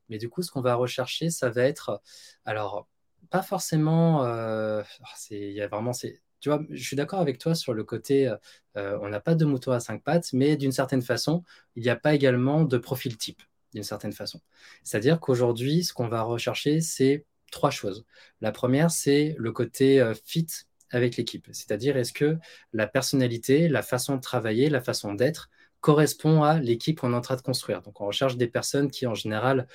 [0.09, 2.01] Mais du coup, ce qu'on va rechercher, ça va être,
[2.43, 2.89] alors,
[3.29, 4.83] pas forcément, euh,
[5.31, 8.27] il y a vraiment, tu vois, je suis d'accord avec toi sur le côté,
[8.75, 11.41] euh, on n'a pas de mouton à cinq pattes, mais d'une certaine façon,
[11.77, 13.41] il n'y a pas également de profil type,
[13.73, 14.41] d'une certaine façon.
[14.83, 18.05] C'est-à-dire qu'aujourd'hui, ce qu'on va rechercher, c'est trois choses.
[18.41, 20.47] La première, c'est le côté euh, fit
[20.91, 22.37] avec l'équipe, c'est-à-dire est-ce que
[22.73, 25.49] la personnalité, la façon de travailler, la façon d'être
[25.79, 27.81] correspond à l'équipe qu'on est en train de construire?
[27.81, 29.67] Donc on recherche des personnes qui en général,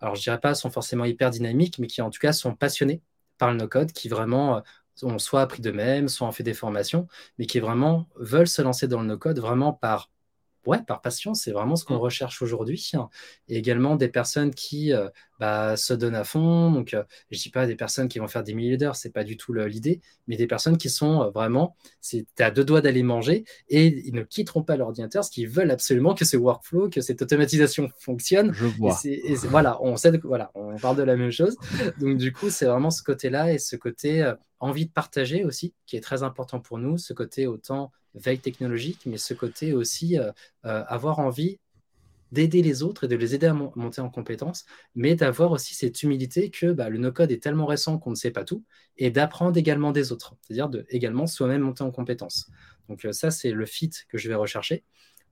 [0.00, 3.02] alors je dirais pas sont forcément hyper dynamiques, mais qui en tout cas sont passionnées
[3.38, 4.60] par le no-code, qui vraiment euh,
[5.02, 7.08] ont soit appris d'eux-mêmes, soit ont fait des formations,
[7.38, 10.10] mais qui vraiment veulent se lancer dans le no-code vraiment par
[10.66, 11.98] ouais, par passion, c'est vraiment ce qu'on Mm.
[11.98, 12.90] recherche aujourd'hui.
[13.48, 15.08] Et également des personnes qui euh,
[15.40, 16.70] bah, se donnent à fond.
[16.70, 19.24] Donc, euh, je dis pas des personnes qui vont faire des milliers d'heures, c'est pas
[19.24, 23.02] du tout l'idée, mais des personnes qui sont euh, vraiment, c'est à deux doigts d'aller
[23.02, 27.00] manger et ils ne quitteront pas l'ordinateur, parce qu'ils veulent absolument que ce workflow, que
[27.00, 28.52] cette automatisation fonctionne.
[28.54, 28.98] Je vois.
[29.04, 31.56] et voilà, on sait, voilà, on parle de la même chose.
[32.00, 35.74] Donc, du coup, c'est vraiment ce côté-là et ce côté euh, envie de partager aussi,
[35.86, 40.18] qui est très important pour nous, ce côté autant veille technologique, mais ce côté aussi
[40.18, 40.30] euh,
[40.64, 41.58] euh, avoir envie
[42.32, 44.64] d'aider les autres et de les aider à mon- monter en compétences,
[44.94, 48.32] mais d'avoir aussi cette humilité que bah, le no-code est tellement récent qu'on ne sait
[48.32, 48.64] pas tout,
[48.96, 52.50] et d'apprendre également des autres, c'est-à-dire de également soi-même monter en compétences.
[52.88, 54.84] Donc euh, ça, c'est le fit que je vais rechercher.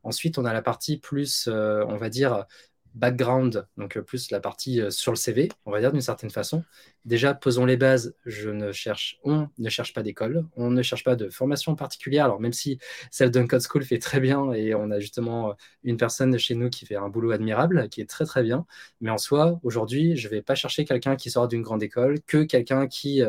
[0.05, 2.45] Ensuite, on a la partie plus, on va dire,
[2.95, 6.31] background, donc euh, plus la partie euh, sur le CV, on va dire d'une certaine
[6.31, 6.65] façon.
[7.05, 8.15] Déjà, posons les bases.
[8.27, 12.27] Je ne cherche, on ne cherche pas d'école, on ne cherche pas de formation particulière.
[12.27, 12.79] Alors même si
[13.11, 15.55] celle d'un Code School fait très bien et on a justement euh,
[15.85, 18.67] une personne chez nous qui fait un boulot admirable, qui est très très bien.
[19.01, 22.21] Mais en soi, aujourd'hui, je ne vais pas chercher quelqu'un qui sort d'une grande école,
[22.27, 23.23] que quelqu'un qui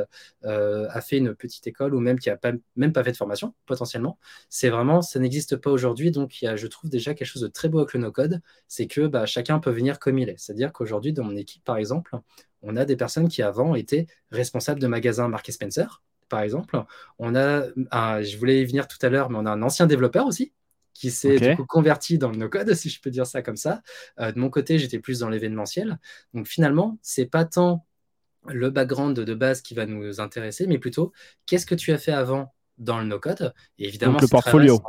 [0.43, 3.53] a fait une petite école ou même qui a pas, même pas fait de formation
[3.65, 4.17] potentiellement.
[4.49, 6.11] C'est vraiment, ça n'existe pas aujourd'hui.
[6.11, 9.25] Donc, je trouve déjà quelque chose de très beau avec le no-code, c'est que bah,
[9.25, 10.37] chacun peut venir comme il est.
[10.37, 12.15] C'est-à-dire qu'aujourd'hui, dans mon équipe, par exemple,
[12.61, 16.83] on a des personnes qui avant étaient responsables de magasins Mark Spencer, par exemple.
[17.19, 19.85] On a, un, je voulais y venir tout à l'heure, mais on a un ancien
[19.85, 20.53] développeur aussi
[20.93, 23.81] qui s'est converti dans le no-code, si je peux dire ça comme ça.
[24.19, 25.99] Euh, de mon côté, j'étais plus dans l'événementiel.
[26.33, 27.85] Donc finalement, c'est pas tant
[28.47, 31.11] le background de base qui va nous intéresser, mais plutôt
[31.45, 33.53] qu'est-ce que tu as fait avant dans le no-code?
[33.79, 34.81] Et évidemment, Donc le très portfolio.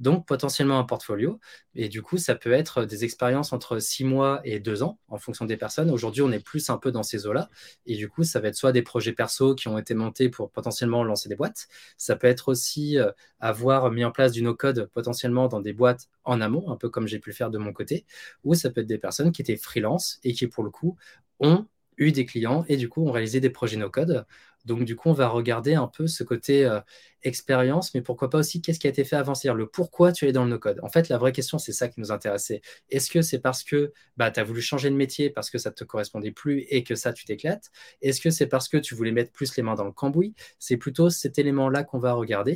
[0.00, 1.38] Donc potentiellement un portfolio.
[1.74, 5.18] Et du coup, ça peut être des expériences entre six mois et deux ans en
[5.18, 5.90] fonction des personnes.
[5.90, 7.50] Aujourd'hui, on est plus un peu dans ces eaux-là.
[7.86, 10.50] Et du coup, ça va être soit des projets perso qui ont été montés pour
[10.50, 11.68] potentiellement lancer des boîtes.
[11.98, 16.08] Ça peut être aussi euh, avoir mis en place du no-code potentiellement dans des boîtes
[16.24, 18.06] en amont, un peu comme j'ai pu le faire de mon côté.
[18.44, 20.96] Ou ça peut être des personnes qui étaient freelance et qui, pour le coup,
[21.40, 21.66] ont
[21.98, 24.24] eu des clients et du coup ont réalisé des projets no-code.
[24.64, 26.80] Donc du coup, on va regarder un peu ce côté euh,
[27.22, 30.26] expérience, mais pourquoi pas aussi qu'est-ce qui a été fait avant, c'est-à-dire le pourquoi tu
[30.28, 30.80] es dans le no-code.
[30.82, 32.60] En fait, la vraie question, c'est ça qui nous intéressait.
[32.90, 35.70] Est-ce que c'est parce que bah, tu as voulu changer de métier parce que ça
[35.70, 37.70] ne te correspondait plus et que ça, tu t'éclates?
[38.02, 40.34] Est-ce que c'est parce que tu voulais mettre plus les mains dans le cambouis?
[40.58, 42.54] C'est plutôt cet élément-là qu'on va regarder.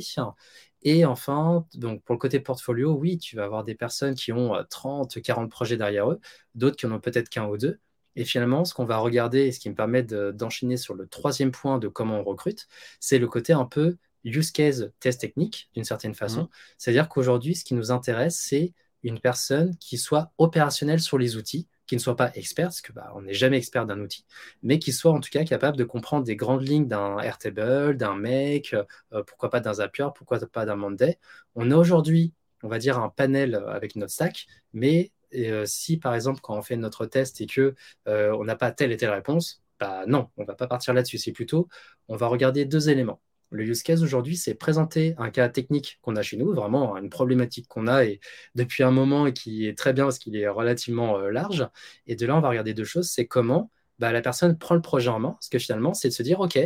[0.83, 4.53] Et enfin, donc pour le côté portfolio, oui, tu vas avoir des personnes qui ont
[4.69, 6.19] 30, 40 projets derrière eux,
[6.53, 7.79] d'autres qui en ont peut-être qu'un ou deux.
[8.15, 11.51] Et finalement, ce qu'on va regarder, et ce qui me permet d'enchaîner sur le troisième
[11.51, 12.67] point de comment on recrute,
[12.99, 16.43] c'est le côté un peu use case test technique, d'une certaine façon.
[16.43, 16.49] Mmh.
[16.77, 18.73] C'est-à-dire qu'aujourd'hui, ce qui nous intéresse, c'est
[19.03, 22.91] une personne qui soit opérationnelle sur les outils, qui ne soit pas expert, parce que
[22.91, 24.25] bah, on n'est jamais expert d'un outil,
[24.63, 28.15] mais qui soit en tout cas capable de comprendre des grandes lignes d'un Airtable, d'un
[28.15, 31.19] Make, euh, pourquoi pas d'un Zapier, pourquoi pas d'un Monday.
[31.53, 32.33] On a aujourd'hui,
[32.63, 36.57] on va dire, un panel avec notre stack, mais et, euh, si par exemple quand
[36.57, 37.75] on fait notre test et que
[38.07, 41.17] euh, on n'a pas telle et telle réponse, bah non, on va pas partir là-dessus.
[41.17, 41.67] C'est plutôt,
[42.07, 43.21] on va regarder deux éléments.
[43.51, 47.09] Le use case aujourd'hui, c'est présenter un cas technique qu'on a chez nous, vraiment une
[47.09, 48.19] problématique qu'on a et
[48.55, 51.67] depuis un moment et qui est très bien parce qu'il est relativement euh, large.
[52.07, 53.09] Et de là, on va regarder deux choses.
[53.09, 55.31] C'est comment bah, la personne prend le projet en main.
[55.33, 56.59] Parce que finalement, c'est de se dire, OK,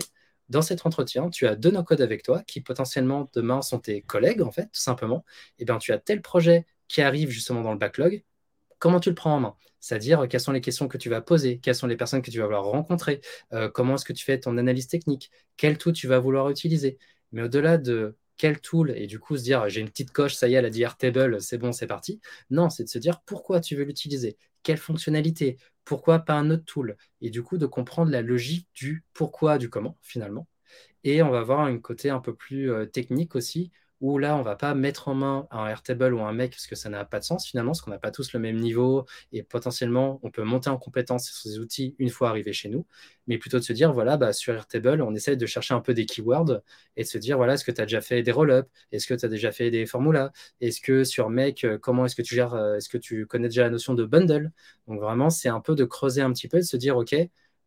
[0.50, 4.42] dans cet entretien, tu as deux no-code avec toi qui potentiellement demain sont tes collègues,
[4.42, 5.24] en fait, tout simplement.
[5.60, 8.24] Et bien, tu as tel projet qui arrive justement dans le backlog
[8.80, 11.60] comment tu le prends en main c'est-à-dire quelles sont les questions que tu vas poser,
[11.60, 13.22] quelles sont les personnes que tu vas vouloir rencontrer,
[13.54, 16.98] euh, comment est-ce que tu fais ton analyse technique, quel tool tu vas vouloir utiliser.
[17.32, 20.48] Mais au-delà de quel tool, et du coup se dire j'ai une petite coche, ça
[20.48, 22.22] y est, elle a dit Airtable, c'est bon, c'est parti.
[22.50, 26.66] Non, c'est de se dire pourquoi tu veux l'utiliser, quelle fonctionnalité, pourquoi pas un autre
[26.66, 30.48] tool, et du coup de comprendre la logique du pourquoi, du comment finalement.
[31.04, 34.42] Et on va avoir un côté un peu plus euh, technique aussi, où là, on
[34.44, 37.20] va pas mettre en main un Airtable ou un Make parce que ça n'a pas
[37.20, 40.44] de sens finalement, parce qu'on n'a pas tous le même niveau et potentiellement, on peut
[40.44, 42.86] monter en compétence sur ces outils une fois arrivé chez nous,
[43.28, 45.94] mais plutôt de se dire, voilà, bah, sur Airtable, on essaie de chercher un peu
[45.94, 46.62] des keywords
[46.96, 48.68] et de se dire, voilà, est-ce que tu as déjà fait des roll-up?
[48.92, 50.32] Est-ce que tu as déjà fait des formulas?
[50.62, 53.70] Est-ce que sur Make, comment est-ce que tu gères Est-ce que tu connais déjà la
[53.70, 54.52] notion de bundle?
[54.88, 57.16] Donc vraiment, c'est un peu de creuser un petit peu, de se dire, OK,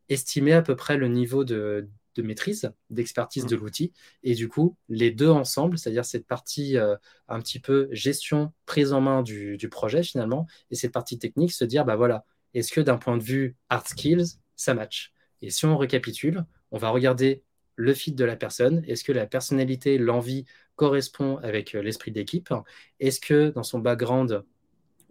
[0.09, 3.49] estimer à peu près le niveau de de maîtrise, d'expertise mmh.
[3.49, 3.93] de l'outil.
[4.23, 6.97] Et du coup, les deux ensemble, c'est-à-dire cette partie euh,
[7.29, 11.53] un petit peu gestion, prise en main du, du, projet finalement, et cette partie technique,
[11.53, 12.25] se dire, bah voilà,
[12.55, 15.13] est-ce que d'un point de vue hard skills, ça match?
[15.41, 17.43] Et si on récapitule, on va regarder
[17.77, 18.83] le fit de la personne.
[18.87, 20.45] Est-ce que la personnalité, l'envie
[20.77, 22.53] correspond avec l'esprit d'équipe
[23.01, 24.45] Est-ce que dans son background,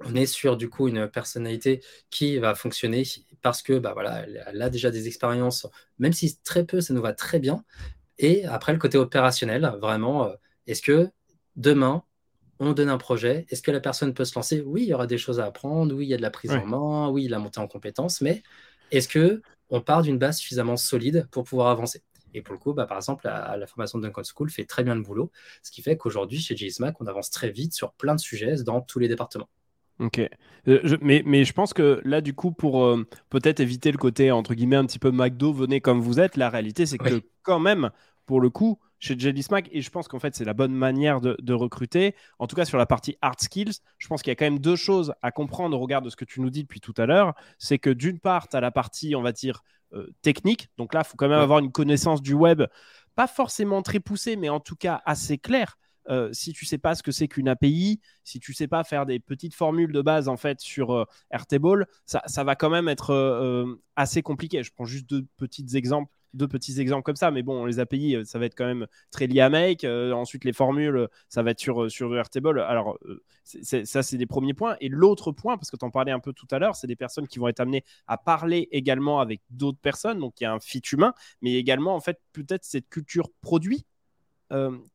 [0.06, 3.04] on est sur du coup une personnalité qui va fonctionner
[3.42, 5.68] parce que bah voilà, elle a déjà des expériences,
[6.00, 7.64] même si très peu, ça nous va très bien.
[8.18, 10.34] Et après le côté opérationnel, vraiment, euh,
[10.68, 11.10] est-ce que
[11.56, 12.04] demain
[12.62, 13.48] on donne un projet.
[13.50, 14.62] Est-ce que la personne peut se lancer?
[14.62, 15.96] Oui, il y aura des choses à apprendre.
[15.96, 17.10] Oui, il y a de la prise en main.
[17.10, 18.22] Oui, la montée en compétences.
[18.22, 18.44] Mais
[18.92, 19.42] est-ce que
[19.72, 22.04] on part d'une base suffisamment solide pour pouvoir avancer?
[22.36, 24.94] Et pour le coup, bah, par exemple, la, formation de Duncan School fait très bien
[24.94, 25.32] le boulot,
[25.64, 28.80] ce qui fait qu'aujourd'hui, chez JSMAC, on avance très vite sur plein de sujets dans
[28.80, 29.50] tous les départements.
[30.02, 30.20] Ok.
[30.68, 34.32] Euh, mais, mais, je pense que là, du coup, pour euh, peut-être éviter le côté,
[34.32, 37.60] entre guillemets, un petit peu McDo, venez comme vous êtes, la réalité, c'est que quand
[37.60, 37.92] même,
[38.26, 41.22] pour le coup, chez Jelly Smack, et je pense qu'en fait, c'est la bonne manière
[41.22, 44.36] de, recruter, en tout cas sur la partie hard skills, je pense qu'il y a
[44.36, 46.80] quand même deux choses à comprendre au regard de ce que tu nous dis depuis
[46.80, 47.34] tout à l'heure.
[47.60, 49.64] C'est que d'une part, tu as la partie, on va dire,
[49.94, 50.70] euh, technique.
[50.78, 52.64] Donc là, il faut quand même avoir une connaissance du web,
[53.16, 55.78] pas forcément très poussée, mais en tout cas assez claire.
[56.10, 59.06] Euh, si tu sais pas ce que c'est qu'une API, si tu sais pas faire
[59.06, 61.06] des petites formules de base en fait sur euh,
[62.06, 63.66] ça, va quand même être
[63.96, 64.64] assez compliqué.
[64.64, 68.16] Je prends juste deux petits exemples deux petits exemples comme ça, mais bon, les API,
[68.16, 69.84] euh, ça va être quand même très lié à Make.
[69.84, 72.12] Euh, ensuite, les formules, ça va être sur, euh, sur.
[72.14, 72.98] Alors,
[73.44, 74.76] ça, c'est des premiers points.
[74.82, 76.96] Et l'autre point, parce que tu en parlais un peu tout à l'heure, c'est des
[76.96, 80.20] personnes qui vont être amenées à parler également avec d'autres personnes.
[80.20, 83.86] Donc, il y a un fit humain, mais également, en fait, peut-être cette culture produit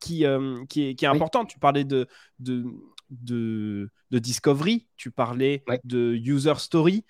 [0.00, 0.24] qui,
[0.68, 1.48] qui, est, qui est importante.
[1.48, 2.06] Tu parlais de,
[2.38, 2.64] de,
[3.10, 7.04] de, discovery, tu parlais de user story.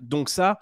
[0.00, 0.58] donc, ça,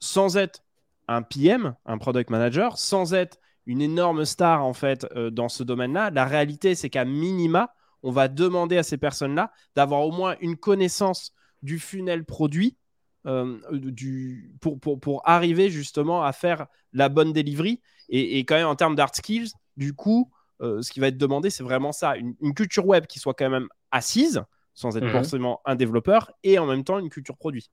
[0.00, 0.62] sans être
[1.08, 5.62] un PM, un product manager, sans être une énorme star en fait euh, dans ce
[5.62, 6.10] domaine-là.
[6.10, 10.56] La réalité, c'est qu'à minima, on va demander à ces personnes-là d'avoir au moins une
[10.56, 12.76] connaissance du funnel produit
[13.26, 17.80] euh, du, pour, pour, arriver justement à faire la bonne delivery.
[18.08, 21.50] Et, quand même en termes d'art skills, du coup, euh, ce qui va être demandé,
[21.50, 24.42] c'est vraiment ça, une, culture web qui soit quand même assise,
[24.74, 25.12] sans être mhm.
[25.12, 27.70] forcément un développeur, et en même temps une culture produit.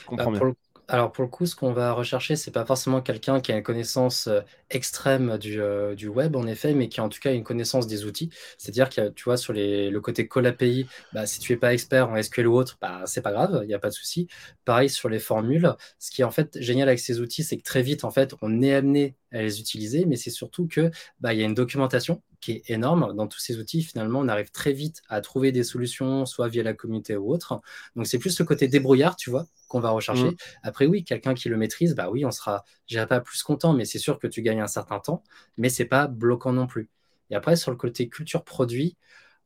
[0.00, 0.54] Je comprends bah, bien.
[0.90, 3.62] Alors pour le coup, ce qu'on va rechercher, c'est pas forcément quelqu'un qui a une
[3.62, 4.40] connaissance euh,
[4.70, 7.86] extrême du, euh, du web, en effet, mais qui a en tout cas une connaissance
[7.86, 8.30] des outils.
[8.56, 12.08] C'est-à-dire que tu vois, sur le côté call API, bah, si tu es pas expert
[12.08, 14.28] en SQL ou autre, bah, c'est pas grave, il n'y a pas de souci.
[14.64, 15.74] Pareil sur les formules.
[15.98, 18.34] Ce qui est en fait génial avec ces outils, c'est que très vite, en fait,
[18.40, 20.90] on est amené à les utiliser, mais c'est surtout que
[21.20, 23.14] bah, y a une documentation qui est énorme.
[23.14, 26.62] Dans tous ces outils, finalement, on arrive très vite à trouver des solutions, soit via
[26.62, 27.60] la communauté ou autre.
[27.96, 30.30] Donc, c'est plus le côté débrouillard, tu vois, qu'on va rechercher.
[30.30, 30.36] Mmh.
[30.62, 33.84] Après, oui, quelqu'un qui le maîtrise, bah oui, on sera, je pas plus content, mais
[33.84, 35.22] c'est sûr que tu gagnes un certain temps,
[35.56, 36.88] mais c'est pas bloquant non plus.
[37.30, 38.96] Et après, sur le côté culture produit,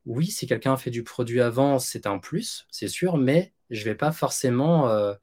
[0.06, 3.94] oui, si quelqu'un fait du produit avant, c'est un plus, c'est sûr, mais je vais
[3.94, 5.14] pas forcément, euh,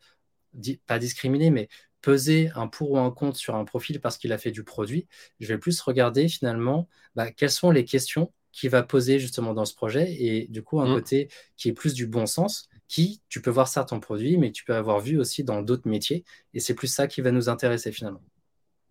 [0.87, 1.69] pas discriminer, mais
[2.01, 5.07] peser un pour ou un contre sur un profil parce qu'il a fait du produit.
[5.39, 9.65] Je vais plus regarder finalement bah, quelles sont les questions qu'il va poser justement dans
[9.65, 10.95] ce projet et du coup un mmh.
[10.95, 14.51] côté qui est plus du bon sens qui tu peux voir ça ton produit mais
[14.51, 16.23] tu peux avoir vu aussi dans d'autres métiers
[16.53, 18.23] et c'est plus ça qui va nous intéresser finalement.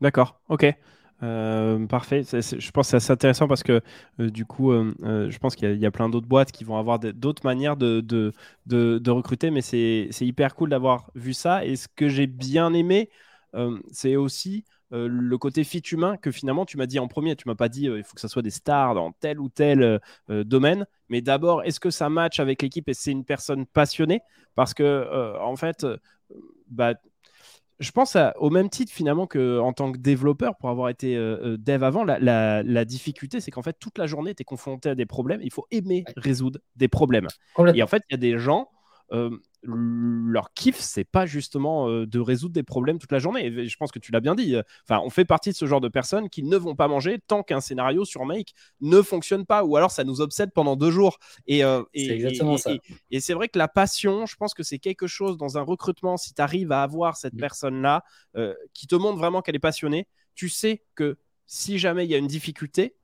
[0.01, 0.67] D'accord, ok.
[1.23, 2.23] Euh, parfait.
[2.23, 3.81] je pense que c'est assez intéressant parce que
[4.21, 7.01] euh, du coup, euh, je pense qu'il y, a plein d'autres boîtes qui vont avoir
[7.01, 8.33] d'autres manières de,
[9.09, 11.65] recruter, mais c'est hyper cool d'avoir vu ça.
[11.65, 13.11] Et ce que j'ai bien aimé,
[13.91, 17.35] c'est aussi le côté fit humain que finalement tu m'as dit en premier.
[17.37, 20.01] Tu m'as pas dit il faut que ça soit des stars dans tel ou tel
[20.29, 24.21] domaine, mais d'abord, est-ce que ça match avec l'équipe et c'est une personne passionnée?
[24.55, 25.85] Parce que en fait,
[26.71, 26.95] bah,
[27.79, 31.55] je pense au même titre finalement que en tant que développeur, pour avoir été euh,
[31.55, 34.95] euh, dev avant, la, difficulté, c'est qu'en fait, toute la journée, tu es confronté à
[34.95, 35.41] des problèmes.
[35.43, 37.29] Il faut aimer résoudre des problèmes.
[37.75, 38.69] Et en fait, il y a des gens,
[39.63, 43.47] leur kiff, c'est pas justement euh, de résoudre des problèmes toute la journée.
[43.47, 44.57] Et je pense que tu l'as bien dit.
[44.85, 47.43] Enfin, on fait partie de ce genre de personnes qui ne vont pas manger tant
[47.43, 51.19] qu'un scénario sur Make ne fonctionne pas, ou alors ça nous obsède pendant deux jours.
[51.47, 52.73] Et, euh, c'est exactement ça.
[53.11, 56.17] Et, c'est vrai que la passion, je pense que c'est quelque chose dans un recrutement.
[56.17, 57.41] Si tu arrives à avoir cette mmh.
[57.41, 58.05] personne-là
[58.37, 62.15] euh, qui te montre vraiment qu'elle est passionnée, tu sais que si jamais il y
[62.15, 62.95] a une difficulté,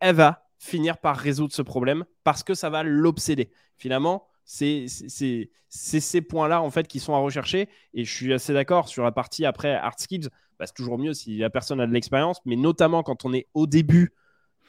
[0.00, 3.50] elle va finir par résoudre ce problème parce que ça va l'obséder.
[3.76, 7.68] Finalement, c'est ces points-là en fait qui sont à rechercher.
[7.94, 10.28] Et je suis assez d'accord sur la partie après hard skills.
[10.58, 13.46] Bah, c'est toujours mieux si la personne a de l'expérience, mais notamment quand on est
[13.54, 14.12] au début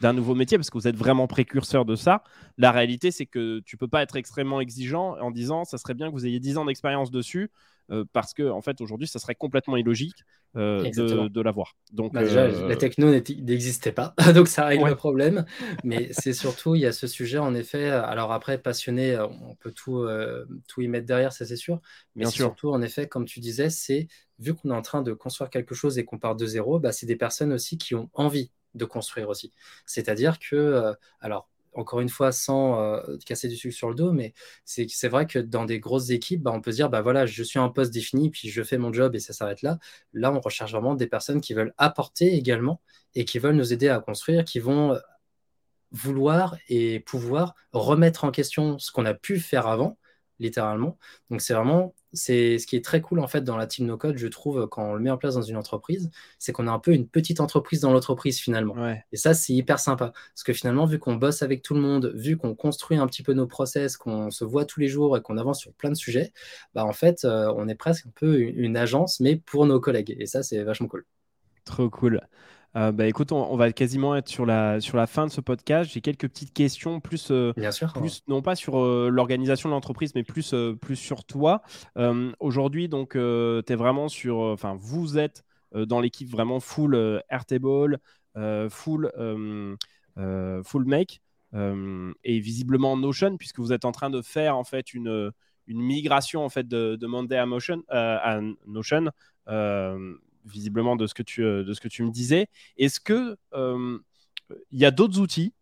[0.02, 2.23] d'un nouveau métier, parce que vous êtes vraiment précurseur de ça.
[2.57, 6.07] La réalité, c'est que tu peux pas être extrêmement exigeant en disant ça serait bien
[6.07, 7.52] que vous ayez 10 ans d'expérience dessus.
[7.91, 10.23] Euh, parce que en fait aujourd'hui ça serait complètement illogique
[10.56, 10.90] euh,
[11.30, 11.76] de, l'avoir.
[11.91, 15.45] Donc bah, déjà, euh, la techno n'existait pas, donc ça règle le problème.
[15.84, 17.90] Mais c'est surtout il y a ce sujet en effet.
[17.90, 20.07] Alors après passionné, on peut tout
[20.68, 21.82] tout y mettre derrière, ça c'est sûr.
[22.15, 24.07] Mais surtout en effet, comme tu disais, c'est
[24.40, 26.91] vu qu'on est en train de construire quelque chose et qu'on part de zéro, bah,
[26.91, 29.52] c'est des personnes aussi qui ont envie de construire aussi.
[29.85, 34.34] C'est-à-dire que, alors, encore une fois, sans euh, casser du sucre sur le dos, mais
[34.65, 37.43] c'est vrai que dans des grosses équipes, bah, on peut se dire, bah voilà, je
[37.43, 39.80] suis un poste défini, puis je fais mon job et ça s'arrête là.
[40.14, 42.81] Là, on recherche vraiment des personnes qui veulent apporter également
[43.15, 44.98] et qui veulent nous aider à construire, qui vont
[45.91, 49.98] vouloir et pouvoir remettre en question ce qu'on a pu faire avant,
[50.41, 50.97] littéralement.
[51.30, 53.97] Donc c'est vraiment, c'est ce qui est très cool en fait dans la team no
[53.97, 56.09] code, je trouve, quand on le met en place dans une entreprise,
[56.39, 58.76] c'est qu'on a un peu une petite entreprise dans l'entreprise finalement.
[59.11, 60.11] Et ça, c'est hyper sympa.
[60.34, 63.23] Parce que finalement, vu qu'on bosse avec tout le monde, vu qu'on construit un petit
[63.23, 65.95] peu nos process, qu'on se voit tous les jours et qu'on avance sur plein de
[65.95, 66.34] sujets,
[66.73, 70.15] bah en fait, euh, on est presque un peu une agence, mais pour nos collègues.
[70.19, 71.05] Et ça, c'est vachement cool.
[71.65, 72.22] Trop cool.
[72.77, 75.91] Euh, bah, écoute, on, va quasiment être sur la, sur la fin de ce podcast.
[75.91, 77.53] J'ai quelques petites questions, plus, euh,
[77.93, 81.61] plus non pas sur euh, l'organisation de l'entreprise, mais plus, plus sur toi.
[82.39, 84.38] Aujourd'hui, donc, tu es vraiment sur.
[84.38, 85.43] Enfin, vous êtes
[85.73, 87.99] dans l'équipe vraiment full Airtable,
[88.69, 89.11] full,
[90.64, 91.22] full Make
[91.53, 95.31] et visiblement Notion, puisque vous êtes en train de faire en fait une,
[95.68, 99.11] une migration en fait de, de Monday à, Motion, à Notion
[100.45, 102.47] visiblement de ce que tu, euh, de ce que tu me disais.
[102.77, 103.99] Est-ce que euh,
[104.72, 105.53] il y a d'autres outils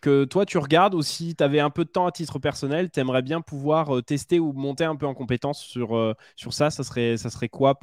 [0.00, 2.90] que toi tu regardes ou si tu avais un peu de temps à titre personnel,
[2.90, 6.70] tu aimerais bien pouvoir euh, tester ou monter un peu en compétence sur, sur ça,
[6.70, 7.78] ça serait, quoi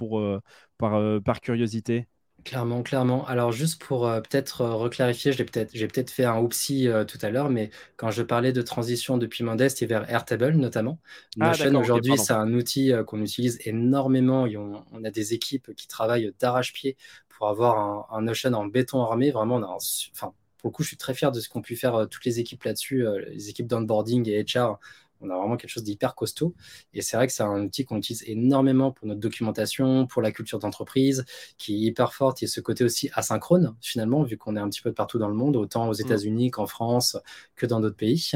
[0.77, 2.07] par curiosité?
[2.43, 3.25] Clairement, clairement.
[3.27, 7.03] Alors juste pour euh, peut-être euh, reclarifier, j'ai peut-être j'ai peut-être fait un oupsie euh,
[7.03, 10.99] tout à l'heure, mais quand je parlais de transition depuis Monday, vers Airtable notamment.
[11.39, 15.87] Ah, Notion aujourd'hui, c'est un outil qu'on utilise énormément et on, a des équipes qui
[15.87, 16.97] travaillent d'arrache-pied
[17.29, 19.31] pour avoir un, Notion en béton armé.
[19.31, 21.75] Vraiment, on a enfin, pour le coup, je suis très fier de ce qu'ont pu
[21.75, 24.79] faire toutes les équipes là-dessus, les équipes d'onboarding et HR
[25.21, 26.53] on a vraiment quelque chose d'hyper costaud.
[26.93, 30.31] Et c'est vrai que c'est un outil qu'on utilise énormément pour notre documentation, pour la
[30.31, 31.25] culture d'entreprise,
[31.57, 32.43] qui est hyper forte.
[32.43, 35.35] Et ce côté aussi asynchrone, finalement, vu qu'on est un petit peu partout dans le
[35.35, 36.01] monde, autant aux mm.
[36.01, 37.17] États-Unis qu'en France,
[37.55, 38.31] que dans d'autres pays.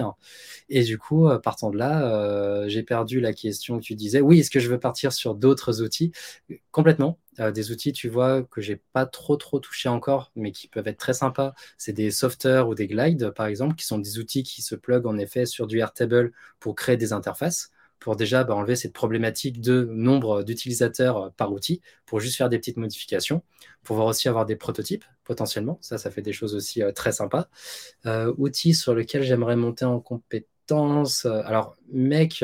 [0.69, 4.21] Et du coup, euh, partant de là, euh, j'ai perdu la question que tu disais.
[4.21, 6.11] Oui, est-ce que je veux partir sur d'autres outils?
[6.71, 7.19] Complètement.
[7.39, 10.87] Euh, des outils, tu vois, que j'ai pas trop trop touché encore, mais qui peuvent
[10.87, 11.53] être très sympas.
[11.77, 15.07] C'est des softwares ou des glides, par exemple, qui sont des outils qui se pluguent
[15.07, 19.59] en effet sur du Airtable pour créer des interfaces, pour déjà bah, enlever cette problématique
[19.59, 23.43] de nombre d'utilisateurs par outil, pour juste faire des petites modifications,
[23.83, 25.77] pouvoir aussi avoir des prototypes potentiellement.
[25.81, 27.49] Ça, ça fait des choses aussi euh, très sympas.
[28.05, 31.25] Euh, outils sur lesquels j'aimerais monter en compétence.
[31.25, 32.43] alors, mec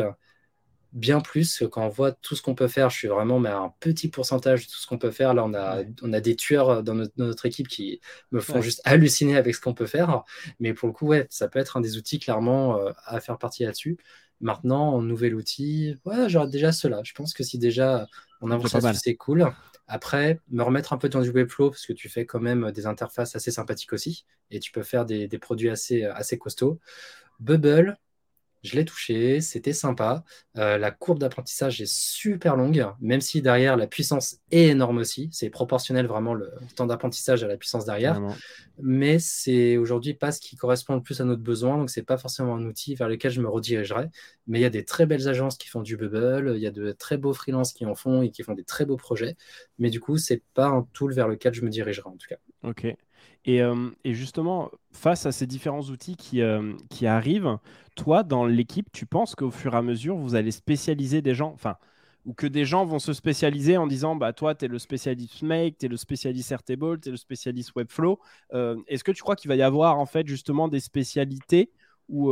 [0.93, 2.89] bien plus quand on voit tout ce qu'on peut faire.
[2.89, 5.33] Je suis vraiment mais un petit pourcentage de tout ce qu'on peut faire.
[5.33, 8.01] Là, on a, on a des tueurs dans notre, équipe qui
[8.31, 10.23] me font juste halluciner avec ce qu'on peut faire.
[10.59, 13.37] Mais pour le coup, ouais, ça peut être un des outils clairement euh, à faire
[13.37, 13.97] partie là-dessus.
[14.41, 17.01] Maintenant, en nouvel outil, ouais, j'aurais déjà cela.
[17.03, 18.07] Je pense que si déjà
[18.41, 19.47] on avance là c'est cool.
[19.87, 22.85] Après, me remettre un peu dans du Webflow parce que tu fais quand même des
[22.85, 26.79] interfaces assez sympathiques aussi et tu peux faire des, des produits assez, assez costauds.
[27.39, 27.97] Bubble,
[28.63, 30.23] je l'ai touché, c'était sympa.
[30.57, 35.29] Euh, la courbe d'apprentissage est super longue, même si derrière la puissance est énorme aussi.
[35.31, 38.21] C'est proportionnel vraiment le temps d'apprentissage à la puissance derrière.
[38.79, 42.17] Mais c'est aujourd'hui pas ce qui correspond le plus à notre besoin, donc c'est pas
[42.17, 44.09] forcément un outil vers lequel je me redirigerai.
[44.47, 46.71] Mais il y a des très belles agences qui font du bubble, il y a
[46.71, 49.35] de très beaux freelances qui en font et qui font des très beaux projets.
[49.79, 52.37] Mais du coup, c'est pas un tool vers lequel je me dirigerai en tout cas.
[52.63, 52.95] Ok.
[53.45, 57.57] Et, euh, et, justement, face à ces différents outils qui, euh, qui arrivent,
[57.95, 61.51] toi, dans l'équipe, tu penses qu'au fur et à mesure, vous allez spécialiser des gens,
[61.53, 61.77] enfin,
[62.25, 65.41] ou que des gens vont se spécialiser en disant, bah, toi, tu es le spécialiste
[65.41, 68.19] Make, tu es le spécialiste Airtable, tu es le spécialiste Webflow.
[68.53, 71.71] Euh, Est-ce que tu crois qu'il va y avoir, en fait, justement, des spécialités
[72.09, 72.27] ou,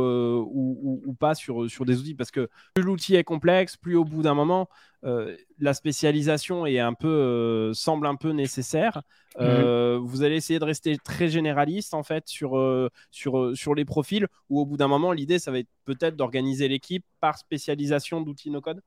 [1.18, 2.14] pas sur des outils?
[2.14, 4.68] Parce que plus l'outil est complexe, plus au bout d'un moment,
[5.04, 9.02] euh, la spécialisation est un peu, euh, semble un peu nécessaire.
[9.38, 9.98] Mhm.
[9.98, 12.58] Vous allez essayer de rester très généraliste en fait sur,
[13.12, 16.66] sur, sur les profils ou au bout d'un moment, l'idée, ça va être peut-être d'organiser
[16.66, 18.80] l'équipe par spécialisation d'outils no-code?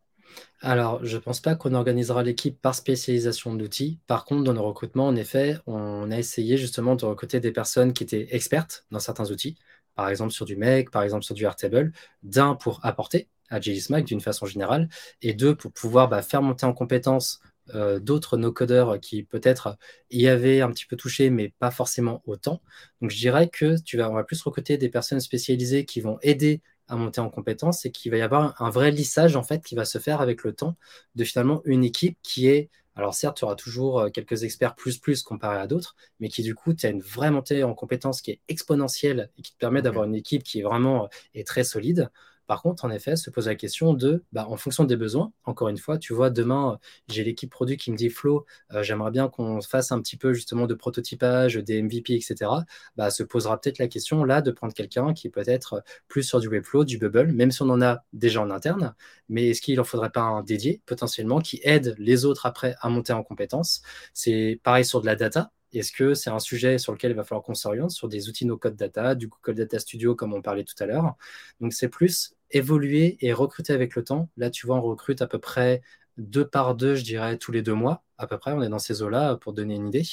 [0.61, 3.99] Alors, je ne pense pas qu'on organisera l'équipe par spécialisation d'outils.
[4.07, 7.93] Par contre, dans nos recrutements, en effet, on a essayé justement de recruter des personnes
[7.93, 9.57] qui étaient expertes dans certains outils
[9.95, 11.91] par exemple sur du Make, par exemple sur du Airtable,
[12.23, 14.89] d'un pour apporter à JSMAC d'une façon générale,
[15.21, 17.39] et deux pour pouvoir bah, faire monter en compétence
[17.75, 19.77] euh, d'autres no-codeurs qui peut-être
[20.11, 22.61] y avaient un petit peu touché, mais pas forcément autant.
[23.01, 26.17] Donc je dirais que tu vas, on va plus recruter des personnes spécialisées qui vont
[26.21, 29.63] aider à monter en compétence et qu'il va y avoir un vrai lissage en fait
[29.63, 30.75] qui va se faire avec le temps
[31.15, 34.97] de finalement une équipe qui est alors certes, tu auras toujours euh, quelques experts plus
[34.99, 38.21] plus comparé à d'autres, mais qui du coup, tu as une vraie montée en compétences
[38.21, 41.47] qui est exponentielle et qui te permet d'avoir une équipe qui est vraiment euh, est
[41.47, 42.09] très solide.
[42.47, 45.69] Par contre, en effet, se pose la question de, bah, en fonction des besoins, encore
[45.69, 49.29] une fois, tu vois, demain, j'ai l'équipe produit qui me dit, Flo, euh, j'aimerais bien
[49.29, 52.51] qu'on fasse un petit peu justement de prototypage, des MVP, etc.
[52.97, 56.39] Bah, se posera peut-être la question là de prendre quelqu'un qui peut être plus sur
[56.39, 58.95] du Webflow, du Bubble, même si on en a déjà en interne,
[59.29, 62.89] mais est-ce qu'il en faudrait pas un dédié potentiellement qui aide les autres après à
[62.89, 63.81] monter en compétences?
[64.13, 67.23] C'est pareil sur de la data Est-ce que c'est un sujet sur lequel il va
[67.23, 70.41] falloir qu'on s'oriente sur des outils no code data, du Google Data Studio comme on
[70.41, 71.15] parlait tout à l'heure.
[71.59, 74.29] Donc c'est plus évoluer et recruter avec le temps.
[74.37, 75.81] Là, tu vois, on recrute à peu près
[76.17, 78.51] deux par deux, je dirais, tous les deux mois, à peu près.
[78.53, 80.03] On est dans ces eaux-là pour donner une idée.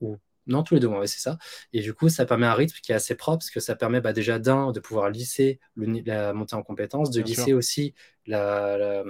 [0.00, 1.38] Ou non, tous les deux mois, c'est ça.
[1.72, 4.00] Et du coup, ça permet un rythme qui est assez propre, parce que ça permet
[4.00, 7.94] bah, déjà d'un, de pouvoir lisser la montée en compétences, de lisser aussi
[8.26, 9.04] la,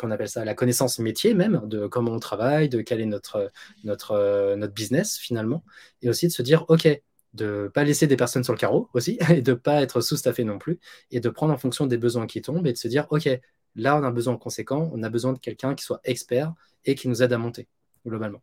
[0.00, 3.52] qu'on appelle ça, la connaissance métier même, de comment on travaille, de quel est notre,
[3.84, 5.64] notre, notre business finalement,
[6.02, 6.88] et aussi de se dire, OK,
[7.34, 10.58] de pas laisser des personnes sur le carreau aussi, et de pas être sous-staffé non
[10.58, 10.78] plus,
[11.10, 13.28] et de prendre en fonction des besoins qui tombent, et de se dire, OK,
[13.76, 16.52] là on a un besoin conséquent, on a besoin de quelqu'un qui soit expert
[16.84, 17.68] et qui nous aide à monter,
[18.06, 18.42] globalement.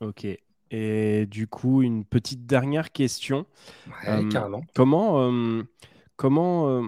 [0.00, 0.26] Ok.
[0.70, 3.46] Et du coup, une petite dernière question.
[4.06, 4.62] Ouais, carrément.
[4.74, 5.62] Comment, euh,
[6.16, 6.86] comment euh,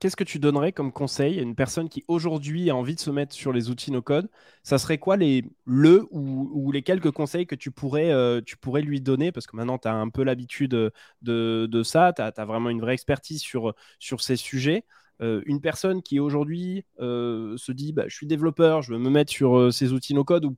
[0.00, 3.10] qu'est-ce que tu donnerais comme conseil à une personne qui aujourd'hui a envie de se
[3.10, 4.28] mettre sur les outils no-code
[4.62, 8.40] Ça serait quoi les, le ou, les quelques conseils que tu pourrais, euh,
[8.82, 9.30] lui donner?
[9.30, 12.80] Parce que maintenant, tu as un peu l'habitude de, de, ça, tu as, vraiment une
[12.80, 14.84] vraie expertise sur, ces sujets.
[15.20, 19.10] Euh, une personne qui aujourd'hui euh, se dit bah, je suis développeur, je veux me
[19.10, 20.56] mettre sur ces outils no-code ou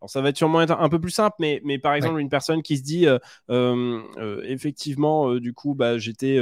[0.00, 2.30] alors, ça va être sûrement être un peu plus simple, mais, mais par exemple, une
[2.30, 3.18] personne qui se dit euh,
[3.50, 6.38] euh, euh, effectivement, du coup, bah, j'étais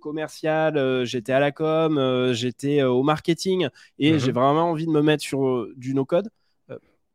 [0.00, 3.68] commercial, j'étais à la com, j'étais au marketing
[3.98, 4.18] et mhm.
[4.18, 6.28] j'ai vraiment envie de me mettre sur du no-code.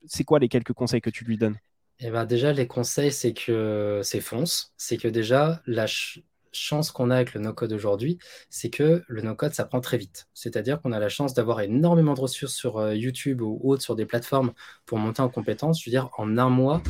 [0.06, 1.57] c'est quoi les quelques conseils que tu lui donnes?
[2.03, 4.73] Eh ben déjà, les conseils, c'est que c'est fonce.
[4.78, 5.86] C'est que déjà, la,
[6.52, 8.18] chance qu'on a avec le no-code aujourd'hui,
[8.49, 10.28] c'est que le no-code, ça prend très vite.
[10.34, 13.95] C'est-à-dire qu'on a la chance d'avoir énormément de ressources sur euh, YouTube ou autres, sur
[13.95, 14.52] des plateformes
[14.86, 15.82] pour monter en compétences.
[15.82, 16.82] Je veux dire, en un mois,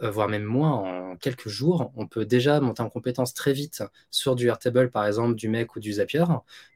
[0.00, 4.36] voire même moins, en quelques jours, on peut déjà monter en compétence très vite sur
[4.36, 6.24] du Airtable, par exemple, du MEC ou du Zapier.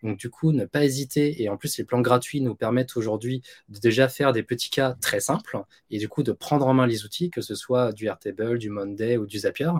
[0.03, 1.43] Donc, du coup, ne pas hésiter.
[1.43, 4.97] Et en plus, les plans gratuits nous permettent aujourd'hui de déjà faire des petits cas
[5.01, 5.59] très simples
[5.91, 8.71] et du coup de prendre en main les outils, que ce soit du Airtable, du
[8.71, 9.71] Monday ou du Zapier.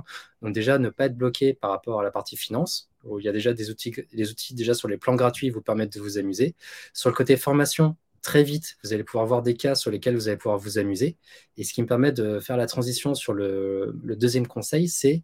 [0.43, 3.29] Donc, déjà, ne pas être bloqué par rapport à la partie finance, où il y
[3.29, 6.19] a déjà des outils, des outils déjà sur les plans gratuits vous permettent de vous
[6.19, 6.55] amuser.
[6.93, 10.29] Sur le côté formation, très vite, vous allez pouvoir voir des cas sur lesquels vous
[10.29, 11.17] allez pouvoir vous amuser.
[11.57, 15.23] Et ce qui me permet de faire la transition sur le, deuxième conseil, c'est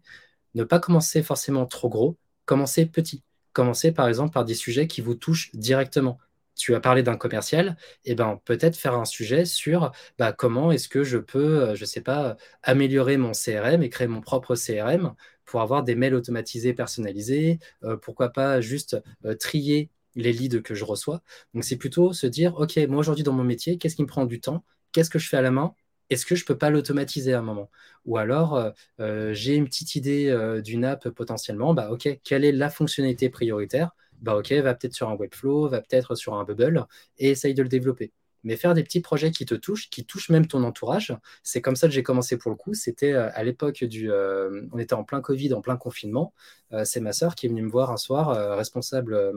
[0.55, 3.23] ne pas commencer forcément trop gros, commencer petit.
[3.53, 6.19] Commencer par exemple par des sujets qui vous touchent directement.
[6.55, 10.71] Tu as parlé d'un commercial, et eh ben peut-être faire un sujet sur bah, comment
[10.71, 14.55] est-ce que je peux, euh, je sais pas, améliorer mon CRM et créer mon propre
[14.55, 15.15] CRM
[15.45, 17.59] pour avoir des mails automatisés personnalisés.
[17.83, 21.21] Euh, pourquoi pas juste euh, trier les leads que je reçois.
[21.53, 24.25] Donc c'est plutôt se dire, OK, moi aujourd'hui dans mon métier, qu'est-ce qui me prend
[24.25, 24.63] du temps?
[24.91, 25.73] Qu'est-ce que je fais à la main?
[26.09, 27.69] Est-ce que je ne peux pas l'automatiser à un moment?
[28.05, 32.45] Ou alors, euh, euh, j'ai une petite idée euh, d'une app potentiellement, bah OK, quelle
[32.45, 33.91] est la fonctionnalité prioritaire?
[34.21, 36.85] Bah OK, va peut-être sur un Webflow, va peut-être sur un Bubble
[37.19, 38.11] et essaye de le développer
[38.43, 41.15] mais faire des petits projets qui te touchent, qui touchent même ton entourage.
[41.43, 42.73] C'est comme ça que j'ai commencé pour le coup.
[42.73, 44.11] C'était euh, à l'époque du.
[44.11, 46.33] Euh, on était en plein Covid, en plein confinement.
[46.71, 49.33] Euh, c'est ma sœur qui est venue me voir un soir, responsable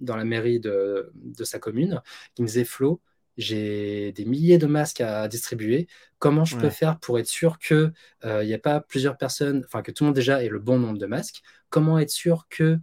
[0.00, 2.00] dans la mairie de, de, sa commune,
[2.34, 3.00] qui me disait Flo,
[3.36, 5.86] j'ai des milliers de masques à distribuer.
[6.18, 7.92] Comment je peux faire pour être sûr qu'il
[8.24, 10.98] n'y a pas plusieurs personnes, enfin que tout le monde déjà ait le bon nombre
[10.98, 11.42] de masques?
[11.70, 12.80] Comment être sûr qu'il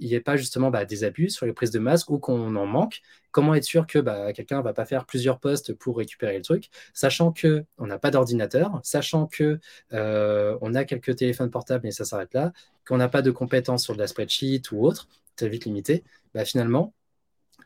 [0.00, 2.66] n'y ait pas justement bah, des abus sur les prises de masques ou qu'on en
[2.66, 3.00] manque?
[3.30, 6.42] Comment être sûr que bah, quelqu'un ne va pas faire plusieurs postes pour récupérer le
[6.42, 9.58] truc, sachant qu'on n'a pas d'ordinateur, sachant qu'on
[9.92, 12.52] on a quelques téléphones portables mais ça s'arrête là,
[12.86, 16.04] qu'on n'a pas de compétences sur de la spreadsheet ou autre, c'est vite limité.
[16.34, 16.94] Bah, finalement,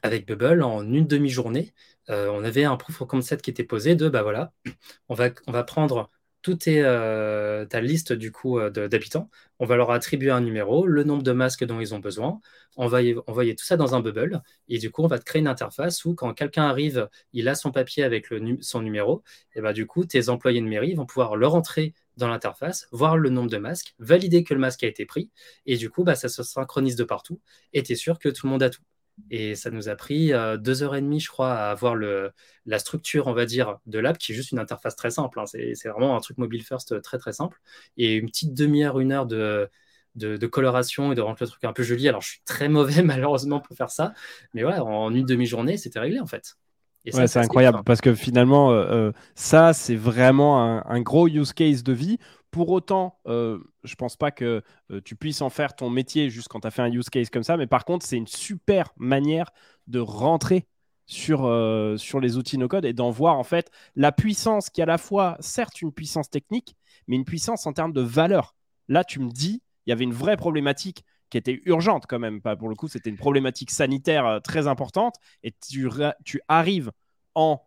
[0.03, 1.73] avec Bubble, en une demi-journée,
[2.11, 4.53] euh, on avait un proof of concept qui était posé de, bah voilà,
[5.09, 5.17] on
[5.47, 6.11] on va prendre
[6.45, 11.03] toute euh, ta liste du coup euh, d'habitants, on va leur attribuer un numéro, le
[11.03, 12.39] nombre de masques dont ils ont besoin,
[12.77, 15.41] on va envoyer tout ça dans un bubble, et du coup on va te créer
[15.41, 18.27] une interface où quand quelqu'un arrive, il a son papier avec
[18.61, 19.23] son numéro,
[19.55, 23.17] et bah du coup tes employés de mairie vont pouvoir le rentrer dans l'interface, voir
[23.17, 25.31] le nombre de masques, valider que le masque a été pris,
[25.65, 27.41] et du coup bah, ça se synchronise de partout,
[27.73, 28.83] et tu es sûr que tout le monde a tout.
[29.31, 32.33] Et ça nous a pris euh, deux heures et demie, je crois, à avoir le,
[32.67, 35.39] la structure, on va dire, de l'app, qui est juste une interface très simple.
[35.39, 35.45] Hein.
[35.47, 37.61] C'est vraiment un truc mobile first très très simple.
[37.97, 39.71] Et une petite demi-heure, une heure de,
[40.17, 42.09] de, coloration et de rendre le truc un peu joli.
[42.09, 44.15] Alors, je suis très mauvais, malheureusement, pour faire ça.
[44.53, 46.57] Mais voilà, en une demi-journée, c'était réglé, en fait.
[47.13, 51.53] Ouais, c'est incroyable parce que finalement, euh, euh, ça, c'est vraiment un, un, gros use
[51.53, 52.19] case de vie
[52.55, 54.63] pour autant, euh, je pense pas que
[54.93, 57.29] euh, tu puisses en faire ton métier juste quand tu as fait un use case
[57.29, 59.51] comme ça, mais par contre, c'est une super manière
[59.89, 60.69] de rentrer
[61.05, 64.85] sur, euh, sur les outils no-code et d'en voir en fait la puissance qui est
[64.85, 66.77] à la fois, certes, une puissance technique,
[67.09, 68.55] mais une puissance en termes de valeur.
[68.87, 72.41] Là, tu me dis, il y avait une vraie problématique qui était urgente quand même,
[72.41, 75.89] pas pour le coup, c'était une problématique sanitaire euh, très importante et tu,
[76.25, 76.93] tu arrives
[77.35, 77.61] en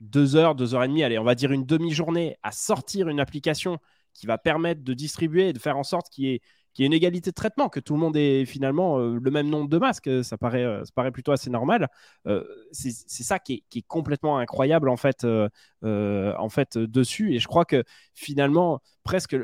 [0.00, 3.20] deux heures, deux heures et demie, allez, on va dire une demi-journée à sortir une
[3.20, 3.78] application
[4.14, 6.40] qui va permettre de distribuer et de faire en sorte qu'il y ait
[6.78, 9.78] une égalité de traitement, que tout le monde ait finalement euh, le même nombre de
[9.78, 11.88] masques, ça paraît, euh, ça paraît plutôt assez normal.
[12.26, 15.26] Euh, c'est ça qui est, complètement incroyable en fait,
[15.82, 17.34] en fait dessus.
[17.34, 17.84] Et je crois que
[18.14, 19.36] finalement, presque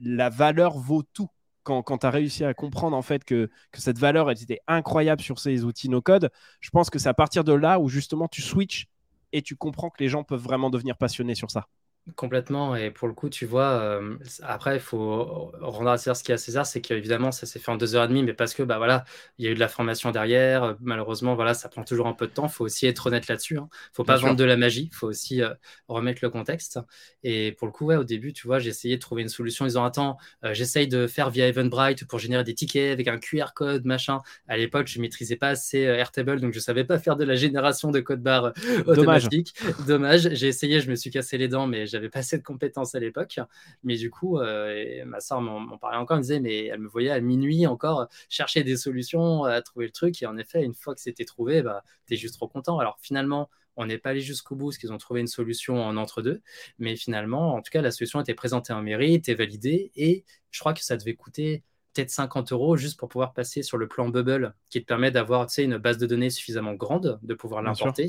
[0.00, 1.28] la, valeur vaut tout.
[1.62, 5.64] Quand, tu as réussi à comprendre en fait que, cette valeur était incroyable sur ces
[5.64, 6.30] outils no-code,
[6.60, 8.88] je pense que c'est à partir de là où justement tu switches
[9.32, 11.68] et tu comprends que les gens peuvent vraiment devenir passionnés sur ça.
[12.16, 12.74] Complètement.
[12.74, 16.30] Et pour le coup, tu vois, euh, après, il faut rendre à César ce qu'il
[16.30, 18.34] y a à César, c'est qu'évidemment, ça s'est fait en deux heures et demie, mais
[18.34, 19.04] parce que, bah voilà,
[19.38, 20.76] il y a eu de la formation derrière.
[20.80, 22.46] Malheureusement, voilà, ça prend toujours un peu de temps.
[22.46, 23.56] Il faut aussi être honnête là-dessus.
[23.56, 23.68] Hein.
[23.92, 24.88] faut pas vendre de la magie.
[24.90, 25.54] Il faut aussi euh,
[25.86, 26.80] remettre le contexte.
[27.22, 29.64] Et pour le coup, ouais, au début, tu vois, j'ai essayé de trouver une solution
[29.64, 33.18] en disant, attends, euh, j'essaye de faire via Eventbrite pour générer des tickets avec un
[33.18, 34.18] QR code, machin.
[34.48, 37.92] À l'époque, je maîtrisais pas assez Airtable, donc je savais pas faire de la génération
[37.92, 38.52] de code barre
[38.86, 39.54] automatique.
[39.86, 39.86] Dommage.
[39.86, 40.34] Dommage.
[40.34, 43.00] J'ai essayé, je me suis cassé les dents, mais j'avais pas assez de compétences à
[43.00, 43.38] l'époque.
[43.84, 46.88] Mais du coup, euh, ma soeur m'en parlait encore, elle me disait, mais elle me
[46.88, 50.22] voyait à minuit encore chercher des solutions, à trouver le truc.
[50.22, 52.78] Et en effet, une fois que c'était trouvé, bah, tu es juste trop content.
[52.78, 55.96] Alors finalement, on n'est pas allé jusqu'au bout parce qu'ils ont trouvé une solution en
[55.96, 56.42] entre-deux.
[56.78, 59.92] Mais finalement, en tout cas, la solution était présentée en mairie, était validée.
[59.96, 61.62] Et je crois que ça devait coûter
[61.92, 65.46] peut-être 50 euros juste pour pouvoir passer sur le plan Bubble qui te permet d'avoir
[65.58, 68.06] une base de données suffisamment grande de pouvoir l'importer.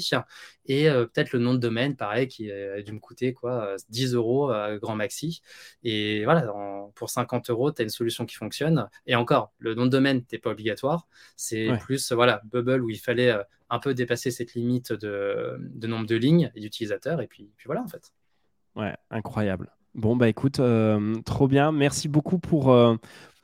[0.65, 4.13] Et euh, peut-être le nom de domaine, pareil, qui a dû me coûter quoi, 10
[4.13, 5.41] euros à grand maxi.
[5.83, 6.51] Et voilà,
[6.95, 8.89] pour 50 euros, tu as une solution qui fonctionne.
[9.05, 11.07] Et encore, le nom de domaine n'est pas obligatoire.
[11.35, 16.05] C'est plus voilà, Bubble où il fallait euh, un peu dépasser cette limite de, nombre
[16.05, 17.21] de lignes et d'utilisateurs.
[17.21, 18.13] Et puis, puis voilà, en fait.
[18.75, 19.71] Ouais, incroyable.
[19.95, 21.71] Bon, bah écoute, euh, trop bien.
[21.71, 22.75] Merci beaucoup pour,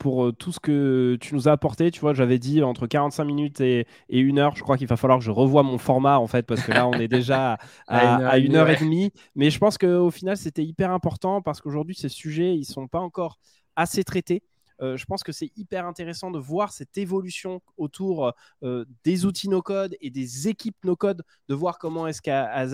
[0.00, 1.90] pour euh, tout ce que tu nous as apporté.
[1.92, 4.56] Tu vois, j'avais dit entre 45 minutes et, et une heure.
[4.56, 6.88] Je crois qu'il va falloir que je revoie mon format en fait, parce que là,
[6.88, 9.12] on est déjà à, une heure, et demie.
[9.36, 12.98] Mais je pense qu'au final, c'était hyper important parce qu'aujourd'hui, ces sujets, ils sont pas
[12.98, 13.38] encore
[13.76, 14.42] assez traités.
[14.80, 18.32] Euh, je pense que c'est hyper intéressant de voir cette évolution autour
[18.62, 22.22] euh, des outils no-code et des équipes no-code, de voir comment est-ce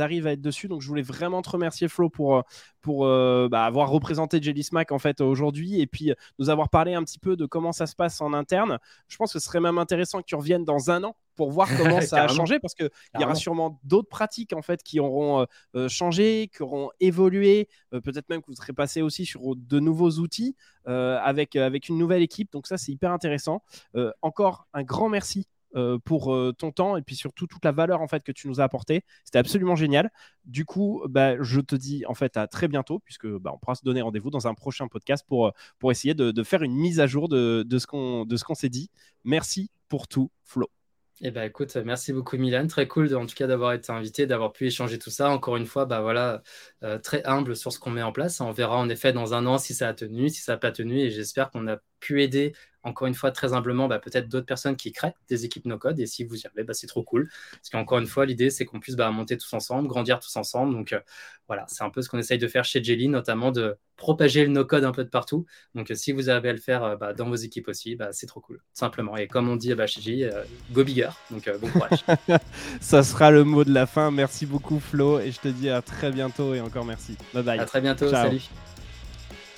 [0.01, 0.69] arrivent à être dessus.
[0.69, 2.43] Donc, je voulais vraiment te remercier, Flo, pour,
[2.81, 7.19] pour bah, avoir représenté Jelly en fait aujourd'hui et puis nous avoir parlé un petit
[7.19, 8.79] peu de comment ça se passe en interne.
[9.09, 11.69] Je pense que ce serait même intéressant que tu reviennes dans un an pour voir
[11.77, 15.47] comment ça a changé parce qu'il y aura sûrement d'autres pratiques en fait qui auront
[15.89, 17.69] changé, qui auront évolué.
[17.91, 20.57] Peut-être même que vous serez passé aussi sur de nouveaux outils
[20.87, 22.53] avec, avec une nouvelle équipe.
[22.53, 23.63] Donc ça, c'est hyper intéressant.
[24.23, 25.47] encore un grand merci
[26.05, 28.65] pour ton temps et puis surtout toute la valeur en fait que tu nous as
[28.65, 29.05] apporté.
[29.25, 30.11] C'était absolument génial.
[30.45, 33.75] Du coup, bah, je te dis en fait à très bientôt puisque bah, on pourra
[33.75, 37.01] se donner rendez-vous dans un prochain podcast pour, pour essayer de, de faire une mise
[37.01, 38.91] à jour de, de ce qu'on s'est dit.
[39.25, 40.76] Merci pour tout, Flo.
[41.23, 44.53] Eh ben, écoute, merci beaucoup Milan, très cool en tout cas d'avoir été invité, d'avoir
[44.53, 45.31] pu échanger tout ça.
[45.31, 46.43] Encore une fois, bah voilà,
[46.83, 48.39] euh, très humble sur ce qu'on met en place.
[48.43, 50.73] On verra en effet dans un an si ça a tenu, si ça n'a pas
[50.73, 52.55] tenu, et j'espère qu'on a pu aider
[52.87, 55.99] encore une fois, très humblement, bah, peut-être d'autres personnes qui créent des équipes no-code.
[55.99, 57.29] Et si vous y arrivez, bah, c'est trop cool.
[57.53, 60.73] Parce qu'encore une fois, l'idée, c'est qu'on puisse bah, monter tous ensemble, grandir tous ensemble.
[60.73, 61.01] Donc euh,
[61.49, 64.53] voilà, c'est un peu ce qu'on essaye de faire chez Jelly, notamment de propager le
[64.53, 65.47] no-code un peu de partout.
[65.75, 68.41] Donc euh, si vous avez à le faire euh, dans vos équipes aussi, c'est trop
[68.41, 69.17] cool, simplement.
[69.17, 70.27] Et comme on dit chez Jelly,
[70.71, 71.11] go bigger.
[71.33, 72.05] Donc bon courage.
[72.81, 74.13] Ça sera le mot de la fin.
[74.13, 75.19] Merci beaucoup, Flo.
[75.19, 77.17] Et je te dis à très bientôt et encore merci.
[77.35, 77.59] Bye bye.
[77.59, 78.09] À très bientôt.
[78.09, 78.49] Salut.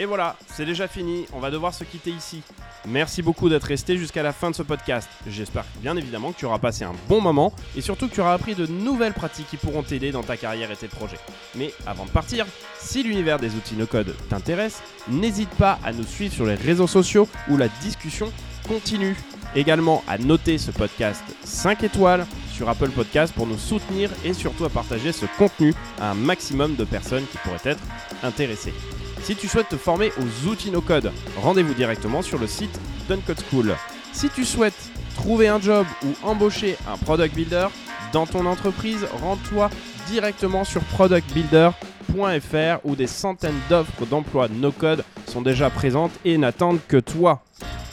[0.01, 2.43] Et voilà, c'est déjà fini, on va devoir se quitter ici.
[2.87, 5.09] Merci beaucoup d'être resté jusqu'à la fin de ce podcast.
[5.27, 8.35] J'espère bien évidemment que tu auras passé un bon moment et surtout que tu auras
[8.35, 11.19] appris de nouvelles pratiques qui pourront t'aider dans ta carrière et tes projets.
[11.57, 12.47] Mais avant de partir,
[12.79, 17.29] si l'univers des outils no-code t'intéresse, n'hésite pas à nous suivre sur les réseaux sociaux
[17.49, 18.33] où la discussion
[18.69, 19.17] continue.
[19.57, 24.65] Également à noter ce podcast 5 étoiles sur Apple Podcast pour nous soutenir et surtout
[24.65, 27.83] à partager ce contenu à un maximum de personnes qui pourraient être
[28.23, 28.75] intéressées.
[29.23, 32.79] Si tu souhaites te former aux outils no-code, rendez-vous directement sur le site
[33.09, 33.77] d'Uncode School.
[34.13, 37.69] Si tu souhaites trouver un job ou embaucher un product builder
[38.13, 39.71] dans ton entreprise, rends-toi
[40.07, 46.97] directement sur productbuilder.fr où des centaines d'offres d'emploi no-code sont déjà présentes et n'attendent que
[46.97, 47.43] toi.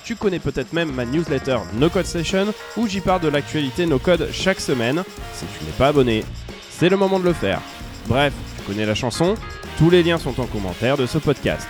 [0.06, 3.97] Tu connais peut-être même ma newsletter No Code Session où j'y parle de l'actualité no
[3.97, 5.03] code chaque semaine.
[5.34, 6.23] Si tu n'es pas abonné,
[6.69, 7.60] c'est le moment de le faire.
[8.06, 9.35] Bref, tu connais la chanson
[9.77, 11.68] tous les liens sont en commentaire de ce podcast.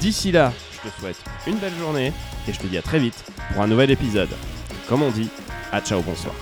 [0.00, 2.12] D'ici là, je te souhaite une belle journée
[2.48, 4.30] et je te dis à très vite pour un nouvel épisode.
[4.88, 5.28] Comme on dit,
[5.72, 6.34] à ciao, bonsoir.